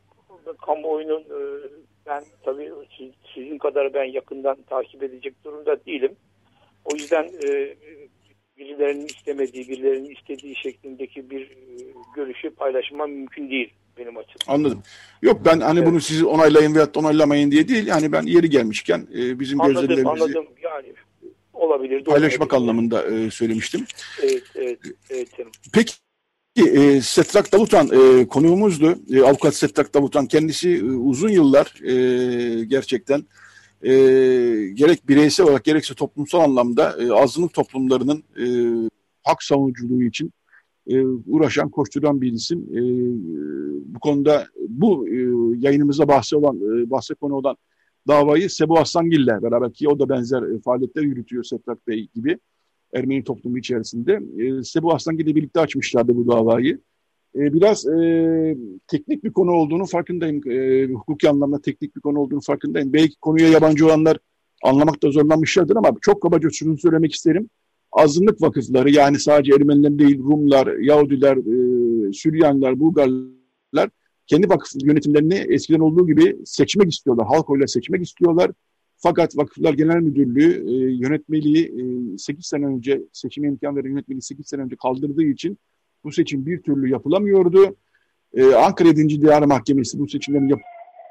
kamuoyunun 0.66 1.20
e, 1.20 1.68
ben 2.06 2.22
tabii 2.44 2.72
sizin 3.34 3.58
kadar 3.58 3.94
ben 3.94 4.04
yakından 4.04 4.56
takip 4.62 5.02
edecek 5.02 5.44
durumda 5.44 5.84
değilim. 5.86 6.16
O 6.84 6.96
yüzden 6.96 7.24
e, 7.24 7.76
birilerinin 8.58 9.06
istemediği, 9.06 9.68
birilerinin 9.68 10.14
istediği 10.14 10.56
şeklindeki 10.56 11.30
bir 11.30 11.40
e, 11.40 11.56
görüşü 12.16 12.50
paylaşmam 12.50 13.10
mümkün 13.10 13.50
değil 13.50 13.72
benim 13.98 14.16
açımdan. 14.16 14.54
Anladım. 14.54 14.82
Yok 15.22 15.40
ben 15.44 15.60
hani 15.60 15.78
evet. 15.78 15.88
bunu 15.88 16.00
sizi 16.00 16.26
onaylayın 16.26 16.74
veya 16.74 16.88
onaylamayın 16.96 17.50
diye 17.50 17.68
değil. 17.68 17.86
Yani 17.86 18.12
ben 18.12 18.22
yeri 18.22 18.50
gelmişken 18.50 19.06
e, 19.14 19.40
bizim 19.40 19.60
anladım, 19.60 19.88
gözlemlerimizi 19.88 20.24
anladım. 20.24 20.46
Yani 20.62 20.92
olabilir. 21.52 22.04
Paylaşmak 22.04 22.52
olabilir. 22.52 22.70
anlamında 22.70 23.06
e, 23.06 23.30
söylemiştim. 23.30 23.86
Evet, 24.22 24.42
evet, 24.54 24.78
evet. 25.10 25.28
Peki 25.72 25.92
e, 26.56 27.00
Setrak 27.00 27.52
Davutan 27.52 27.86
e, 27.86 28.26
konuğumuzdu. 28.26 28.98
E, 29.12 29.22
Avukat 29.22 29.54
Setrak 29.54 29.94
Davutan 29.94 30.26
kendisi 30.26 30.70
e, 30.70 30.82
uzun 30.82 31.28
yıllar 31.28 31.74
e, 31.84 32.64
gerçekten 32.64 33.24
e, 33.82 33.92
gerek 34.74 35.08
bireysel 35.08 35.46
olarak 35.46 35.64
gerekse 35.64 35.94
toplumsal 35.94 36.40
anlamda 36.40 36.96
e, 37.02 37.12
azınlık 37.12 37.54
toplumlarının 37.54 38.24
e, 38.40 38.46
hak 39.22 39.42
savunuculuğu 39.42 40.02
için 40.02 40.32
e, 40.86 41.06
uğraşan, 41.06 41.68
koşturan 41.68 42.20
bir 42.20 42.32
isim. 42.32 42.58
E, 42.58 42.80
bu 43.94 44.00
konuda 44.00 44.46
bu 44.68 45.08
e, 45.08 45.16
yayınımızda 45.58 46.08
bahse 46.08 46.36
olan, 46.36 46.56
e, 46.56 46.90
bahse 46.90 47.14
konu 47.14 47.34
olan 47.34 47.56
davayı 48.08 48.50
Sebu 48.50 48.78
Aslangil 48.78 49.20
ile 49.20 49.42
beraber 49.42 49.72
ki 49.72 49.88
o 49.88 49.98
da 49.98 50.08
benzer 50.08 50.42
e, 50.42 50.60
faaliyetler 50.60 51.02
yürütüyor 51.02 51.44
Setrak 51.44 51.86
Bey 51.88 52.08
gibi 52.14 52.38
Ermeni 52.94 53.24
toplumu 53.24 53.58
içerisinde. 53.58 54.20
E, 54.38 54.62
Sebu 54.62 54.94
Aslangil 54.94 55.26
ile 55.26 55.34
birlikte 55.34 55.60
açmışlardı 55.60 56.16
bu 56.16 56.28
davayı. 56.28 56.80
E, 57.34 57.52
biraz 57.52 57.86
e, 57.86 58.56
teknik 58.86 59.24
bir 59.24 59.32
konu 59.32 59.50
olduğunu 59.52 59.86
farkındayım. 59.86 60.50
E, 60.50 60.86
hukuki 60.92 61.28
anlamda 61.28 61.60
teknik 61.60 61.96
bir 61.96 62.00
konu 62.00 62.18
olduğunu 62.18 62.40
farkındayım. 62.40 62.92
Belki 62.92 63.16
konuya 63.20 63.48
yabancı 63.48 63.86
olanlar 63.86 64.18
anlamakta 64.64 65.10
zorlanmışlardır 65.10 65.76
ama 65.76 65.90
çok 66.00 66.22
kabaca 66.22 66.50
şunu 66.50 66.78
söylemek 66.78 67.12
isterim. 67.12 67.50
Azınlık 67.92 68.42
vakıfları 68.42 68.90
yani 68.90 69.18
sadece 69.18 69.54
Ermeniler 69.54 69.98
değil 69.98 70.18
Rumlar, 70.18 70.78
Yahudiler, 70.78 71.36
e, 71.36 72.12
Süryaniler, 72.12 72.80
Bulgarlar 72.80 73.90
kendi 74.30 74.48
vakıf 74.48 74.70
yönetimlerini 74.82 75.34
eskiden 75.34 75.80
olduğu 75.80 76.06
gibi 76.06 76.36
seçmek 76.44 76.92
istiyorlar. 76.92 77.26
Halk 77.26 77.50
oyla 77.50 77.66
seçmek 77.66 78.02
istiyorlar. 78.02 78.50
Fakat 78.96 79.36
Vakıflar 79.36 79.74
Genel 79.74 79.96
Müdürlüğü 79.96 80.64
e, 80.66 80.72
yönetmeliği 80.94 81.64
e, 82.14 82.18
8 82.18 82.46
sene 82.46 82.66
önce 82.66 83.02
seçime 83.12 83.48
imkan 83.48 83.76
veren 83.76 83.88
yönetmeliği 83.88 84.22
8 84.22 84.48
sene 84.48 84.62
önce 84.62 84.76
kaldırdığı 84.76 85.22
için 85.22 85.58
bu 86.04 86.12
seçim 86.12 86.46
bir 86.46 86.62
türlü 86.62 86.88
yapılamıyordu. 86.88 87.76
Ee, 88.34 88.54
Ankara 88.54 88.88
7. 88.88 89.22
Diyar 89.22 89.42
Mahkemesi 89.42 89.98
bu 89.98 90.08
seçimlerin 90.08 90.60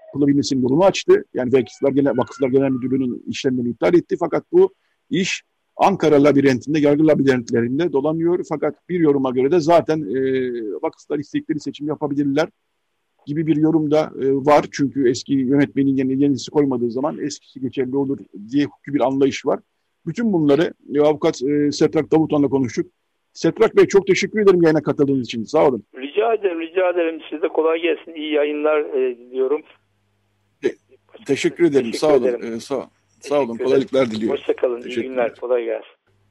yapılabilmesinin 0.07 0.61
yolunu 0.61 0.85
açtı. 0.85 1.25
Yani 1.33 1.53
Vakıflar 1.53 1.91
Genel, 1.91 2.17
Vakıflar 2.17 2.49
Genel 2.49 2.69
Müdürlüğü'nün 2.69 3.23
işlemlerini 3.27 3.69
iptal 3.69 3.93
etti. 3.93 4.15
Fakat 4.19 4.43
bu 4.51 4.73
iş 5.09 5.43
Ankara 5.77 6.23
labirentinde, 6.23 6.79
yargı 6.79 7.07
labirentlerinde 7.07 7.93
dolanıyor. 7.93 8.45
Fakat 8.49 8.89
bir 8.89 8.99
yoruma 8.99 9.31
göre 9.31 9.51
de 9.51 9.59
zaten 9.59 10.01
e, 10.01 10.21
vakıflar 10.81 11.19
istekleri 11.19 11.59
seçim 11.59 11.87
yapabilirler 11.87 12.49
gibi 13.25 13.47
bir 13.47 13.55
yorum 13.55 13.91
da 13.91 14.11
e, 14.21 14.35
var. 14.35 14.65
Çünkü 14.71 15.09
eski 15.09 15.33
yönetmenin 15.33 15.95
yeni, 15.95 16.21
yenisi 16.21 16.51
koymadığı 16.51 16.91
zaman 16.91 17.17
eskisi 17.19 17.59
geçerli 17.59 17.97
olur 17.97 18.19
diye 18.49 18.65
hukuki 18.65 18.93
bir 18.93 19.07
anlayış 19.07 19.45
var. 19.45 19.59
Bütün 20.05 20.33
bunları 20.33 20.73
e, 20.93 21.01
avukat 21.01 21.43
e, 21.43 21.71
Setrak 21.71 22.11
Davutan'la 22.11 22.49
konuştuk. 22.49 22.91
Setrak 23.39 23.77
Bey 23.77 23.85
çok 23.85 24.07
teşekkür 24.07 24.41
ederim 24.41 24.61
yayına 24.61 24.83
katıldığınız 24.83 25.25
için. 25.25 25.43
Sağ 25.43 25.67
olun. 25.67 25.83
Rica 25.95 26.33
ederim, 26.33 26.61
rica 26.61 26.89
ederim. 26.89 27.21
Size 27.29 27.47
kolay 27.47 27.81
gelsin. 27.81 28.13
İyi 28.13 28.33
yayınlar 28.33 28.79
e, 28.79 29.17
diliyorum. 29.17 29.61
Te 30.61 30.75
teşekkür 31.25 31.65
ederim. 31.65 31.91
Teşekkür 31.91 32.07
sağ 32.07 32.15
ederim. 32.15 32.39
olun. 32.43 32.51
Ee, 32.51 32.59
sağ, 32.59 32.89
sağ 33.19 33.41
olun. 33.41 33.57
Kolaylıklar 33.57 34.11
diliyorum. 34.11 34.37
Hoşçakalın. 34.39 34.81
İyi 34.81 34.95
günler. 34.95 35.35
Kolay 35.35 35.65
gelsin. 35.65 35.89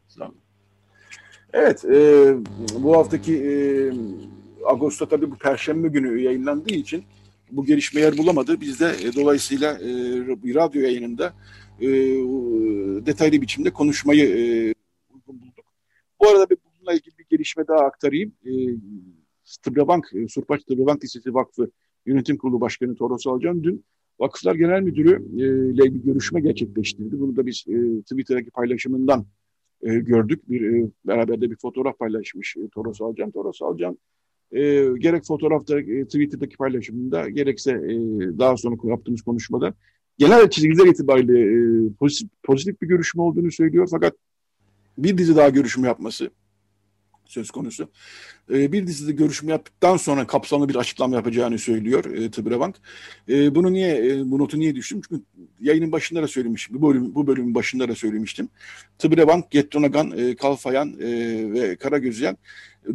Sağ 0.09 0.25
olun. 0.25 0.35
Evet, 1.53 1.85
e, 1.85 2.35
bu 2.79 2.97
haftaki 2.97 3.35
e, 3.35 3.53
Ağustos 4.65 5.09
tabii 5.09 5.31
bu 5.31 5.37
Perşembe 5.37 5.89
günü 5.89 6.21
yayınlandığı 6.21 6.75
için 6.75 7.05
bu 7.51 7.65
gelişme 7.65 8.01
yer 8.01 8.19
bulamadı. 8.19 8.61
Biz 8.61 8.81
de 8.81 8.93
e, 9.05 9.15
dolayısıyla 9.15 9.73
e, 9.73 9.89
radyo 10.55 10.83
yayınında 10.83 11.33
e, 11.81 11.89
detaylı 13.07 13.43
biçimde 13.43 13.71
konuşmayı 13.71 14.25
e, 14.25 14.75
uygun 15.15 15.41
bulduk. 15.41 15.65
Bu 16.21 16.29
arada 16.29 16.51
bir 16.51 16.57
bununla 16.89 16.99
ilgili 16.99 17.19
bir 17.19 17.27
gelişme 17.31 17.69
daha 17.69 17.79
aktarayım. 17.79 18.33
E, 18.45 18.51
Tıbrebank, 19.63 20.11
e, 20.15 20.29
Surpaç 20.29 20.65
Tıbrebank 20.65 21.05
Lisesi 21.05 21.35
Vakfı 21.35 21.71
Yönetim 22.07 22.37
Kurulu 22.37 22.61
Başkanı 22.61 22.95
Toros 22.95 23.27
Alcan 23.27 23.65
dün 23.65 23.85
Vakıflar 24.21 24.55
Genel 24.55 24.83
Müdürü 24.83 25.13
e, 25.13 25.75
ile 25.75 25.95
bir 25.95 26.01
görüşme 26.01 26.41
gerçekleştirdi. 26.41 27.21
Bunu 27.21 27.37
da 27.37 27.47
biz 27.47 27.65
e, 27.69 28.03
Twitter'daki 28.03 28.51
paylaşımından 28.51 29.27
e, 29.83 29.95
gördük. 29.95 30.51
Bir 30.51 30.73
e, 30.73 30.91
beraber 31.05 31.41
de 31.41 31.51
bir 31.51 31.57
fotoğraf 31.57 31.99
paylaşmış 31.99 32.57
e, 32.57 32.69
Toros 32.69 33.01
Alcan. 33.01 33.31
Toros 33.31 33.63
Alcan 33.63 33.99
e, 34.53 34.61
gerek 34.99 35.25
fotoğrafta 35.25 35.81
e, 35.81 36.05
Twitter'daki 36.05 36.57
paylaşımında 36.57 37.29
gerekse 37.29 37.73
e, 37.73 37.95
daha 38.39 38.57
sonra 38.57 38.77
yaptığımız 38.85 39.23
konuşmada 39.23 39.75
genel 40.19 40.51
çizgiler 40.51 40.87
itibariyle 40.87 41.41
e, 41.41 41.93
pozitif, 41.93 42.29
pozitif 42.43 42.83
bir 42.83 42.87
görüşme 42.87 43.23
olduğunu 43.23 43.53
söylüyor. 43.53 43.89
Fakat 43.91 44.15
bir 44.99 45.19
dizi 45.19 45.37
daha 45.37 45.49
görüşme 45.49 45.89
yapması 45.89 46.31
söz 47.29 47.51
konusu. 47.51 47.91
E, 48.53 48.73
bir 48.73 48.87
dizide 48.87 49.13
görüşme 49.13 49.53
yaptıktan 49.53 49.97
sonra 49.97 50.27
kapsamlı 50.27 50.69
bir 50.69 50.75
açıklama 50.75 51.17
yapacağını 51.17 51.59
söylüyor 51.59 52.05
e, 52.05 52.31
Tıbrebank. 52.31 52.77
E, 53.29 53.55
bunu 53.55 53.73
niye, 53.73 54.07
e, 54.07 54.31
bu 54.31 54.39
notu 54.39 54.59
niye 54.59 54.75
düştüm? 54.75 55.01
Çünkü 55.09 55.23
yayının 55.61 55.93
başında 55.93 56.23
da 56.23 56.29
söylemiştim. 56.29 56.83
Bu, 56.83 56.89
bölüm, 56.89 57.15
bu 57.15 57.27
bölümün 57.27 57.55
başında 57.55 57.89
da 57.89 57.95
söylemiştim. 57.95 58.49
Tıbrebank, 58.99 59.51
Gettonagan, 59.51 60.19
e, 60.19 60.37
Kalfayan 60.37 61.01
e, 61.01 61.09
ve 61.53 61.77
Karagözyen 61.77 62.37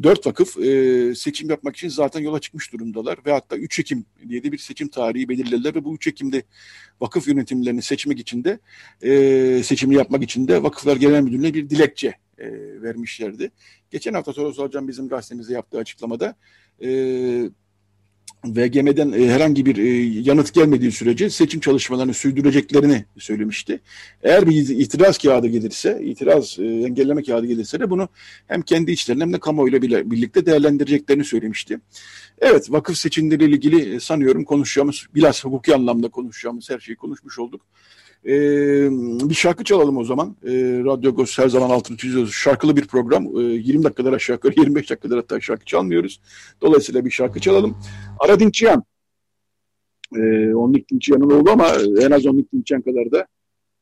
dört 0.03 0.27
vakıf 0.27 0.57
e, 0.57 1.15
seçim 1.15 1.49
yapmak 1.49 1.75
için 1.75 1.89
zaten 1.89 2.19
yola 2.19 2.39
çıkmış 2.39 2.73
durumdalar. 2.73 3.19
Ve 3.25 3.31
hatta 3.31 3.55
3 3.55 3.79
Ekim 3.79 4.05
diye 4.29 4.43
de 4.43 4.51
bir 4.51 4.57
seçim 4.57 4.87
tarihi 4.87 5.29
belirlediler 5.29 5.75
ve 5.75 5.83
bu 5.83 5.95
3 5.95 6.07
Ekim'de 6.07 6.43
vakıf 7.01 7.27
yönetimlerini 7.27 7.81
seçmek 7.81 8.19
için 8.19 8.43
de 8.43 8.59
e, 9.01 9.63
seçimi 9.63 9.95
yapmak 9.95 10.23
için 10.23 10.47
de 10.47 10.63
Vakıflar 10.63 10.97
Genel 10.97 11.21
Müdürlüğü'ne 11.21 11.53
bir 11.53 11.69
dilekçe 11.69 12.13
e, 12.37 12.51
vermişlerdi. 12.81 13.51
Geçen 13.93 14.13
hafta 14.13 14.33
Toros 14.33 14.57
Hocam 14.57 14.87
bizim 14.87 15.09
gazetemize 15.09 15.53
yaptığı 15.53 15.77
açıklamada 15.77 16.35
e, 16.81 16.89
VGM'den 18.45 19.11
e, 19.11 19.27
herhangi 19.27 19.65
bir 19.65 19.77
e, 19.77 19.89
yanıt 20.21 20.53
gelmediği 20.53 20.91
sürece 20.91 21.29
seçim 21.29 21.59
çalışmalarını 21.59 22.13
sürdüreceklerini 22.13 23.05
söylemişti. 23.17 23.81
Eğer 24.23 24.47
bir 24.47 24.69
itiraz 24.69 25.17
kağıdı 25.17 25.47
gelirse, 25.47 26.01
itiraz 26.03 26.59
e, 26.59 26.63
engelleme 26.63 27.23
kağıdı 27.23 27.45
gelirse 27.45 27.79
de 27.79 27.89
bunu 27.89 28.09
hem 28.47 28.61
kendi 28.61 28.91
içlerinde 28.91 29.23
hem 29.23 29.33
de 29.33 29.39
kamuoyuyla 29.39 29.81
birlikte 30.11 30.45
değerlendireceklerini 30.45 31.23
söylemişti. 31.23 31.79
Evet, 32.37 32.71
vakıf 32.71 32.97
seçimleriyle 32.97 33.55
ilgili 33.55 34.01
sanıyorum 34.01 34.43
konuşacağımız, 34.43 35.05
biraz 35.15 35.45
hukuki 35.45 35.75
anlamda 35.75 36.09
konuşacağımız 36.09 36.69
her 36.69 36.79
şeyi 36.79 36.95
konuşmuş 36.95 37.39
olduk. 37.39 37.61
Ee, 38.25 38.89
bir 39.29 39.33
şarkı 39.33 39.63
çalalım 39.63 39.97
o 39.97 40.03
zaman. 40.03 40.35
Ee, 40.43 40.51
Radyo 40.85 41.15
Gos 41.15 41.37
her 41.37 41.49
zaman 41.49 41.69
altını 41.69 41.97
çiziyoruz. 41.97 42.33
Şarkılı 42.33 42.75
bir 42.75 42.87
program. 42.87 43.25
Ee, 43.37 43.41
20 43.41 43.83
dakikalar 43.83 44.13
aşağı 44.13 44.35
yukarı 44.35 44.53
25 44.57 44.89
dakikalar 44.89 45.19
hatta 45.19 45.41
şarkı 45.41 45.65
çalmıyoruz. 45.65 46.21
Dolayısıyla 46.61 47.05
bir 47.05 47.11
şarkı 47.11 47.39
çalalım. 47.39 47.77
Aradin 48.19 48.51
Çiyan. 48.51 48.83
E, 50.15 50.53
onun 50.55 50.83
Linçiyan'ın 50.91 51.29
oğlu 51.29 51.51
ama 51.51 51.67
en 51.99 52.11
az 52.11 52.25
onun 52.25 52.47
Linçiyan 52.53 52.81
kadar 52.81 53.11
da 53.11 53.27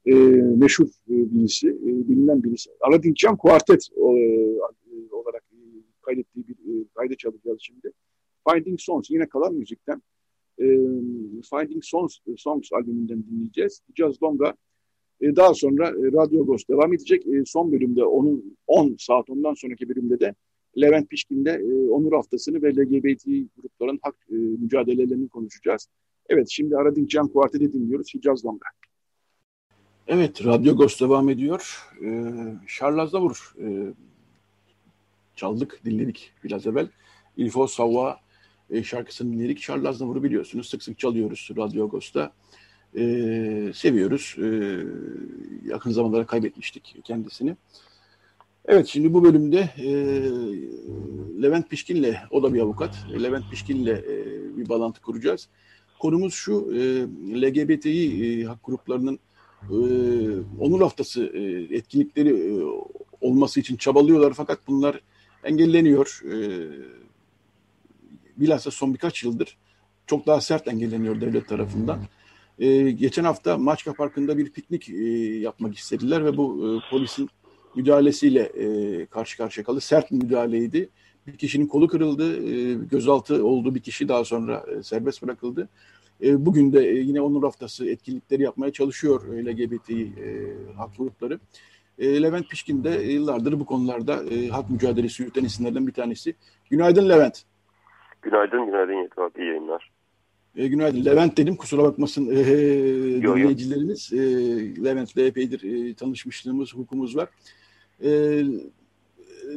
e, 0.05 0.13
meşhur 0.55 0.85
e, 0.85 0.91
birisi, 1.07 1.67
e, 1.67 2.09
bilinen 2.09 2.43
birisi. 2.43 2.69
Aladinçyan 2.81 3.37
Kuartet 3.37 3.87
e, 3.97 4.01
olarak 5.11 5.43
e, 5.51 5.57
kaydettiği 6.01 6.47
bir 6.47 6.53
e, 6.53 6.85
kayda 6.95 7.15
çalacağız 7.15 7.57
şimdi. 7.61 7.91
Finding 8.49 8.79
Songs 8.79 9.09
yine 9.09 9.29
kalan 9.29 9.53
müzikten 9.53 10.01
e, 10.62 10.68
Finding 11.49 11.84
Songs, 11.84 12.18
Songs 12.38 12.74
albümünden 12.74 13.24
dinleyeceğiz. 13.24 13.82
Jazz 13.95 14.24
Longa 14.24 14.53
e, 15.22 15.36
daha 15.36 15.53
sonra 15.53 15.89
e, 15.89 16.12
Radyo 16.12 16.45
Ghost 16.45 16.70
devam 16.70 16.93
edecek. 16.93 17.28
E, 17.28 17.45
son 17.45 17.72
bölümde 17.72 18.05
onun 18.05 18.57
10 18.68 18.95
saat 18.99 19.30
ondan 19.30 19.53
sonraki 19.53 19.89
bölümde 19.89 20.20
de 20.20 20.36
Levent 20.82 21.09
Pişkin'de 21.09 21.51
e, 21.51 21.89
Onur 21.89 22.14
Haftası'nı 22.14 22.62
ve 22.62 22.72
LGBT 22.72 23.26
grupların 23.57 23.99
hak 24.01 24.16
e, 24.30 24.36
mücadelelerini 24.36 25.30
konuşacağız. 25.30 25.88
Evet 26.30 26.47
şimdi 26.49 26.78
Aradin 26.78 27.07
Can 27.07 27.28
Kuartet'i 27.28 27.74
dinliyoruz. 27.74 28.14
Hicaz 28.14 28.45
Longa. 28.45 28.68
Evet, 30.07 30.45
Radyo 30.45 30.76
Ghost 30.76 31.01
devam 31.01 31.30
ediyor. 31.30 31.88
Ee, 32.03 32.34
Charles 32.68 33.14
Davur 33.14 33.55
e, 33.64 33.93
çaldık, 35.36 35.82
dinledik 35.86 36.32
biraz 36.43 36.68
evvel. 36.68 36.89
Il 37.38 37.49
faut 37.49 37.70
savoir 37.70 38.16
e, 38.72 38.84
şarkısını 38.84 39.34
dinledik. 39.34 39.59
Charles 39.59 39.86
Aznavur'u 39.86 40.24
biliyorsunuz. 40.24 40.69
Sık 40.69 40.84
sık 40.84 40.99
çalıyoruz 40.99 41.49
Radyo 41.57 41.86
Agos'ta. 41.86 42.32
E, 42.95 43.01
seviyoruz. 43.76 44.36
E, 44.38 44.47
yakın 45.69 45.91
zamanlarda 45.91 46.26
kaybetmiştik 46.26 46.95
kendisini. 47.03 47.55
Evet 48.65 48.88
şimdi 48.88 49.13
bu 49.13 49.24
bölümde 49.24 49.69
e, 49.78 49.91
Levent 51.41 51.69
Pişkin'le, 51.69 52.15
o 52.32 52.43
da 52.43 52.53
bir 52.53 52.59
avukat, 52.59 52.95
Levent 53.24 53.51
Pişkin'le 53.51 53.88
e, 53.88 54.26
bir 54.57 54.69
bağlantı 54.69 55.01
kuracağız. 55.01 55.49
Konumuz 55.99 56.34
şu, 56.34 56.72
e, 56.76 56.80
LGBTİ 57.41 58.41
e, 58.41 58.43
hak 58.43 58.63
gruplarının 58.63 59.19
e, 59.69 59.76
onur 60.59 60.82
haftası 60.82 61.24
e, 61.24 61.76
etkinlikleri 61.76 62.30
e, 62.30 62.63
olması 63.22 63.59
için 63.59 63.76
çabalıyorlar 63.76 64.34
fakat 64.34 64.59
bunlar 64.67 65.01
engelleniyor. 65.43 66.22
E, 66.26 66.36
bilhassa 68.41 68.71
son 68.71 68.93
birkaç 68.93 69.23
yıldır 69.23 69.57
çok 70.07 70.27
daha 70.27 70.41
sert 70.41 70.67
engelleniyor 70.67 71.21
devlet 71.21 71.47
tarafından. 71.47 71.99
Ee, 72.59 72.91
geçen 72.91 73.23
hafta 73.23 73.57
Maçka 73.57 73.93
Parkı'nda 73.93 74.37
bir 74.37 74.49
piknik 74.49 74.89
e, 74.89 75.03
yapmak 75.39 75.77
istediler 75.77 76.25
ve 76.25 76.37
bu 76.37 76.45
e, 76.67 76.89
polisin 76.89 77.29
müdahalesiyle 77.75 78.41
e, 78.41 79.05
karşı 79.05 79.37
karşıya 79.37 79.65
kaldı. 79.65 79.81
Sert 79.81 80.11
bir 80.11 80.15
müdahaleydi. 80.15 80.89
Bir 81.27 81.37
kişinin 81.37 81.67
kolu 81.67 81.87
kırıldı, 81.87 82.53
e, 82.53 82.73
gözaltı 82.73 83.45
oldu 83.45 83.75
bir 83.75 83.79
kişi 83.79 84.07
daha 84.07 84.25
sonra 84.25 84.65
e, 84.77 84.83
serbest 84.83 85.21
bırakıldı. 85.21 85.69
E, 86.23 86.45
bugün 86.45 86.73
de 86.73 86.89
e, 86.89 86.93
yine 86.93 87.21
Onur 87.21 87.43
Haftası 87.43 87.89
etkinlikleri 87.89 88.43
yapmaya 88.43 88.71
çalışıyor 88.71 89.33
e, 89.33 89.45
LGBT 89.45 89.89
e, 89.89 90.03
hak 90.77 90.97
grupları. 90.97 91.39
E, 91.99 92.21
Levent 92.21 92.49
Pişkin 92.49 92.83
de 92.83 92.89
yıllardır 92.89 93.59
bu 93.59 93.65
konularda 93.65 94.23
e, 94.23 94.47
hak 94.47 94.69
mücadelesi 94.69 95.23
yürüten 95.23 95.43
isimlerden 95.43 95.87
bir 95.87 95.93
tanesi. 95.93 96.35
Günaydın 96.69 97.09
Levent. 97.09 97.43
Günaydın, 98.22 98.65
günaydın 98.65 98.93
Yetim 98.93 99.24
abi. 99.24 99.39
İyi 99.39 99.47
yayınlar. 99.47 99.91
E, 100.55 100.67
günaydın. 100.67 101.05
Levent 101.05 101.38
dedim. 101.38 101.55
Kusura 101.55 101.84
bakmasın 101.84 102.30
e, 102.36 102.39
yo, 103.22 103.36
dinleyicilerimiz. 103.36 104.13
E, 104.13 104.17
Levent'le 104.84 105.17
epeydir 105.17 105.89
e, 105.89 105.93
tanışmışlığımız, 105.93 106.74
hukukumuz 106.74 107.15
var. 107.17 107.30
E, 108.03 108.41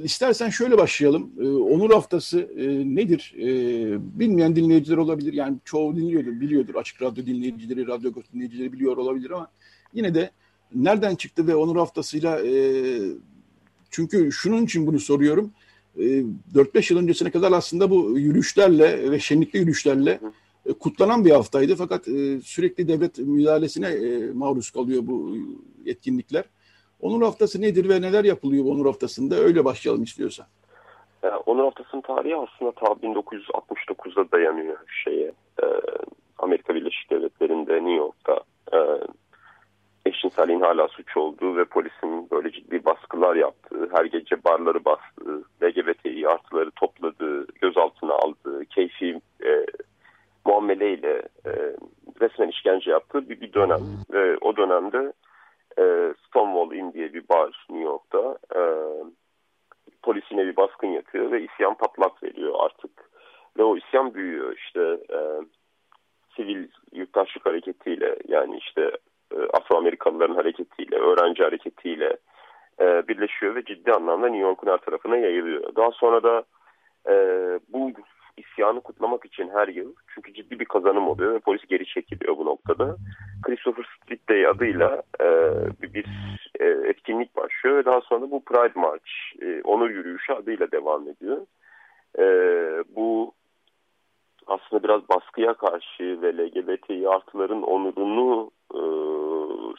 istersen 0.03 0.49
şöyle 0.49 0.79
başlayalım. 0.79 1.31
E, 1.41 1.49
Onur 1.49 1.91
Haftası 1.91 2.41
e, 2.41 2.67
nedir? 2.97 3.35
E, 3.39 3.49
bilmeyen 4.21 4.57
dinleyiciler 4.57 4.97
olabilir. 4.97 5.33
Yani 5.33 5.57
çoğu 5.65 5.97
dinliyordur, 5.97 6.41
biliyordur. 6.41 6.75
Açık 6.75 7.03
Radyo 7.03 7.27
dinleyicileri, 7.27 7.87
Radyo 7.87 8.12
dinleyicileri 8.35 8.73
biliyor 8.73 8.97
olabilir 8.97 9.31
ama 9.31 9.51
yine 9.95 10.15
de 10.15 10.31
nereden 10.75 11.15
çıktı 11.15 11.47
ve 11.47 11.55
Onur 11.55 11.77
Haftası'yla 11.77 12.47
e, 12.47 12.53
çünkü 13.91 14.33
şunun 14.33 14.65
için 14.65 14.87
bunu 14.87 15.01
soruyorum. 15.01 15.53
4-5 15.97 16.92
e, 16.92 16.95
yıl 16.95 17.03
öncesine 17.03 17.30
kadar 17.30 17.53
aslında 17.53 17.90
bu 17.90 18.18
yürüyüşlerle 18.18 19.11
ve 19.11 19.18
şenlikli 19.18 19.59
yürüyüşlerle 19.59 20.20
e, 20.66 20.72
kutlanan 20.72 21.24
bir 21.24 21.30
haftaydı. 21.30 21.76
Fakat 21.76 22.09
e, 22.09 22.40
sürekli 22.40 22.88
devlet 22.88 23.18
müdahalesine 23.18 23.88
maruz 24.34 24.70
kalıyor 24.70 25.03
bu 25.07 25.36
etkinlikler. 25.86 26.45
Onur 27.01 27.22
Haftası 27.22 27.62
nedir 27.62 27.88
ve 27.88 28.03
neler 28.03 28.24
yapılıyor 28.24 28.64
bu 28.64 28.70
Onur 28.70 28.86
Haftası'nda? 28.86 29.34
Öyle 29.34 29.64
başlayalım 29.64 30.03
istiyorsan. 30.03 30.47
Onur 31.47 31.64
Haftası'nın 31.64 32.01
tarihi 32.01 32.36
aslında 32.36 32.72
ta 32.72 32.86
1969'da 32.86 34.32
dayanıyor 34.32 34.76
şeye. 35.05 35.32
Amerika 36.38 36.74
Birleşik 36.74 37.11
Devletleri'nde 37.11 37.74
New 37.74 37.92
York'ta 37.92 38.40
eşcinselliğin 40.07 40.61
hala 40.61 40.89
suç 40.89 41.17
olduğu 41.17 41.57
ve 41.57 41.65
polisin 41.65 42.31
böyle 42.31 42.53
ciddi 42.53 42.85
baskılar 42.85 43.37
yaptığı, 43.37 43.89
her 43.93 44.05
gece 44.05 44.45
barları 44.45 44.85
bastığı, 44.85 45.43
LGBTİ 45.63 46.29
artıları 46.29 46.71
topladığı, 46.71 47.47
gözaltına 47.47 48.15
aldığı, 48.15 48.65
keyfi 48.65 49.21
e, 49.45 49.67
muameleyle 50.45 51.23
e, 51.47 51.53
resmen 52.21 52.49
işkence 52.49 52.91
yaptığı 52.91 53.29
bir, 53.29 53.41
bir 53.41 53.53
dönem. 53.53 53.81
Ve 54.13 54.37
o 54.41 54.57
dönemde 54.57 55.13
e, 55.79 56.15
Stonewall 56.27 56.73
Inn 56.73 56.93
diye 56.93 57.15
bir 57.15 57.29
bar 57.29 57.67
New 57.71 57.85
York'ta 57.85 58.39
e, 58.57 58.63
polisine 60.03 60.47
bir 60.47 60.57
baskın 60.57 60.89
yapıyor 60.89 61.33
ve 61.33 61.43
isyan 61.45 61.75
patlak 61.75 62.23
veriyor 62.23 62.55
artık. 62.59 63.11
Ve 63.59 63.63
o 63.63 63.77
isyan 63.77 64.15
büyüyor 64.15 64.57
işte 64.57 64.81
e, 65.11 65.19
sivil 66.37 66.69
yurttaşlık 66.93 67.47
hareketiyle 67.47 68.17
yani 68.29 68.57
işte 68.57 68.91
Afro-Amerikalıların 69.53 70.35
hareketiyle, 70.35 70.97
öğrenci 70.97 71.43
hareketiyle 71.43 72.16
e, 72.80 73.09
birleşiyor 73.09 73.55
ve 73.55 73.64
ciddi 73.64 73.93
anlamda 73.93 74.28
New 74.28 74.43
York'un 74.43 74.70
her 74.70 74.78
tarafına 74.78 75.16
yayılıyor. 75.16 75.76
Daha 75.76 75.91
sonra 75.91 76.22
da 76.22 76.45
e, 77.09 77.14
bu 77.68 77.93
isyanı 78.37 78.80
kutlamak 78.80 79.24
için 79.24 79.51
her 79.55 79.68
yıl 79.68 79.95
çünkü 80.14 80.35
ciddi 80.35 80.61
bir 80.61 80.64
kazanım 80.64 81.09
oluyor 81.09 81.35
ve 81.35 81.39
polis 81.39 81.62
geri 81.68 81.87
çekiliyor 81.87 82.37
bu 82.37 82.45
noktada. 82.45 82.97
Christopher 83.43 83.85
Street 83.97 84.28
Day 84.28 84.47
adıyla 84.47 85.03
e, 85.20 85.26
bir, 85.82 85.95
bir 85.95 86.07
e, 86.61 86.66
etkinlik 86.66 87.37
başlıyor 87.37 87.76
ve 87.76 87.85
daha 87.85 88.01
sonra 88.01 88.30
bu 88.30 88.45
Pride 88.45 88.80
March, 88.80 89.11
e, 89.43 89.62
onur 89.62 89.91
yürüyüşü 89.91 90.32
adıyla 90.32 90.70
devam 90.72 91.09
ediyor. 91.09 91.47
E, 92.18 92.24
bu 92.97 93.32
aslında 94.47 94.82
biraz 94.82 95.09
baskıya 95.09 95.55
karşı 95.55 96.22
ve 96.22 96.36
LGBT 96.36 97.07
artıların 97.07 97.62
onurunu 97.62 98.51
e, 98.74 98.80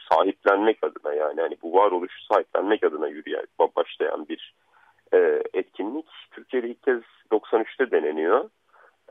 sahiplenmek 0.10 0.84
adına 0.84 1.14
yani 1.14 1.42
hani 1.42 1.58
bu 1.64 1.74
varoluşu 1.74 2.26
sahiplenmek 2.34 2.84
adına 2.84 3.08
yürüyen 3.08 3.46
başlayan 3.76 4.28
bir 4.30 4.54
e, 5.14 5.44
etkinlik. 5.54 6.06
Türkiye'de 6.32 6.68
ilk 6.68 6.84
kez 6.84 7.02
93'te 7.32 7.92
deneniyor. 7.92 8.50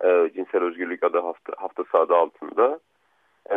E, 0.05 0.31
Cinsel 0.35 0.63
Özgürlük 0.63 1.05
adı 1.05 1.21
hafta, 1.21 1.53
haftası 1.57 1.99
adı 1.99 2.15
altında. 2.15 2.81
E, 3.51 3.57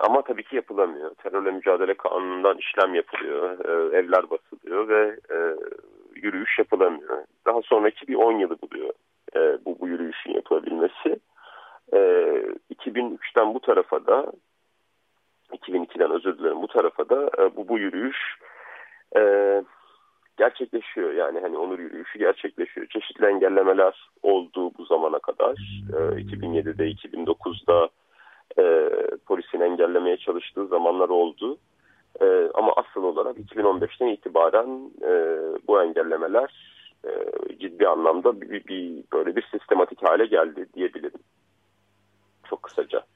ama 0.00 0.22
tabii 0.22 0.42
ki 0.44 0.56
yapılamıyor. 0.56 1.14
Terörle 1.14 1.50
mücadele 1.50 1.94
kanunundan 1.94 2.58
işlem 2.58 2.94
yapılıyor. 2.94 3.64
E, 3.64 3.96
evler 3.96 4.30
basılıyor 4.30 4.88
ve 4.88 5.16
e, 5.30 5.36
yürüyüş 6.14 6.58
yapılamıyor. 6.58 7.24
Daha 7.46 7.62
sonraki 7.62 8.08
bir 8.08 8.14
10 8.14 8.32
yılı 8.32 8.56
buluyor 8.62 8.92
e, 9.36 9.58
bu, 9.64 9.76
bu 9.80 9.88
yürüyüşün 9.88 10.32
yapılabilmesi. 10.32 11.20
E, 11.92 11.98
2003'ten 12.74 13.54
bu 13.54 13.60
tarafa 13.60 14.06
da 14.06 14.32
2002'den 15.52 16.10
özür 16.10 16.38
dilerim 16.38 16.62
bu 16.62 16.66
tarafa 16.66 17.08
da 17.08 17.30
e, 17.38 17.56
bu, 17.56 17.68
bu 17.68 17.78
yürüyüş 17.78 18.18
e, 19.16 19.20
gerçekleşiyor. 20.36 21.12
Yani 21.12 21.40
hani 21.40 21.58
onur 21.58 21.78
yürüyüşü 21.78 22.18
gerçekleşiyor. 22.18 22.86
Çeşitli 22.86 23.26
engellemeler 23.26 24.08
oldu 24.22 24.70
bu 24.78 24.84
zamana 24.84 25.18
kadar. 25.18 25.82
E, 25.92 25.96
2007'de 25.96 26.90
2009'da 26.90 27.88
e, 28.58 28.90
polisin 29.26 29.60
engellemeye 29.60 30.16
çalıştığı 30.16 30.66
zamanlar 30.66 31.08
oldu. 31.08 31.58
E, 32.20 32.50
ama 32.54 32.72
asıl 32.76 33.02
olarak 33.02 33.36
2015'ten 33.36 34.06
itibaren 34.06 34.90
e, 35.02 35.12
bu 35.68 35.82
engellemeler 35.82 36.74
e, 37.04 37.10
ciddi 37.58 37.88
anlamda 37.88 38.40
bir, 38.40 38.64
bir 38.64 39.04
böyle 39.12 39.36
bir 39.36 39.48
sistematik 39.52 40.02
hale 40.02 40.26
geldi 40.26 40.66
diyebilirim. 40.74 41.13
Kısaca. 42.64 43.06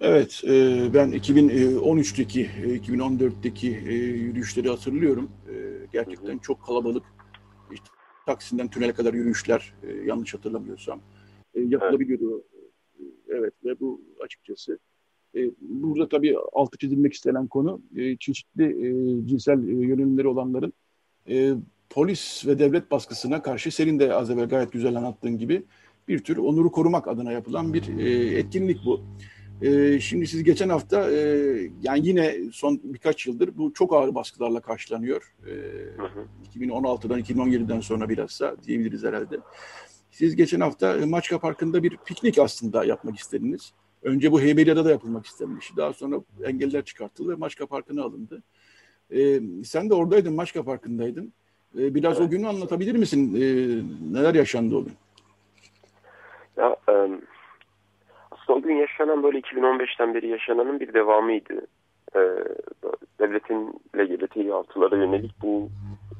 Evet, 0.00 0.42
e, 0.44 0.50
ben 0.94 1.12
2013'teki, 1.12 2.50
2014'teki 2.84 3.68
e, 3.68 3.92
e, 3.92 3.94
yürüyüşleri 3.94 4.68
hatırlıyorum. 4.68 5.30
Gerçekten 5.92 6.38
çok 6.38 6.66
kalabalık. 6.66 7.02
İşte, 7.72 7.86
Taksim'den 8.26 8.68
tünele 8.68 8.92
kadar 8.92 9.14
yürüyüşler, 9.14 9.74
yanlış 10.04 10.34
hatırlamıyorsam, 10.34 11.00
yapılabiliyordu. 11.54 12.44
Evet 13.28 13.54
ve 13.64 13.80
bu 13.80 14.00
açıkçası 14.24 14.78
burada 15.60 16.08
tabii 16.08 16.36
altı 16.52 16.78
çizilmek 16.78 17.12
istenen 17.12 17.46
konu 17.46 17.80
çeşitli 18.20 18.66
cinsel 19.26 19.68
yönelimleri 19.68 20.28
olanların 20.28 20.72
polis 21.90 22.46
ve 22.46 22.58
devlet 22.58 22.90
baskısına 22.90 23.42
karşı 23.42 23.70
senin 23.70 23.98
de 23.98 24.14
az 24.14 24.30
evvel 24.30 24.48
gayet 24.48 24.72
güzel 24.72 24.96
anlattığın 24.96 25.38
gibi 25.38 25.64
bir 26.08 26.18
tür 26.18 26.36
onuru 26.36 26.72
korumak 26.72 27.08
adına 27.08 27.32
yapılan 27.32 27.74
bir 27.74 27.98
etkinlik 28.36 28.78
bu. 28.86 29.00
E, 29.62 30.00
şimdi 30.00 30.26
siz 30.26 30.44
geçen 30.44 30.68
hafta 30.68 31.10
e, 31.10 31.18
yani 31.82 32.08
yine 32.08 32.36
son 32.52 32.80
birkaç 32.84 33.26
yıldır 33.26 33.56
bu 33.56 33.72
çok 33.72 33.92
ağır 33.92 34.14
baskılarla 34.14 34.60
karşılanıyor. 34.60 35.34
E, 35.46 35.50
hı 35.96 36.06
hı. 36.06 36.26
2016'dan 36.58 37.20
2017'den 37.20 37.80
sonra 37.80 38.08
bilhassa 38.08 38.56
diyebiliriz 38.66 39.04
herhalde. 39.04 39.38
Siz 40.10 40.36
geçen 40.36 40.60
hafta 40.60 40.96
e, 40.96 41.04
Maçka 41.04 41.38
Parkı'nda 41.38 41.82
bir 41.82 41.96
piknik 42.06 42.38
aslında 42.38 42.84
yapmak 42.84 43.18
istediniz. 43.18 43.72
Önce 44.02 44.32
bu 44.32 44.40
Heybeliada'da 44.40 44.90
yapılmak 44.90 45.26
istenmiş. 45.26 45.76
Daha 45.76 45.92
sonra 45.92 46.16
engeller 46.44 46.84
çıkartıldı 46.84 47.30
ve 47.30 47.34
Maçka 47.34 47.66
Parkı'na 47.66 48.02
alındı. 48.02 48.42
E, 49.10 49.40
sen 49.64 49.90
de 49.90 49.94
oradaydın, 49.94 50.34
Maçka 50.34 50.62
Parkı'ndaydın. 50.62 51.32
E, 51.78 51.94
biraz 51.94 52.18
evet. 52.18 52.26
o 52.26 52.30
günü 52.30 52.46
anlatabilir 52.46 52.94
misin? 52.94 53.34
E, 53.34 53.40
neler 54.18 54.34
yaşandı 54.34 54.76
o 54.76 54.84
gün? 54.84 54.94
Ya, 56.56 56.76
um 56.88 57.20
aslında 58.44 58.58
o 58.58 58.62
gün 58.62 58.76
yaşanan 58.76 59.22
böyle 59.22 59.38
2015'ten 59.38 60.14
beri 60.14 60.28
yaşananın 60.28 60.80
bir 60.80 60.94
devamıydı. 60.94 61.66
Ee, 62.16 62.20
devletin 63.20 63.80
LGBTİ 63.96 64.54
artılara 64.54 64.96
yönelik 64.96 65.32
bu 65.42 65.68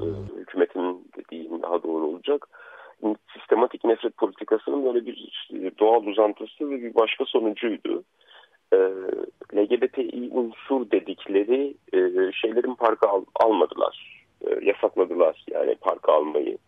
e, 0.00 0.06
hükümetin 0.40 1.08
dediğim 1.16 1.62
daha 1.62 1.82
doğru 1.82 2.04
olacak. 2.04 2.48
Sistematik 3.38 3.84
nefret 3.84 4.16
politikasının 4.16 4.84
böyle 4.84 5.06
bir 5.06 5.32
doğal 5.78 6.04
uzantısı 6.04 6.70
ve 6.70 6.82
bir 6.82 6.94
başka 6.94 7.24
sonucuydu. 7.24 8.04
Ee, 8.72 8.76
LGBTİ 9.54 10.30
unsur 10.32 10.90
dedikleri 10.90 11.74
e, 11.92 12.32
şeylerin 12.32 12.74
parka 12.74 13.08
al, 13.08 13.24
almadılar. 13.34 14.24
E, 14.46 14.64
yasakladılar 14.64 15.44
yani 15.50 15.74
parka 15.74 16.12
almayı. 16.12 16.58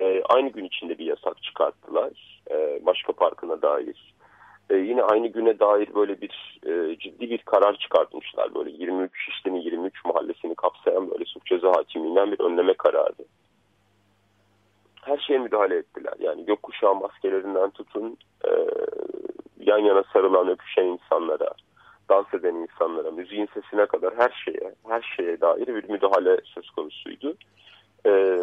E, 0.00 0.22
aynı 0.28 0.48
gün 0.48 0.64
içinde 0.64 0.98
bir 0.98 1.06
yasak 1.06 1.42
çıkarttılar. 1.42 2.42
E, 2.50 2.86
başka 2.86 3.12
parkına 3.12 3.62
dair 3.62 4.14
e, 4.70 4.76
yine 4.76 5.02
aynı 5.02 5.26
güne 5.26 5.58
dair 5.58 5.94
böyle 5.94 6.20
bir 6.20 6.60
e, 6.66 6.98
ciddi 6.98 7.30
bir 7.30 7.38
karar 7.38 7.76
çıkartmışlar. 7.76 8.54
Böyle 8.54 8.70
23 8.70 9.10
Şişli'nin 9.24 9.60
23 9.60 10.04
mahallesini 10.04 10.54
kapsayan 10.54 11.10
böyle 11.10 11.24
suç 11.24 11.46
ceza 11.46 11.68
hakimliğinden 11.68 12.32
bir 12.32 12.40
önleme 12.40 12.74
kararı. 12.74 13.24
Her 15.02 15.18
şeye 15.18 15.38
müdahale 15.38 15.76
ettiler. 15.76 16.14
Yani 16.18 16.44
gökkuşağı 16.44 16.94
maskelerinden 16.94 17.70
tutun 17.70 18.16
e, 18.44 18.50
yan 19.60 19.78
yana 19.78 20.04
sarılan 20.12 20.48
öpüşen 20.48 20.84
insanlara, 20.84 21.50
dans 22.08 22.34
eden 22.34 22.54
insanlara, 22.54 23.10
müziğin 23.10 23.48
sesine 23.54 23.86
kadar 23.86 24.14
her 24.16 24.42
şeye, 24.44 24.74
her 24.88 25.14
şeye 25.16 25.40
dair 25.40 25.66
bir 25.66 25.88
müdahale 25.88 26.36
söz 26.44 26.70
konusuydu. 26.70 27.36
E, 28.06 28.38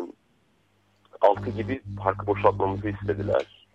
altı 1.23 1.49
gibi 1.49 1.81
parkı 2.03 2.27
boşaltmamızı 2.27 2.89
istediler 2.89 3.67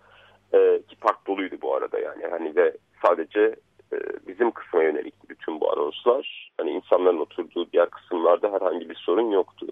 e, 0.54 0.82
ki 0.88 0.96
park 1.00 1.26
doluydu 1.26 1.56
bu 1.62 1.74
arada 1.74 1.98
yani. 1.98 2.26
Hani 2.30 2.56
ve 2.56 2.76
sadece 3.06 3.56
e, 3.92 3.96
bizim 4.28 4.50
kısma 4.50 4.82
yönelikti 4.82 5.28
bütün 5.28 5.60
bu 5.60 5.72
anonslar. 5.72 6.52
Hani 6.58 6.70
insanların 6.70 7.18
oturduğu 7.18 7.72
diğer 7.72 7.90
kısımlarda 7.90 8.52
herhangi 8.52 8.90
bir 8.90 8.94
sorun 8.94 9.30
yoktu. 9.30 9.66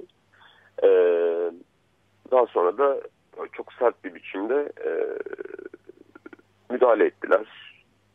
E, 0.82 0.88
daha 2.30 2.46
sonra 2.46 2.78
da 2.78 3.00
çok 3.52 3.72
sert 3.72 4.04
bir 4.04 4.14
biçimde 4.14 4.72
e, 4.84 4.90
müdahale 6.70 7.04
ettiler. 7.04 7.46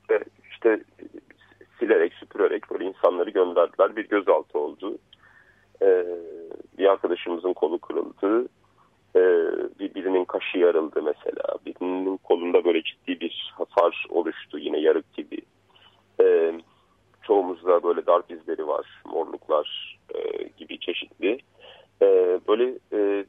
Ve 0.09 0.20
işte 0.51 0.84
silerek 1.80 2.14
süpürerek 2.14 2.72
böyle 2.72 2.86
insanları 2.86 3.30
gönderdiler. 3.30 3.95
Bir 3.95 4.09
gözaltı 4.09 4.59
oldu. 4.59 4.97
E, 5.82 6.05
bir 6.78 6.86
arkadaşımızın 6.86 7.53
kolu 7.53 7.80
kırıldı 7.80 8.47
birinin 9.96 10.26
kaşı 10.26 10.58
yarıldı 10.58 11.02
mesela. 11.04 11.44
Birinin 11.66 12.18
kolunda 12.18 12.66
böyle 12.66 12.84
ciddi 12.84 13.20
bir 13.20 13.54
hasar 13.58 14.06
oluştu 14.10 14.60
yine 14.60 14.80
yarık 14.80 15.14
gibi. 15.14 15.38
E, 16.22 16.54
çoğumuzda 17.24 17.84
böyle 17.84 18.06
darp 18.06 18.32
izleri 18.32 18.68
var, 18.68 19.02
morluklar 19.06 19.98
e, 20.16 20.44
gibi 20.58 20.80
çeşitli. 20.80 21.38
E, 22.02 22.40
böyle 22.48 22.64
e, 22.94 23.26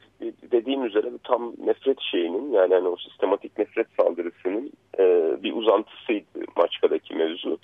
dediğim 0.53 0.85
üzere 0.85 1.11
tam 1.25 1.53
nefret 1.67 2.01
şeyinin 2.01 2.53
yani 2.53 2.75
hani 2.75 2.89
o 2.89 2.97
sistematik 2.97 3.59
nefret 3.59 3.87
saldırısının 4.01 4.73
e, 4.99 5.37
bir 5.43 5.53
uzantısıydı 5.53 6.45
Maçka'daki 6.57 7.15
mevzu. 7.15 7.59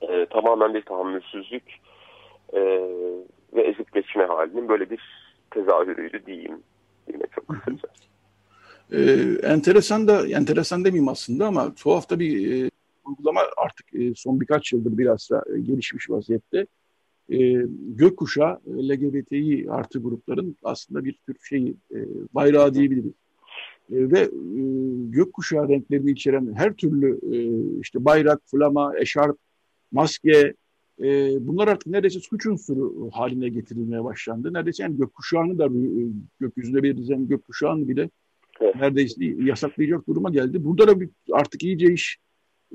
E, 0.00 0.26
tamamen 0.26 0.74
bir 0.74 0.82
tahammülsüzlük 0.82 1.80
e, 2.52 2.60
ve 3.54 3.62
ezikleşme 3.62 4.24
halinin 4.24 4.68
böyle 4.68 4.90
bir 4.90 5.00
tezahürüydü 5.50 6.26
diyeyim. 6.26 6.62
Ee, 8.92 9.38
enteresan 9.42 10.08
da, 10.08 10.28
enteresan 10.28 10.84
demeyeyim 10.84 11.08
aslında 11.08 11.46
ama 11.46 11.74
tuhaf 11.74 12.10
da 12.10 12.18
bir 12.18 12.64
e, 12.64 12.70
uygulama 13.04 13.40
artık 13.56 13.94
e, 13.94 14.14
son 14.16 14.40
birkaç 14.40 14.72
yıldır 14.72 14.98
biraz 14.98 15.30
da 15.30 15.44
e, 15.56 15.60
gelişmiş 15.60 16.10
vaziyette. 16.10 16.66
E, 17.28 17.38
gökkuşağı 17.78 18.60
e, 18.66 18.88
LGBTİ 18.88 19.66
artı 19.70 19.98
grupların 19.98 20.56
aslında 20.62 21.04
bir 21.04 21.18
tür 21.26 21.36
şeyi 21.48 21.76
e, 21.94 21.98
bayrağı 22.34 22.74
diyebiliriz. 22.74 23.12
E, 23.92 24.10
ve 24.10 24.20
e, 24.20 24.30
gökkuşağı 25.10 25.68
renklerini 25.68 26.10
içeren 26.10 26.54
her 26.54 26.72
türlü 26.72 27.20
e, 27.32 27.38
işte 27.80 28.04
bayrak, 28.04 28.40
flama, 28.46 28.98
eşarp, 28.98 29.38
maske, 29.92 30.54
e, 31.02 31.06
bunlar 31.46 31.68
artık 31.68 31.86
neredeyse 31.86 32.20
suç 32.20 32.46
unsuru 32.46 33.10
haline 33.12 33.48
getirilmeye 33.48 34.04
başlandı. 34.04 34.52
Neredeyse 34.52 34.82
yani 34.82 34.96
gökkuşağını 34.96 35.58
da 35.58 35.66
e, 35.66 36.08
gökyüzüne 36.40 36.82
belirleyen 36.82 37.28
gökkuşağını 37.28 37.88
bile 37.88 38.10
evet. 38.60 38.74
neredeyse 38.76 39.24
yasaklayacak 39.24 40.08
duruma 40.08 40.30
geldi. 40.30 40.64
Burada 40.64 40.88
da 40.88 41.00
bir, 41.00 41.08
artık 41.32 41.62
iyice 41.62 41.86
iş 41.92 42.18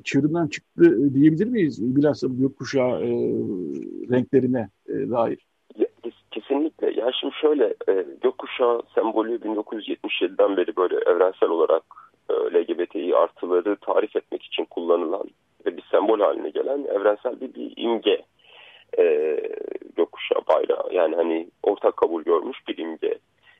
çığırından 0.03 0.47
çıktı 0.47 1.13
diyebilir 1.13 1.47
miyiz? 1.47 1.95
Bilhassa 1.95 2.27
gökkuşağı 2.29 3.01
e, 3.01 3.09
renklerine 4.11 4.69
e, 4.87 4.93
dair. 4.93 5.49
Kesinlikle. 6.31 7.01
Ya 7.01 7.11
şimdi 7.19 7.33
şöyle 7.41 7.75
e, 7.89 8.05
gökkuşağı 8.21 8.81
sembolü 8.95 9.35
1977'den 9.35 10.57
beri 10.57 10.75
böyle 10.75 10.95
evrensel 10.95 11.49
olarak 11.49 11.83
e, 12.29 12.33
LGBTİ 12.33 13.15
artıları 13.15 13.75
tarif 13.75 14.15
etmek 14.15 14.43
için 14.43 14.65
kullanılan 14.65 15.29
ve 15.65 15.77
bir 15.77 15.83
sembol 15.91 16.19
haline 16.19 16.49
gelen 16.49 16.83
evrensel 16.83 17.41
bir, 17.41 17.53
bir 17.53 17.73
imge 17.77 18.21
e, 18.99 19.35
gökkuşağı 19.95 20.41
bayrağı. 20.47 20.93
Yani 20.93 21.15
hani 21.15 21.49
ortak 21.63 21.97
kabul 21.97 22.23
görmüş 22.23 22.57
bir 22.67 22.77
imge. 22.77 23.19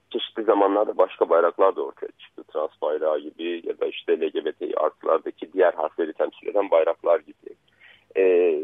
Çeşitli 0.10 0.44
zamanlarda 0.44 0.98
başka 0.98 1.30
bayraklar 1.30 1.76
da 1.76 1.82
ortaya 1.82 2.12
çıktı. 2.20 2.44
Trans 2.44 2.70
bayrağı 2.82 3.20
gibi 3.20 3.62
ya 3.68 3.80
da 3.80 3.86
işte 3.86 4.20
LGBT 4.22 4.78
artılardaki 4.78 5.54
diğer 5.54 5.74
harfleri 5.74 6.14
temsil 6.14 6.48
eden 6.48 6.72
bayraklar 6.72 7.20
gibi. 7.20 7.56
E, 8.18 8.56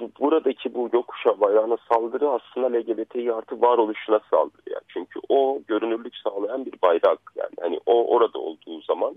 bu, 0.00 0.10
buradaki 0.20 0.74
bu 0.74 0.90
gökkuşağı 0.90 1.40
bayrağına 1.40 1.76
saldırı 1.92 2.30
aslında 2.30 2.66
LGBTİ 2.66 3.32
artı 3.32 3.60
varoluşuna 3.60 4.20
saldırı. 4.30 4.70
Yani. 4.70 4.82
Çünkü 4.88 5.20
o 5.28 5.62
görünürlük 5.68 6.16
sağlayan 6.16 6.66
bir 6.66 6.82
bayrak. 6.82 7.18
Yani 7.36 7.54
hani 7.60 7.80
o 7.86 8.14
orada 8.14 8.38
olduğu 8.38 8.80
zaman 8.80 9.14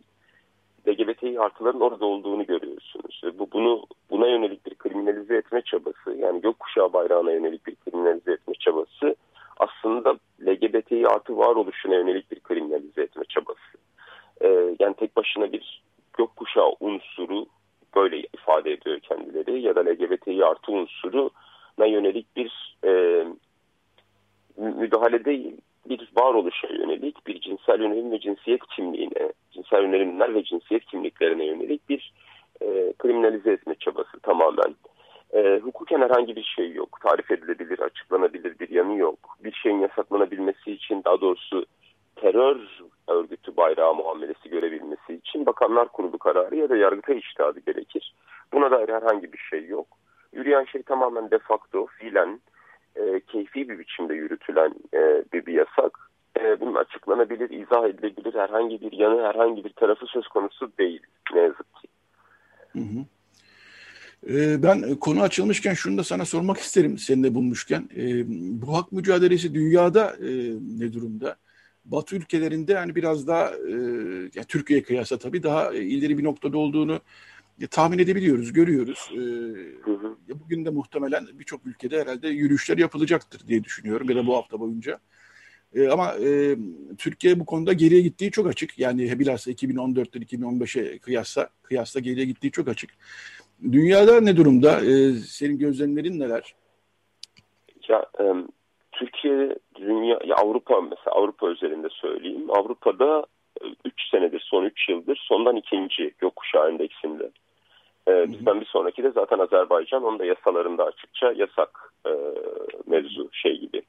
LGBTİ 0.88 1.40
artıların 1.40 1.82
orada 1.82 2.06
olduğunu 2.06 2.46
görüyorsunuz. 2.46 3.22
Ve 3.24 3.40
bu 3.40 3.48
bunu 3.54 3.84
buna 4.10 4.28
yönelik 4.28 4.66
bir 4.66 4.76
kriminalize 4.76 5.36
etme 5.36 5.62
çabası 5.62 6.14
yani 6.18 6.42
gökkuşağı 6.42 6.94
bayrağına 6.94 7.32
yönelik 7.32 7.68
bir 7.68 7.76
kriminalize 7.76 8.32
etme 8.32 8.54
çabası 8.60 9.16
aslında 9.60 10.16
LGBTİ 10.42 11.08
artı 11.08 11.38
varoluşuna 11.38 11.96
yönelik 11.96 12.32
bir 12.32 12.40
kriminalize 12.40 13.02
etme 13.02 13.24
çabası. 13.30 13.78
Ee, 14.42 14.76
yani 14.80 14.96
tek 14.96 15.16
başına 15.16 15.52
bir 15.52 15.84
gökkuşağı 16.18 16.72
unsuru 16.80 17.46
böyle 17.96 18.20
ifade 18.20 18.72
ediyor 18.72 19.00
kendileri 19.00 19.62
ya 19.62 19.76
da 19.76 19.80
LGBTİ 19.80 20.46
artı 20.46 20.72
unsuru 20.72 21.30
yönelik 21.88 22.36
bir 22.36 22.78
e, 22.86 23.24
müdahale 24.58 25.26
değil 25.26 25.58
bir 25.90 26.10
varoluşa 26.18 26.68
yönelik, 26.68 27.28
bir 27.28 27.42
cinsel 27.42 27.82
yönelim 27.82 28.12
ve 28.12 28.20
cinsiyet 28.20 28.62
kimliğine, 28.76 29.34
cinsel 29.52 29.84
yönelimler 29.84 30.34
ve 30.34 30.44
cinsiyet 30.44 30.86
kimliklerine 30.86 31.46
yönelik 31.46 31.90
bir 31.90 32.14
e, 32.62 32.94
kriminalize 32.98 33.52
etme 33.52 33.76
çabası 33.80 34.20
tamamen. 34.20 34.76
E, 35.34 35.60
hukuken 35.64 36.02
herhangi 36.02 36.36
bir 36.36 36.44
şey 36.44 36.72
yok. 36.72 37.00
Tarif 37.02 37.32
edilebilir, 37.32 37.80
açıklanabilir 37.80 38.60
bir 38.60 38.70
yanı 38.70 38.96
yok. 38.96 39.20
Bir 39.44 39.52
şeyin 39.52 39.80
yasaklanabilmesi 39.80 40.72
için 40.72 41.04
daha 41.06 41.22
doğrusu 41.22 41.66
terör 42.16 42.58
örgütü 43.08 43.58
bayrağı 43.58 43.96
muamelesi 43.96 44.50
görebilmesi 44.50 45.14
için 45.14 45.46
Bakanlar 45.46 45.88
Kurulu 45.88 46.18
kararı 46.18 46.56
ya 46.56 46.70
da 46.70 46.78
yargıta 46.78 47.14
iştihadı 47.14 47.60
gerekir. 47.60 48.16
Buna 48.54 48.72
dair 48.72 48.90
herhangi 48.90 49.34
bir 49.34 49.38
şey 49.38 49.66
yok. 49.66 49.88
Yürüyen 50.34 50.66
şey 50.66 50.84
tamamen 50.84 51.32
de 51.32 51.40
facto, 51.40 51.86
fiilen 51.86 52.40
e, 52.96 53.20
keyfi 53.20 53.70
bir 53.70 53.80
biçimde 53.80 54.14
yürütülen 54.14 54.74
e, 54.94 55.24
bir, 55.34 55.46
bir 55.46 55.54
yasak. 55.54 56.10
E, 56.40 56.60
bunun 56.60 56.76
açıklanabilir, 56.76 57.50
izah 57.50 57.86
edilebilir 57.88 58.34
herhangi 58.34 58.82
bir 58.82 58.92
yanı, 58.92 59.24
herhangi 59.24 59.64
bir 59.64 59.74
tarafı 59.74 60.06
söz 60.06 60.28
konusu 60.28 60.72
değil 60.80 61.02
ne 61.34 61.40
yazık 61.40 61.76
ki. 61.76 61.88
Hı 62.74 62.80
hı. 62.80 63.17
E, 64.30 64.64
ben 64.64 64.96
konu 64.96 65.22
açılmışken 65.22 65.74
şunu 65.74 65.98
da 65.98 66.04
sana 66.04 66.26
sormak 66.26 66.58
isterim 66.58 66.98
seni 66.98 67.24
de 67.24 67.36
bulmuşken. 67.36 67.90
E, 67.98 68.24
bu 68.62 68.78
hak 68.78 68.92
mücadelesi 68.92 69.54
dünyada 69.54 70.16
e, 70.22 70.54
ne 70.80 70.94
durumda? 70.94 71.36
Batı 71.86 72.16
ülkelerinde 72.16 72.76
hani 72.76 72.96
biraz 72.96 73.28
daha 73.28 73.50
e, 73.50 73.72
yani 74.36 74.46
Türkiye 74.48 74.84
kıyasla 74.84 75.18
tabii 75.18 75.44
daha 75.44 75.74
ileri 75.74 76.18
bir 76.18 76.24
noktada 76.24 76.58
olduğunu 76.58 77.02
e, 77.62 77.68
tahmin 77.68 78.00
edebiliyoruz, 78.00 78.54
görüyoruz. 78.54 79.10
E, 79.14 79.20
hı. 79.92 80.18
Bugün 80.40 80.66
de 80.66 80.70
muhtemelen 80.70 81.28
birçok 81.34 81.66
ülkede 81.66 82.02
herhalde 82.02 82.28
yürüyüşler 82.28 82.78
yapılacaktır 82.78 83.48
diye 83.48 83.64
düşünüyorum 83.64 84.10
ya 84.10 84.16
da 84.16 84.28
bu 84.28 84.36
hafta 84.36 84.60
boyunca. 84.60 85.00
E, 85.76 85.88
ama 85.88 86.14
e, 86.14 86.58
Türkiye 86.98 87.40
bu 87.40 87.46
konuda 87.46 87.74
geriye 87.74 88.02
gittiği 88.02 88.32
çok 88.32 88.48
açık. 88.48 88.80
Yani 88.80 89.20
bilhassa 89.20 89.52
2014'ten 89.52 90.22
2015'e 90.22 91.00
kıyasla 91.00 91.50
kıyasla 91.64 92.00
geriye 92.00 92.26
gittiği 92.26 92.52
çok 92.52 92.68
açık. 92.68 92.90
Dünyada 93.64 94.22
ne 94.22 94.38
durumda? 94.38 94.72
E, 94.72 95.12
senin 95.12 95.58
gözlemlerin 95.58 96.20
neler? 96.20 96.56
Ya 97.88 98.06
e, 98.20 98.24
Türkiye, 98.92 99.56
dünya, 99.76 100.20
ya 100.26 100.36
Avrupa 100.36 100.82
mesela 100.82 101.12
Avrupa 101.12 101.48
özelinde 101.48 101.88
söyleyeyim. 101.90 102.46
Avrupa'da 102.50 103.26
3 103.86 103.94
senedir, 104.12 104.40
son 104.40 104.64
3 104.64 104.90
yıldır 104.90 105.20
sondan 105.28 105.56
ikinci 105.56 106.14
gökkuşağı 106.20 106.70
endeksinde. 106.70 107.32
Ee, 108.08 108.26
bizden 108.32 108.62
bir 108.62 108.66
sonraki 108.66 109.04
de 109.04 109.12
zaten 109.12 109.40
Azerbaycan. 109.40 110.04
Onun 110.04 110.20
da 110.20 110.26
yasalarında 110.26 110.86
açıkça 110.86 111.32
yasak 111.32 111.94
e, 112.08 112.12
mevzu 112.86 113.30
şey 113.32 113.60
gibi. 113.60 113.82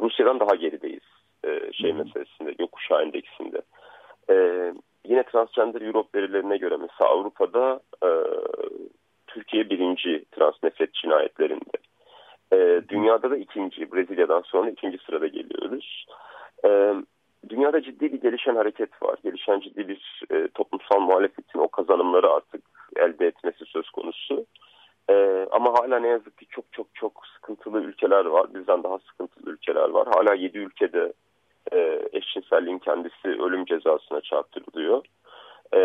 Rusya'dan 0.00 0.40
daha 0.40 0.54
gerideyiz 0.54 1.02
e, 1.44 1.72
şey 1.72 1.92
hmm. 1.92 1.98
meselesinde, 1.98 2.52
gökkuşağı 2.52 3.02
endeksinde. 3.02 3.62
E, 4.30 4.34
yine 5.04 5.22
Transgender 5.22 5.80
Europe 5.80 6.18
verilerine 6.18 6.56
göre 6.56 6.76
mesela 6.76 7.10
Avrupa'da 7.10 7.80
e, 7.93 7.93
Birinci 9.70 10.24
transnefret 10.32 10.94
cinayetlerinde. 10.94 11.78
E, 12.52 12.82
dünyada 12.88 13.30
da 13.30 13.36
ikinci, 13.36 13.92
Brezilya'dan 13.92 14.40
sonra 14.40 14.70
ikinci 14.70 14.98
sırada 14.98 15.26
geliyoruz. 15.26 16.06
E, 16.64 16.94
dünyada 17.48 17.82
ciddi 17.82 18.12
bir 18.12 18.20
gelişen 18.20 18.56
hareket 18.56 19.02
var. 19.02 19.18
Gelişen 19.24 19.60
ciddi 19.60 19.88
bir 19.88 20.22
e, 20.30 20.48
toplumsal 20.48 21.00
muhalefetin 21.00 21.58
o 21.58 21.68
kazanımları 21.68 22.30
artık 22.30 22.62
elde 22.96 23.26
etmesi 23.26 23.64
söz 23.64 23.90
konusu. 23.90 24.46
E, 25.10 25.46
ama 25.50 25.72
hala 25.72 25.98
ne 25.98 26.08
yazık 26.08 26.38
ki 26.38 26.46
çok 26.50 26.64
çok 26.72 26.86
çok 26.94 27.26
sıkıntılı 27.34 27.80
ülkeler 27.80 28.24
var. 28.24 28.54
Bizden 28.54 28.82
daha 28.82 28.98
sıkıntılı 28.98 29.50
ülkeler 29.50 29.88
var. 29.88 30.08
Hala 30.14 30.34
7 30.34 30.58
ülkede 30.58 31.12
e, 31.72 32.08
eşcinselliğin 32.12 32.78
kendisi 32.78 33.28
ölüm 33.28 33.64
cezasına 33.64 34.20
çarptırılıyor. 34.20 35.04
E, 35.74 35.80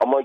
ama 0.00 0.20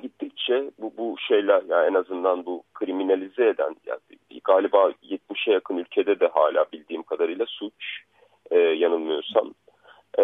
gittikçe 0.48 0.72
bu, 0.80 0.94
bu 0.98 1.16
şeyler 1.28 1.64
yani 1.70 1.88
en 1.88 1.94
azından 1.94 2.46
bu 2.46 2.64
kriminalize 2.74 3.48
eden 3.48 3.76
yani 3.86 4.00
galiba 4.44 4.92
70'e 5.04 5.54
yakın 5.54 5.78
ülkede 5.78 6.20
de 6.20 6.28
hala 6.28 6.66
bildiğim 6.74 7.04
kadarıyla 7.04 7.46
suç 7.46 8.04
e, 8.52 8.60
yanılmıyorsam. 8.60 9.54
E, 10.20 10.24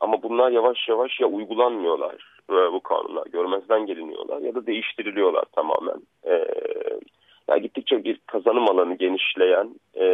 ama 0.00 0.22
bunlar 0.22 0.50
yavaş 0.50 0.88
yavaş 0.88 1.20
ya 1.20 1.26
uygulanmıyorlar 1.26 2.14
e, 2.50 2.72
bu 2.72 2.80
kanunlar 2.80 3.26
görmezden 3.26 3.86
geliniyorlar 3.86 4.40
ya 4.40 4.54
da 4.54 4.66
değiştiriliyorlar 4.66 5.44
tamamen. 5.44 6.02
E, 6.26 6.44
yani 7.48 7.62
gittikçe 7.62 8.04
bir 8.04 8.20
kazanım 8.26 8.68
alanı 8.68 8.94
genişleyen 8.94 9.74
e, 9.94 10.04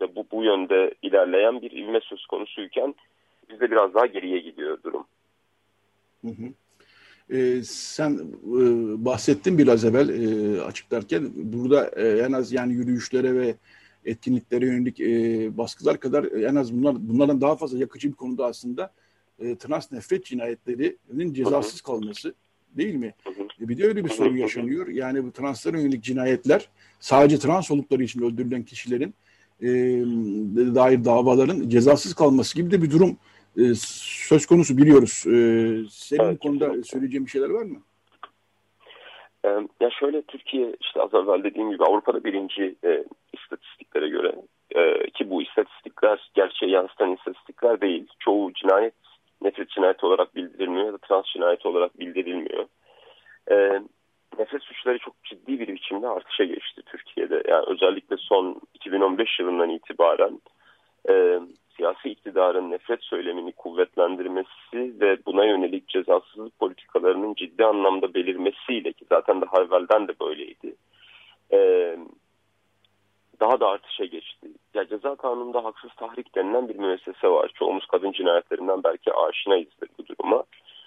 ve 0.00 0.16
bu, 0.16 0.26
bu 0.32 0.44
yönde 0.44 0.94
ilerleyen 1.02 1.62
bir 1.62 1.70
ivme 1.70 2.00
söz 2.00 2.26
konusuyken 2.26 2.94
bizde 3.50 3.70
biraz 3.70 3.94
daha 3.94 4.06
geriye 4.06 4.38
gidiyor 4.38 4.78
durum. 4.84 5.04
Hı 6.22 6.28
hı. 6.28 6.63
Ee, 7.34 7.62
sen 7.64 8.12
e, 8.12 8.24
bahsettin 9.04 9.58
biraz 9.58 9.84
evvel 9.84 10.08
e, 10.08 10.60
açıklarken 10.62 11.30
burada 11.34 11.90
e, 11.96 12.08
en 12.08 12.32
az 12.32 12.52
yani 12.52 12.72
yürüyüşlere 12.72 13.34
ve 13.34 13.54
etkinliklere 14.04 14.66
yönelik 14.66 15.00
e, 15.00 15.56
baskılar 15.58 16.00
kadar 16.00 16.24
e, 16.24 16.46
en 16.46 16.54
az 16.54 16.72
bunlar 16.72 17.08
bunlardan 17.08 17.40
daha 17.40 17.56
fazla 17.56 17.78
yakıcı 17.78 18.08
bir 18.08 18.14
konuda 18.14 18.46
aslında 18.46 18.92
e, 19.38 19.56
trans 19.56 19.92
nefret 19.92 20.24
cinayetlerinin 20.24 21.34
cezasız 21.34 21.80
kalması 21.80 22.34
değil 22.76 22.94
mi? 22.94 23.14
E, 23.60 23.68
bir 23.68 23.78
de 23.78 23.84
öyle 23.86 24.04
bir 24.04 24.10
sorun 24.10 24.36
yaşanıyor. 24.36 24.88
Yani 24.88 25.24
bu 25.24 25.32
translara 25.32 25.80
yönelik 25.80 26.02
cinayetler 26.02 26.68
sadece 27.00 27.38
trans 27.38 27.70
oldukları 27.70 28.02
için 28.02 28.22
öldürülen 28.22 28.62
kişilerin 28.62 29.14
e, 29.62 29.68
dair 30.74 31.04
davaların 31.04 31.68
cezasız 31.68 32.14
kalması 32.14 32.56
gibi 32.56 32.70
de 32.70 32.82
bir 32.82 32.90
durum 32.90 33.16
e, 33.58 33.74
söz 34.28 34.46
konusu 34.46 34.76
biliyoruz. 34.76 35.24
E, 35.26 35.36
senin 35.90 36.24
evet, 36.24 36.38
konuda 36.38 36.82
söyleyeceğin 36.82 37.26
bir 37.26 37.30
şeyler 37.30 37.50
var 37.50 37.62
mı? 37.62 37.76
Ya 39.80 39.90
şöyle 39.90 40.22
Türkiye 40.22 40.76
işte 40.80 41.02
az 41.02 41.14
evvel 41.14 41.44
dediğim 41.44 41.70
gibi 41.70 41.84
Avrupa'da 41.84 42.24
birinci 42.24 42.74
e, 42.84 43.04
istatistiklere 43.32 44.08
göre 44.08 44.34
e, 44.70 45.10
ki 45.10 45.30
bu 45.30 45.42
istatistikler 45.42 46.30
gerçeği 46.34 46.72
yansıtan 46.72 47.12
istatistikler 47.12 47.80
değil. 47.80 48.06
Çoğu 48.18 48.52
cinayet 48.52 48.94
nefret 49.42 49.70
cinayeti 49.70 50.06
olarak 50.06 50.34
bildirilmiyor 50.36 50.86
ya 50.86 50.92
da 50.92 50.98
trans 50.98 51.24
cinayeti 51.26 51.68
olarak 51.68 51.98
bildirilmiyor. 51.98 52.66
E, 53.50 53.80
nefret 54.38 54.62
suçları 54.62 54.98
çok 54.98 55.24
ciddi 55.24 55.60
bir 55.60 55.68
biçimde 55.68 56.08
artışa 56.08 56.44
geçti 56.44 56.82
Türkiye'de. 56.86 57.42
Yani 57.48 57.64
özellikle 57.66 58.16
son 58.16 58.60
2015 58.74 59.40
yılından 59.40 59.70
itibaren 59.70 60.40
e, 61.08 61.40
siyasi 61.76 62.08
iktidarın 62.08 62.70
nefret 62.70 63.02
söylemini 63.02 63.52
kuvvetlendirmesi 63.52 65.00
ve 65.00 65.18
buna 65.26 65.44
yönelik 65.44 65.88
cezasızlık 65.88 66.58
politikalarının 66.58 67.34
ciddi 67.34 67.64
anlamda 67.64 68.14
belirmesiyle 68.14 68.92
ki 68.92 69.04
zaten 69.08 69.40
daha 69.40 69.62
evvelden 69.62 70.08
de 70.08 70.12
böyleydi. 70.20 70.74
Ee, 71.52 71.96
daha 73.40 73.60
da 73.60 73.68
artışa 73.68 74.04
geçti. 74.04 74.48
Ya 74.74 74.88
ceza 74.88 75.16
kanununda 75.16 75.64
haksız 75.64 75.90
tahrik 75.96 76.34
denilen 76.34 76.68
bir 76.68 76.76
müessese 76.76 77.28
var. 77.28 77.50
Çoğumuz 77.54 77.86
kadın 77.86 78.12
cinayetlerinden 78.12 78.84
belki 78.84 79.12
aşinayızdır 79.12 79.88
bu 79.98 80.06
duruma. 80.06 80.44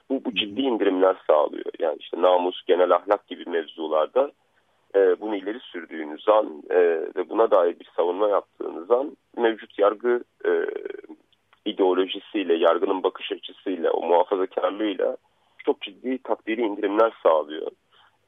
Bu, 0.10 0.26
bu 0.26 0.36
ciddi 0.36 0.62
indirimler 0.62 1.16
sağlıyor. 1.28 1.72
Yani 1.80 1.98
işte 2.00 2.22
namus, 2.22 2.66
genel 2.68 2.92
ahlak 2.92 3.28
gibi 3.28 3.50
mevzularda 3.50 4.32
e, 4.96 5.20
bunu 5.22 5.36
ileri 5.36 5.60
sürdüğünüz 5.60 6.30
an 6.30 6.64
e, 6.70 6.80
ve 7.16 7.30
buna 7.30 7.52
dair 7.52 7.80
bir 7.80 7.90
savunma 7.96 8.30
yaptığınız 8.30 8.92
an 8.92 9.18
mevcut 9.38 9.80
yargı 9.80 10.24
e, 10.46 10.52
ideolojisiyle, 11.66 12.54
yargının 12.54 13.04
bakış 13.04 13.32
açısıyla, 13.32 13.92
o 13.92 14.08
muhafazakarlığıyla 14.08 15.18
çok 15.66 15.82
ciddi 15.82 16.24
takdiri 16.24 16.62
indirimler 16.62 17.14
sağlıyor. 17.24 17.72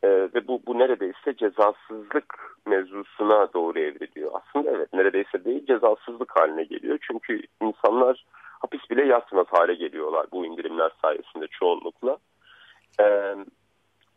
E, 0.03 0.07
ve 0.09 0.47
bu, 0.47 0.61
bu 0.67 0.79
neredeyse 0.79 1.35
cezasızlık 1.37 2.57
mevzusuna 2.65 3.53
doğru 3.53 3.79
evriliyor. 3.79 4.31
Aslında 4.33 4.71
evet 4.71 4.93
neredeyse 4.93 5.45
değil 5.45 5.65
cezasızlık 5.65 6.39
haline 6.39 6.63
geliyor. 6.63 6.97
Çünkü 7.01 7.41
insanlar 7.61 8.25
hapis 8.59 8.89
bile 8.89 9.05
yatmaz 9.05 9.47
hale 9.49 9.73
geliyorlar 9.73 10.25
bu 10.31 10.45
indirimler 10.45 10.91
sayesinde 11.01 11.47
çoğunlukla. 11.47 12.17
Evet 12.99 13.37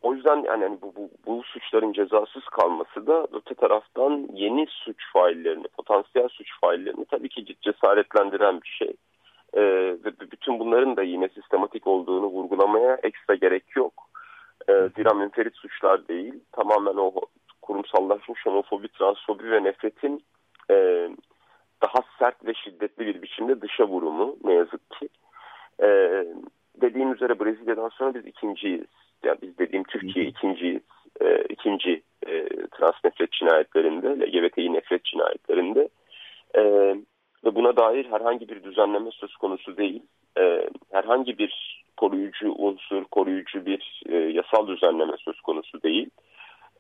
o 0.03 0.15
yüzden 0.15 0.37
yani 0.37 0.65
hani 0.65 0.79
bu, 0.83 0.95
bu, 0.97 1.11
bu 1.27 1.43
suçların 1.43 1.93
cezasız 1.93 2.45
kalması 2.45 3.07
da 3.07 3.27
öte 3.33 3.55
taraftan 3.55 4.29
yeni 4.33 4.67
suç 4.71 4.97
faillerini, 5.13 5.69
potansiyel 5.69 6.29
suç 6.29 6.49
faillerini 6.61 7.05
tabii 7.05 7.29
ki 7.29 7.57
cesaretlendiren 7.63 8.61
bir 8.63 8.69
şey. 8.69 8.95
Ee, 9.55 9.63
ve 10.05 10.31
bütün 10.33 10.59
bunların 10.59 10.97
da 10.97 11.03
yine 11.03 11.29
sistematik 11.29 11.87
olduğunu 11.87 12.27
vurgulamaya 12.27 12.99
ekstra 13.03 13.35
gerek 13.35 13.77
yok. 13.77 13.93
Ee, 14.69 14.89
zira 14.97 15.15
münferit 15.15 15.57
suçlar 15.57 16.09
değil, 16.09 16.35
tamamen 16.53 16.97
o 16.97 17.13
kurumsallaşmış 17.63 18.47
homofobi, 18.47 18.89
transfobi 18.89 19.51
ve 19.51 19.65
nefretin 19.65 20.25
e, 20.71 21.09
daha 21.83 22.05
sert 22.19 22.47
ve 22.47 22.55
şiddetli 22.55 23.07
bir 23.07 23.23
biçimde 23.23 23.61
dışa 23.61 23.85
vurumu 23.85 24.37
ne 24.45 24.53
yazık 24.53 24.91
ki. 24.91 25.09
Ee, 25.83 26.27
dediğim 26.81 27.13
üzere 27.13 27.41
Brezilya'dan 27.41 27.89
sonra 27.89 28.15
biz 28.15 28.27
ikinciyiz 28.27 28.87
yani 29.25 29.39
biz 29.43 29.59
dediğim 29.59 29.85
Türkiye 29.85 30.25
ikinci 30.25 30.81
e, 31.21 31.45
ikinci 31.49 32.03
e, 32.27 32.47
trans 32.67 32.95
nefret 33.05 33.33
cinayetlerinde, 33.33 34.09
LGBTİ 34.09 34.73
nefret 34.73 35.05
cinayetlerinde 35.05 35.89
e, 36.55 36.63
ve 37.45 37.55
buna 37.55 37.77
dair 37.77 38.05
herhangi 38.05 38.49
bir 38.49 38.63
düzenleme 38.63 39.11
söz 39.11 39.37
konusu 39.37 39.77
değil. 39.77 40.03
E, 40.39 40.69
herhangi 40.93 41.39
bir 41.39 41.83
koruyucu 41.97 42.53
unsur, 42.53 43.05
koruyucu 43.05 43.67
bir 43.67 44.03
e, 44.09 44.17
yasal 44.17 44.67
düzenleme 44.67 45.17
söz 45.17 45.41
konusu 45.41 45.83
değil. 45.83 46.11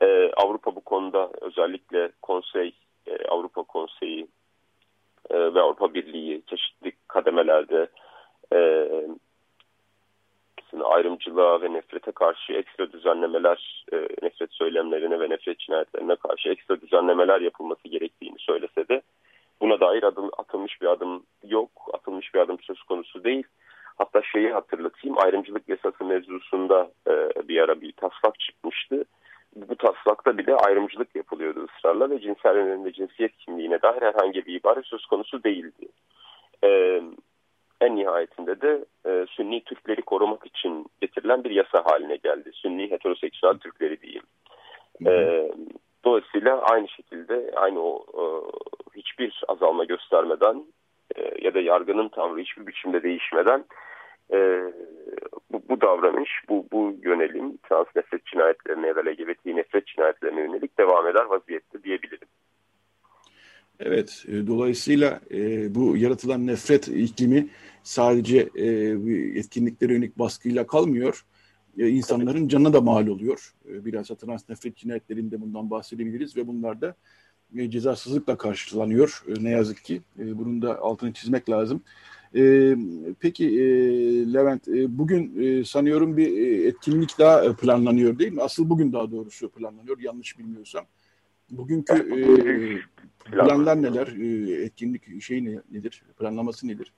E, 0.03 0.30
Avrupa 0.36 0.76
bu 0.76 0.80
konuda 0.80 1.30
özellikle 1.40 2.11
konsey, 2.22 2.72
e, 3.07 3.28
Avrupa 3.28 3.62
Konseyi 3.62 4.26
e, 5.30 5.55
ve 5.55 5.61
Avrupa 5.61 5.95
Birliği 5.95 6.43
çeşitli 6.47 6.93
kademelerde 7.09 7.86
e, 8.53 8.88
ayrımcılığa 10.81 11.62
ve 11.62 11.73
nefrete 11.73 12.12
karşı 12.12 12.53
ekstra 12.53 12.93
düzenlemeler, 12.93 13.85
e, 13.93 13.97
nefret 14.23 14.53
söylemlerine 14.53 15.20
ve 15.20 15.31
nefret 15.31 15.59
cinayetlerine 15.59 16.16
karşı 16.16 16.49
ekstra 16.49 16.81
düzenlemeler 16.81 17.41
yapılması 17.41 17.89
gerektiğini 17.89 18.39
söylese 18.39 18.89
de 18.89 19.03
buna 19.61 19.81
dair 19.81 20.03
adım, 20.03 20.31
atılmış 20.39 20.83
bir 20.83 20.87
adım 20.87 21.23
yok, 21.45 21.70
atılmış 21.93 22.35
bir 22.35 22.41
adım 22.41 22.59
söz 22.61 22.83
konusu 22.83 23.25
değil. 23.25 23.45
Hatta 23.99 24.23
şeyi 24.23 24.53
hatırlatayım, 24.53 25.18
ayrımcılık 25.18 25.68
yasası 25.68 26.05
mevzusunda 26.05 26.91
e, 27.09 27.12
bir 27.49 27.61
ara 27.61 27.81
bir 27.81 27.93
taslak 27.93 28.41
çıkmıştı. 28.41 29.05
Bu 29.57 29.77
taslakta 29.77 30.39
bile 30.39 30.55
ayrımcılık 30.55 31.16
yapılıyordu 31.16 31.66
ısrarla 31.68 32.11
ve 32.11 32.20
cinsel 32.20 32.57
yönelimde 32.57 32.93
cinsiyet 32.93 33.37
kimliğine 33.37 33.83
dair 33.83 34.03
herhangi 34.03 34.47
bir 34.47 34.55
ibare 34.55 34.83
söz 34.85 35.07
konusu 35.07 35.45
değildi. 35.45 35.89
E, 36.64 37.01
en 37.81 37.97
nihayetinde 37.97 38.61
de 38.61 38.85
e, 39.12 39.26
Sünni 39.26 39.64
Türkleri 39.64 40.02
korumak 40.02 40.46
için 40.46 40.86
getirilen 41.00 41.44
bir 41.44 41.50
yasa 41.50 41.84
haline 41.84 42.16
geldi. 42.16 42.50
Sünni 42.54 42.90
heteroseksüel 42.90 43.58
Türkleri 43.58 44.00
diyeyim. 44.00 44.22
E, 45.06 45.12
dolayısıyla 46.04 46.62
aynı 46.62 46.88
şekilde 46.88 47.52
aynı 47.56 47.80
o 47.80 48.04
e, 48.14 48.24
hiçbir 49.00 49.42
azalma 49.48 49.84
göstermeden 49.84 50.64
e, 51.16 51.44
ya 51.44 51.54
da 51.54 51.60
yargının 51.60 52.08
tavrı 52.08 52.40
hiçbir 52.40 52.66
biçimde 52.66 53.02
değişmeden 53.02 53.64
e, 54.32 54.38
bu, 55.52 55.62
bu 55.68 55.80
davranış, 55.80 56.30
bu, 56.48 56.66
bu 56.72 56.94
yönelim 57.02 57.56
trans 57.68 57.86
nefret 57.96 58.26
cinayetlerine 58.26 58.86
ya 58.86 58.96
da 58.96 59.00
LGBT 59.00 59.46
nefret 59.46 59.86
cinayetlerine 59.86 60.40
yönelik 60.40 60.78
devam 60.78 61.08
eder 61.08 61.24
vaziyette 61.24 61.82
diyebilirim. 61.82 62.28
Evet, 63.80 64.24
e, 64.28 64.46
dolayısıyla 64.46 65.20
e, 65.30 65.74
bu 65.74 65.96
yaratılan 65.96 66.46
nefret 66.46 66.88
iklimi 66.88 67.46
sadece 67.83 68.49
e, 68.55 68.66
etkinliklere 69.39 69.93
yönelik 69.93 70.18
baskıyla 70.18 70.66
kalmıyor. 70.66 71.24
E, 71.78 71.89
insanların 71.89 72.49
canına 72.49 72.72
da 72.72 72.80
mal 72.80 73.07
oluyor. 73.07 73.55
E, 73.68 73.85
biraz 73.85 74.07
trans 74.07 74.49
nefret 74.49 74.76
cinayetlerinde 74.76 75.41
bundan 75.41 75.70
bahsedebiliriz 75.70 76.37
ve 76.37 76.47
bunlar 76.47 76.80
da 76.80 76.95
e, 77.57 77.70
cezasızlıkla 77.70 78.39
karşılanıyor. 78.39 79.24
E, 79.28 79.45
ne 79.45 79.51
yazık 79.51 79.85
ki. 79.85 80.03
E, 80.18 80.39
bunun 80.39 80.62
da 80.62 80.80
altını 80.80 81.12
çizmek 81.12 81.51
lazım. 81.51 81.83
E, 82.35 82.74
peki 83.20 83.47
e, 83.47 83.64
Levent, 84.33 84.68
e, 84.68 84.99
bugün 84.99 85.43
e, 85.43 85.64
sanıyorum 85.64 86.16
bir 86.16 86.39
e, 86.39 86.66
etkinlik 86.66 87.18
daha 87.18 87.57
planlanıyor 87.57 88.18
değil 88.18 88.33
mi? 88.33 88.43
Asıl 88.43 88.70
bugün 88.70 88.93
daha 88.93 89.11
doğrusu 89.11 89.49
planlanıyor, 89.49 89.99
yanlış 89.99 90.39
bilmiyorsam. 90.39 90.85
Bugünkü 91.51 91.95
e, 91.95 93.30
planlar 93.30 93.83
neler? 93.83 94.07
E, 94.07 94.62
etkinlik 94.64 95.22
şey 95.22 95.45
ne, 95.45 95.61
nedir? 95.70 96.03
Planlaması 96.18 96.68
nedir? 96.68 96.93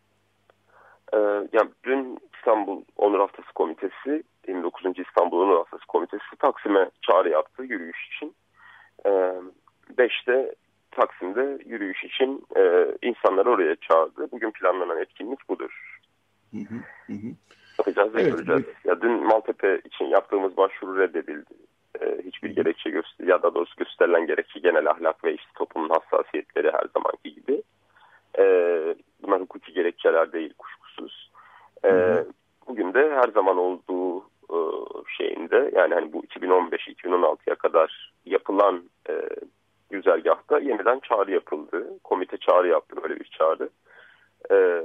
Ee, 1.14 1.18
yani 1.52 1.70
dün 1.84 2.18
İstanbul 2.36 2.82
Onur 2.96 3.18
Haftası 3.18 3.52
Komitesi, 3.54 4.22
29. 4.48 4.98
İstanbul 4.98 5.40
Onur 5.40 5.56
Haftası 5.56 5.86
Komitesi 5.86 6.36
Taksim'e 6.38 6.90
çağrı 7.02 7.28
yaptı 7.28 7.62
yürüyüş 7.62 8.08
için. 8.08 8.34
Ee, 9.06 9.32
beşte 9.98 10.54
Taksim'de 10.90 11.58
yürüyüş 11.66 12.04
için 12.04 12.46
e, 12.56 12.86
insanları 13.02 13.50
oraya 13.50 13.76
çağırdı. 13.76 14.28
Bugün 14.32 14.50
planlanan 14.50 14.98
etkinlik 14.98 15.48
budur. 15.48 16.00
Hı 16.50 16.58
hı, 16.58 17.12
hı. 17.12 17.34
Bakacağız 17.78 18.14
ve 18.14 18.22
evet, 18.22 18.32
göreceğiz. 18.32 18.62
Evet. 18.66 18.76
Ya 18.84 19.00
dün 19.00 19.26
Maltepe 19.26 19.80
için 19.84 20.04
yaptığımız 20.04 20.56
başvuru 20.56 20.98
reddedildi. 20.98 21.54
Ee, 22.00 22.18
hiçbir 22.24 22.50
gerekçe 22.50 22.90
göster 22.90 23.26
ya 23.26 23.42
da 23.42 23.54
doğrusu 23.54 23.76
gösterilen 23.76 24.26
gerekçe 24.26 24.60
genel 24.60 24.90
ahlak 24.90 25.24
ve 25.24 25.34
işte 25.34 25.50
toplumun 25.54 25.88
hassasiyetleri 25.88 26.70
her 26.72 26.84
zamanki 26.94 27.34
gibi. 27.34 27.62
Ee, 28.38 28.94
bunlar 29.22 29.40
hukuki 29.40 29.72
gerekçeler 29.72 30.32
değil 30.32 30.54
kuşkusuz. 30.58 30.83
Ee, 31.84 32.24
bugün 32.68 32.94
de 32.94 33.10
her 33.10 33.28
zaman 33.28 33.58
olduğu 33.58 34.20
e, 34.50 34.58
şeyinde 35.16 35.70
yani 35.76 35.94
hani 35.94 36.12
bu 36.12 36.24
2015-2016'ya 36.24 37.54
kadar 37.54 38.12
yapılan 38.26 38.90
e, 39.08 39.12
güzergahta 39.90 40.58
yeniden 40.58 41.00
çağrı 41.00 41.32
yapıldı. 41.32 41.98
Komite 42.04 42.36
çağrı 42.36 42.68
yaptı 42.68 42.96
böyle 43.02 43.20
bir 43.20 43.30
çağrı. 43.38 43.68
E, 44.50 44.82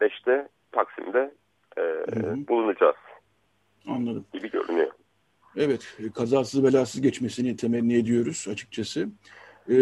beşte 0.00 0.48
Taksim'de 0.72 1.34
e, 1.76 1.80
hı 1.80 2.20
hı. 2.20 2.48
bulunacağız. 2.48 2.96
Anladım. 3.88 4.24
Gibi 4.32 4.50
görünüyor. 4.50 4.90
Evet, 5.56 5.96
kazasız 6.14 6.64
belasız 6.64 7.00
geçmesini 7.00 7.56
temenni 7.56 7.96
ediyoruz 7.96 8.46
açıkçası. 8.50 9.08
E, 9.68 9.74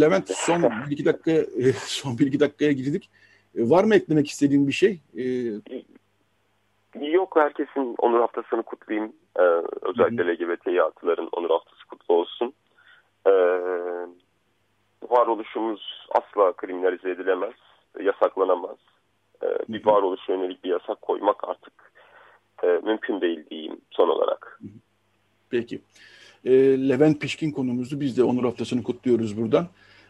Levent 0.00 0.30
son 0.30 0.62
bir 0.62 0.90
iki 0.90 1.04
dakika 1.04 1.30
e, 1.30 1.72
son 1.86 2.18
bir 2.18 2.26
iki 2.26 2.40
dakikaya 2.40 2.72
girdik. 2.72 3.10
E, 3.56 3.70
var 3.70 3.84
mı 3.84 3.94
eklemek 3.94 4.28
istediğin 4.28 4.68
bir 4.68 4.72
şey? 4.72 5.00
E, 5.16 5.22
Yok 7.00 7.36
herkesin 7.36 7.94
onur 7.98 8.20
haftasını 8.20 8.62
kutlayayım. 8.62 9.12
Ee, 9.38 9.42
özellikle 9.82 10.26
LGBTİ 10.26 10.82
artıların 10.82 11.28
onur 11.32 11.50
haftası 11.50 11.86
kutlu 11.88 12.14
olsun. 12.14 12.52
Ee, 13.26 13.30
varoluşumuz 15.10 16.06
asla 16.10 16.52
kriminalize 16.52 17.10
edilemez, 17.10 17.54
yasaklanamaz. 18.02 18.76
Ee, 19.42 19.46
bir 19.68 19.86
varoluşa 19.86 20.32
yönelik 20.32 20.64
bir 20.64 20.70
yasak 20.70 21.02
koymak 21.02 21.48
artık 21.48 21.72
e, 22.62 22.66
mümkün 22.66 23.20
değil 23.20 23.50
diyeyim 23.50 23.80
son 23.90 24.08
olarak. 24.08 24.60
Peki. 25.50 25.80
E, 26.44 26.52
Levent 26.88 27.20
Pişkin 27.20 27.50
konumuzdu. 27.50 28.00
Biz 28.00 28.18
de 28.18 28.24
onur 28.24 28.44
haftasını 28.44 28.82
kutluyoruz 28.82 29.40
buradan. 29.42 29.66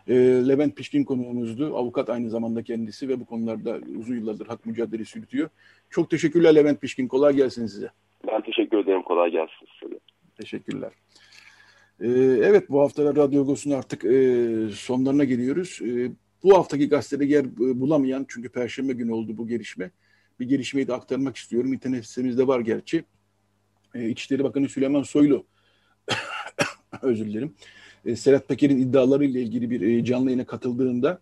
E, 0.09 0.15
Levent 0.49 0.77
Pişkin 0.77 1.05
konuğumuzdu. 1.05 1.77
Avukat 1.77 2.11
aynı 2.11 2.31
zamanda 2.31 2.63
kendisi 2.63 3.09
ve 3.09 3.21
bu 3.21 3.25
konularda 3.27 3.81
uzun 3.99 4.15
yıllardır 4.15 4.47
hak 4.47 4.67
mücadelesi 4.67 5.19
yürütüyor. 5.19 5.49
Çok 5.91 6.11
teşekkürler 6.11 6.55
Levent 6.55 6.81
Pişkin. 6.81 7.09
Kolay 7.09 7.37
gelsin 7.37 7.67
size. 7.67 7.91
Ben 8.27 8.43
teşekkür 8.43 8.79
ederim. 8.79 9.03
Kolay 9.03 9.31
gelsin 9.31 9.67
size. 9.81 9.99
Teşekkürler. 10.41 10.93
Ee, 12.01 12.09
evet 12.45 12.71
bu 12.71 12.81
hafta 12.81 13.05
Radyo 13.05 13.43
Agos'un 13.43 13.71
artık 13.71 14.05
e, 14.05 14.49
sonlarına 14.75 15.25
geliyoruz. 15.25 15.81
E, 15.83 16.11
bu 16.43 16.59
haftaki 16.59 16.89
gazetede 16.89 17.25
yer 17.25 17.45
e, 17.45 17.81
bulamayan 17.81 18.27
çünkü 18.29 18.49
Perşembe 18.49 18.93
günü 18.93 19.13
oldu 19.13 19.37
bu 19.37 19.49
gelişme. 19.49 19.91
Bir 20.41 20.49
gelişmeyi 20.49 20.89
de 20.89 20.95
aktarmak 20.95 21.37
istiyorum. 21.37 21.73
İnternet 21.73 22.07
sitemizde 22.07 22.47
var 22.47 22.61
gerçi. 22.61 23.05
E, 23.95 24.09
İçişleri 24.09 24.45
Bakanı 24.45 24.69
Süleyman 24.69 25.03
Soylu 25.03 25.47
özür 27.03 27.27
dilerim. 27.27 27.55
E, 28.05 28.17
Serhat 28.17 28.49
Peker'in 28.49 28.79
iddialarıyla 28.79 29.41
ilgili 29.41 29.71
bir 29.71 29.81
e, 29.81 30.05
canlı 30.05 30.31
yayına 30.31 30.45
katıldığında 30.45 31.21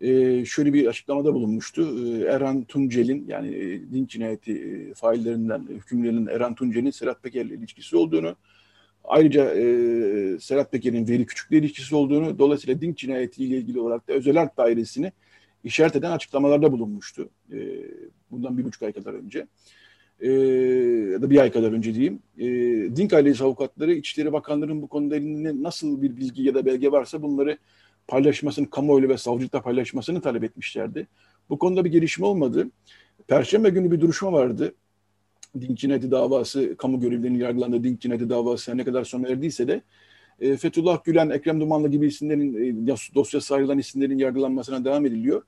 e, 0.00 0.44
şöyle 0.44 0.72
bir 0.72 0.86
açıklamada 0.86 1.34
bulunmuştu. 1.34 2.06
E, 2.06 2.24
Erhan 2.24 2.64
Tuncel'in 2.64 3.26
yani 3.28 3.48
e, 3.56 3.92
din 3.92 4.06
cinayeti 4.06 4.52
e, 4.52 4.94
faillerinden, 4.94 5.66
hükümlerinin 5.68 6.26
Erhan 6.26 6.54
Tuncel'in 6.54 6.90
Serhat 6.90 7.22
Peker'le 7.22 7.50
ilişkisi 7.50 7.96
olduğunu, 7.96 8.36
ayrıca 9.04 9.54
e, 9.54 9.64
Serhat 10.40 10.72
Peker'in 10.72 11.08
Veli 11.08 11.26
Küçük'le 11.26 11.52
ilişkisi 11.52 11.96
olduğunu, 11.96 12.38
dolayısıyla 12.38 12.80
din 12.80 12.94
cinayetiyle 12.94 13.56
ilgili 13.56 13.80
olarak 13.80 14.08
da 14.08 14.12
özel 14.12 14.36
harp 14.36 14.56
dairesini 14.56 15.12
işaret 15.64 15.96
eden 15.96 16.10
açıklamalarda 16.10 16.72
bulunmuştu. 16.72 17.28
E, 17.52 17.58
bundan 18.30 18.58
bir 18.58 18.64
buçuk 18.64 18.82
ay 18.82 18.92
kadar 18.92 19.14
önce 19.14 19.38
e, 19.38 19.46
ya 20.26 21.22
da 21.22 21.30
bir 21.30 21.38
ay 21.38 21.52
kadar 21.52 21.72
önce 21.72 21.94
diyeyim, 21.94 22.18
e, 22.38 22.46
Dink 22.96 23.12
ailesi 23.12 23.44
avukatları 23.44 23.92
İçişleri 23.92 24.32
Bakanlığı'nın 24.32 24.82
bu 24.82 24.88
konuda 24.88 25.16
elinde 25.16 25.62
nasıl 25.62 26.02
bir 26.02 26.16
bilgi 26.16 26.42
ya 26.42 26.54
da 26.54 26.66
belge 26.66 26.92
varsa 26.92 27.22
bunları 27.22 27.58
paylaşmasını, 28.08 28.70
kamuoyu 28.70 29.08
ve 29.08 29.16
savcılıkta 29.16 29.62
paylaşmasını 29.62 30.20
talep 30.20 30.44
etmişlerdi. 30.44 31.06
Bu 31.50 31.58
konuda 31.58 31.84
bir 31.84 31.90
gelişme 31.90 32.26
olmadı. 32.26 32.70
Perşembe 33.26 33.68
günü 33.68 33.90
bir 33.90 34.00
duruşma 34.00 34.32
vardı. 34.32 34.74
Dink 35.60 35.78
cinayeti 35.78 36.10
davası, 36.10 36.76
kamu 36.76 37.00
görevlilerinin 37.00 37.38
yargılandığı 37.38 37.84
Dink 37.84 38.00
cinayeti 38.00 38.28
davası 38.30 38.76
ne 38.76 38.84
kadar 38.84 39.04
sona 39.04 39.28
erdiyse 39.28 39.68
de 39.68 39.82
e, 40.40 40.56
Fethullah 40.56 41.04
Gülen, 41.04 41.30
Ekrem 41.30 41.60
Dumanlı 41.60 41.88
gibi 41.88 42.06
isimlerin, 42.06 42.86
e, 42.86 42.96
dosyası 43.14 43.54
ayrılan 43.54 43.78
isimlerin 43.78 44.18
yargılanmasına 44.18 44.84
devam 44.84 45.06
ediliyor. 45.06 45.42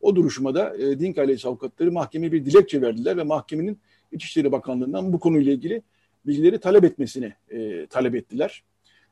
O 0.00 0.16
duruşmada 0.16 0.76
e, 0.76 1.00
Dink 1.00 1.18
ailesi 1.18 1.48
avukatları 1.48 1.92
mahkemeye 1.92 2.32
bir 2.32 2.44
dilekçe 2.44 2.82
verdiler 2.82 3.16
ve 3.16 3.22
mahkemenin 3.22 3.78
İçişleri 4.12 4.52
Bakanlığı'ndan 4.52 5.12
bu 5.12 5.20
konuyla 5.20 5.52
ilgili 5.52 5.82
bilgileri 6.26 6.60
talep 6.60 6.84
etmesini 6.84 7.32
e, 7.50 7.86
talep 7.86 8.14
ettiler 8.14 8.62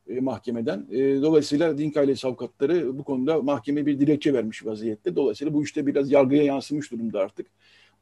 e, 0.09 0.21
mahkemeden. 0.21 0.87
E, 0.91 1.23
dolayısıyla 1.23 1.79
din 1.79 1.93
ailesi 1.97 2.27
avukatları 2.27 2.99
bu 2.99 3.05
konuda 3.05 3.43
mahkemeye 3.43 3.87
bir 3.87 4.01
dilekçe 4.01 4.35
vermiş 4.35 4.67
vaziyette. 4.67 5.17
Dolayısıyla 5.17 5.55
bu 5.55 5.65
işte 5.65 5.87
biraz 5.87 6.11
yargıya 6.11 6.43
yansımış 6.43 6.93
durumda 6.93 7.21
artık. 7.21 7.47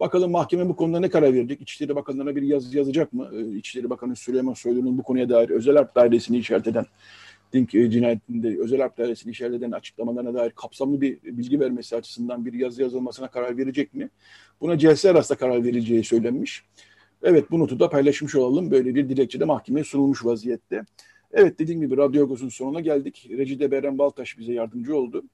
Bakalım 0.01 0.31
mahkeme 0.31 0.69
bu 0.69 0.77
konuda 0.77 1.01
ne 1.01 1.09
karar 1.09 1.35
verecek? 1.35 1.61
İçişleri 1.61 1.97
Bakanlığı'na 1.97 2.37
bir 2.37 2.43
yazı 2.43 2.77
yazacak 2.77 3.13
mı? 3.13 3.31
E, 3.33 3.57
İçişleri 3.57 3.91
Bakanı 3.91 4.17
Süleyman 4.17 4.55
Soylu'nun 4.55 4.99
bu 4.99 5.03
konuya 5.03 5.29
dair 5.29 5.51
özel 5.51 5.77
harp 5.77 5.95
dairesini 5.95 6.39
işaret 6.39 6.67
eden 6.67 6.87
Dink 7.53 7.75
e, 7.75 7.91
cinayetinde 7.91 8.59
özel 8.61 8.81
harp 8.81 8.99
dairesini 8.99 9.31
işaret 9.33 9.55
eden 9.55 9.71
açıklamalarına 9.71 10.35
dair 10.35 10.51
kapsamlı 10.51 11.01
bir 11.01 11.23
bilgi 11.23 11.61
vermesi 11.61 11.97
açısından 11.97 12.47
bir 12.47 12.53
yazı 12.53 12.83
yazılmasına 12.83 13.29
karar 13.29 13.59
verecek 13.59 13.95
mi? 13.95 14.11
Buna 14.61 14.79
CSR 14.79 15.09
arasında 15.09 15.39
karar 15.39 15.65
verileceği 15.65 16.05
söylenmiş. 16.05 16.65
Evet 17.23 17.51
bu 17.51 17.59
notu 17.59 17.81
da 17.81 17.91
paylaşmış 17.91 18.35
olalım. 18.35 18.71
Böyle 18.71 18.95
bir 18.95 19.09
dilekçe 19.09 19.41
de 19.41 19.45
mahkemeye 19.45 19.85
sunulmuş 19.85 20.25
vaziyette. 20.25 20.85
Evet 21.33 21.59
dediğim 21.59 21.81
gibi 21.81 21.97
Radyo 21.97 22.25
Agos'un 22.25 22.49
sonuna 22.49 22.81
geldik. 22.81 23.29
Recide 23.31 23.71
Beren 23.71 23.99
Baltaş 23.99 24.39
bize 24.39 24.53
yardımcı 24.53 24.97
oldu. 24.97 25.25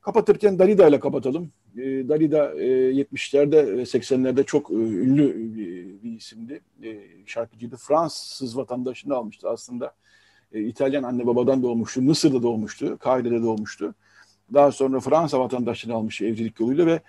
Kapatırken 0.00 0.58
Dalida 0.58 0.88
ile 0.88 1.00
kapatalım. 1.00 1.52
E, 1.76 1.82
Dalida 1.82 2.54
e, 2.54 2.66
70'lerde 2.92 3.76
ve 3.76 3.82
80'lerde 3.82 4.44
çok 4.44 4.70
e, 4.70 4.74
ünlü 4.74 5.54
bir, 5.56 6.02
bir 6.02 6.16
isimdi. 6.16 6.60
E, 6.82 7.00
şarkıcıydı. 7.26 7.76
Fransız 7.76 8.56
vatandaşını 8.56 9.14
almıştı 9.14 9.48
aslında. 9.48 9.94
E, 10.54 10.60
İtalyan 10.60 11.02
anne 11.02 11.26
babadan 11.26 11.62
doğmuştu. 11.62 12.02
Mısır'da 12.02 12.42
doğmuştu. 12.42 12.98
Kahire'de 12.98 13.42
doğmuştu. 13.42 13.94
Daha 14.54 14.72
sonra 14.72 15.00
Fransa 15.00 15.40
vatandaşlığını 15.40 15.94
almış 15.94 16.22
evlilik 16.22 16.60
yoluyla 16.60 16.86
ve 16.86 17.00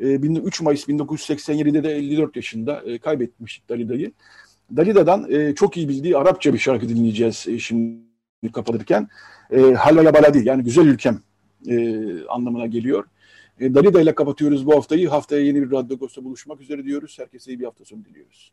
3 0.00 0.60
e, 0.60 0.64
Mayıs 0.64 0.88
1987'de 0.88 1.84
de 1.84 1.96
54 1.96 2.36
yaşında 2.36 2.82
e, 2.86 2.98
kaybetmiştik 2.98 3.68
Dalida'yı. 3.68 4.12
Dalida'dan 4.76 5.52
çok 5.54 5.76
iyi 5.76 5.88
bildiği 5.88 6.16
Arapça 6.16 6.52
bir 6.52 6.58
şarkı 6.58 6.88
dinleyeceğiz 6.88 7.46
şimdi 7.58 8.00
kapatırken. 8.52 9.08
E, 9.50 9.60
Halala 9.60 10.14
Baladi 10.14 10.48
yani 10.48 10.64
güzel 10.64 10.86
ülkem 10.86 11.20
anlamına 12.28 12.66
geliyor. 12.66 13.04
E, 13.60 13.74
Dalida 13.74 14.00
ile 14.00 14.14
kapatıyoruz 14.14 14.66
bu 14.66 14.76
haftayı. 14.76 15.08
Haftaya 15.08 15.42
yeni 15.42 15.62
bir 15.62 15.70
Radyo 15.70 15.96
Agos'ta 15.96 16.24
buluşmak 16.24 16.60
üzere 16.60 16.84
diyoruz. 16.84 17.18
Herkese 17.18 17.50
iyi 17.50 17.60
bir 17.60 17.64
hafta 17.64 17.84
sonu 17.84 18.04
diliyoruz. 18.04 18.52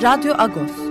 Radyo 0.00 0.32
Agos 0.40 0.89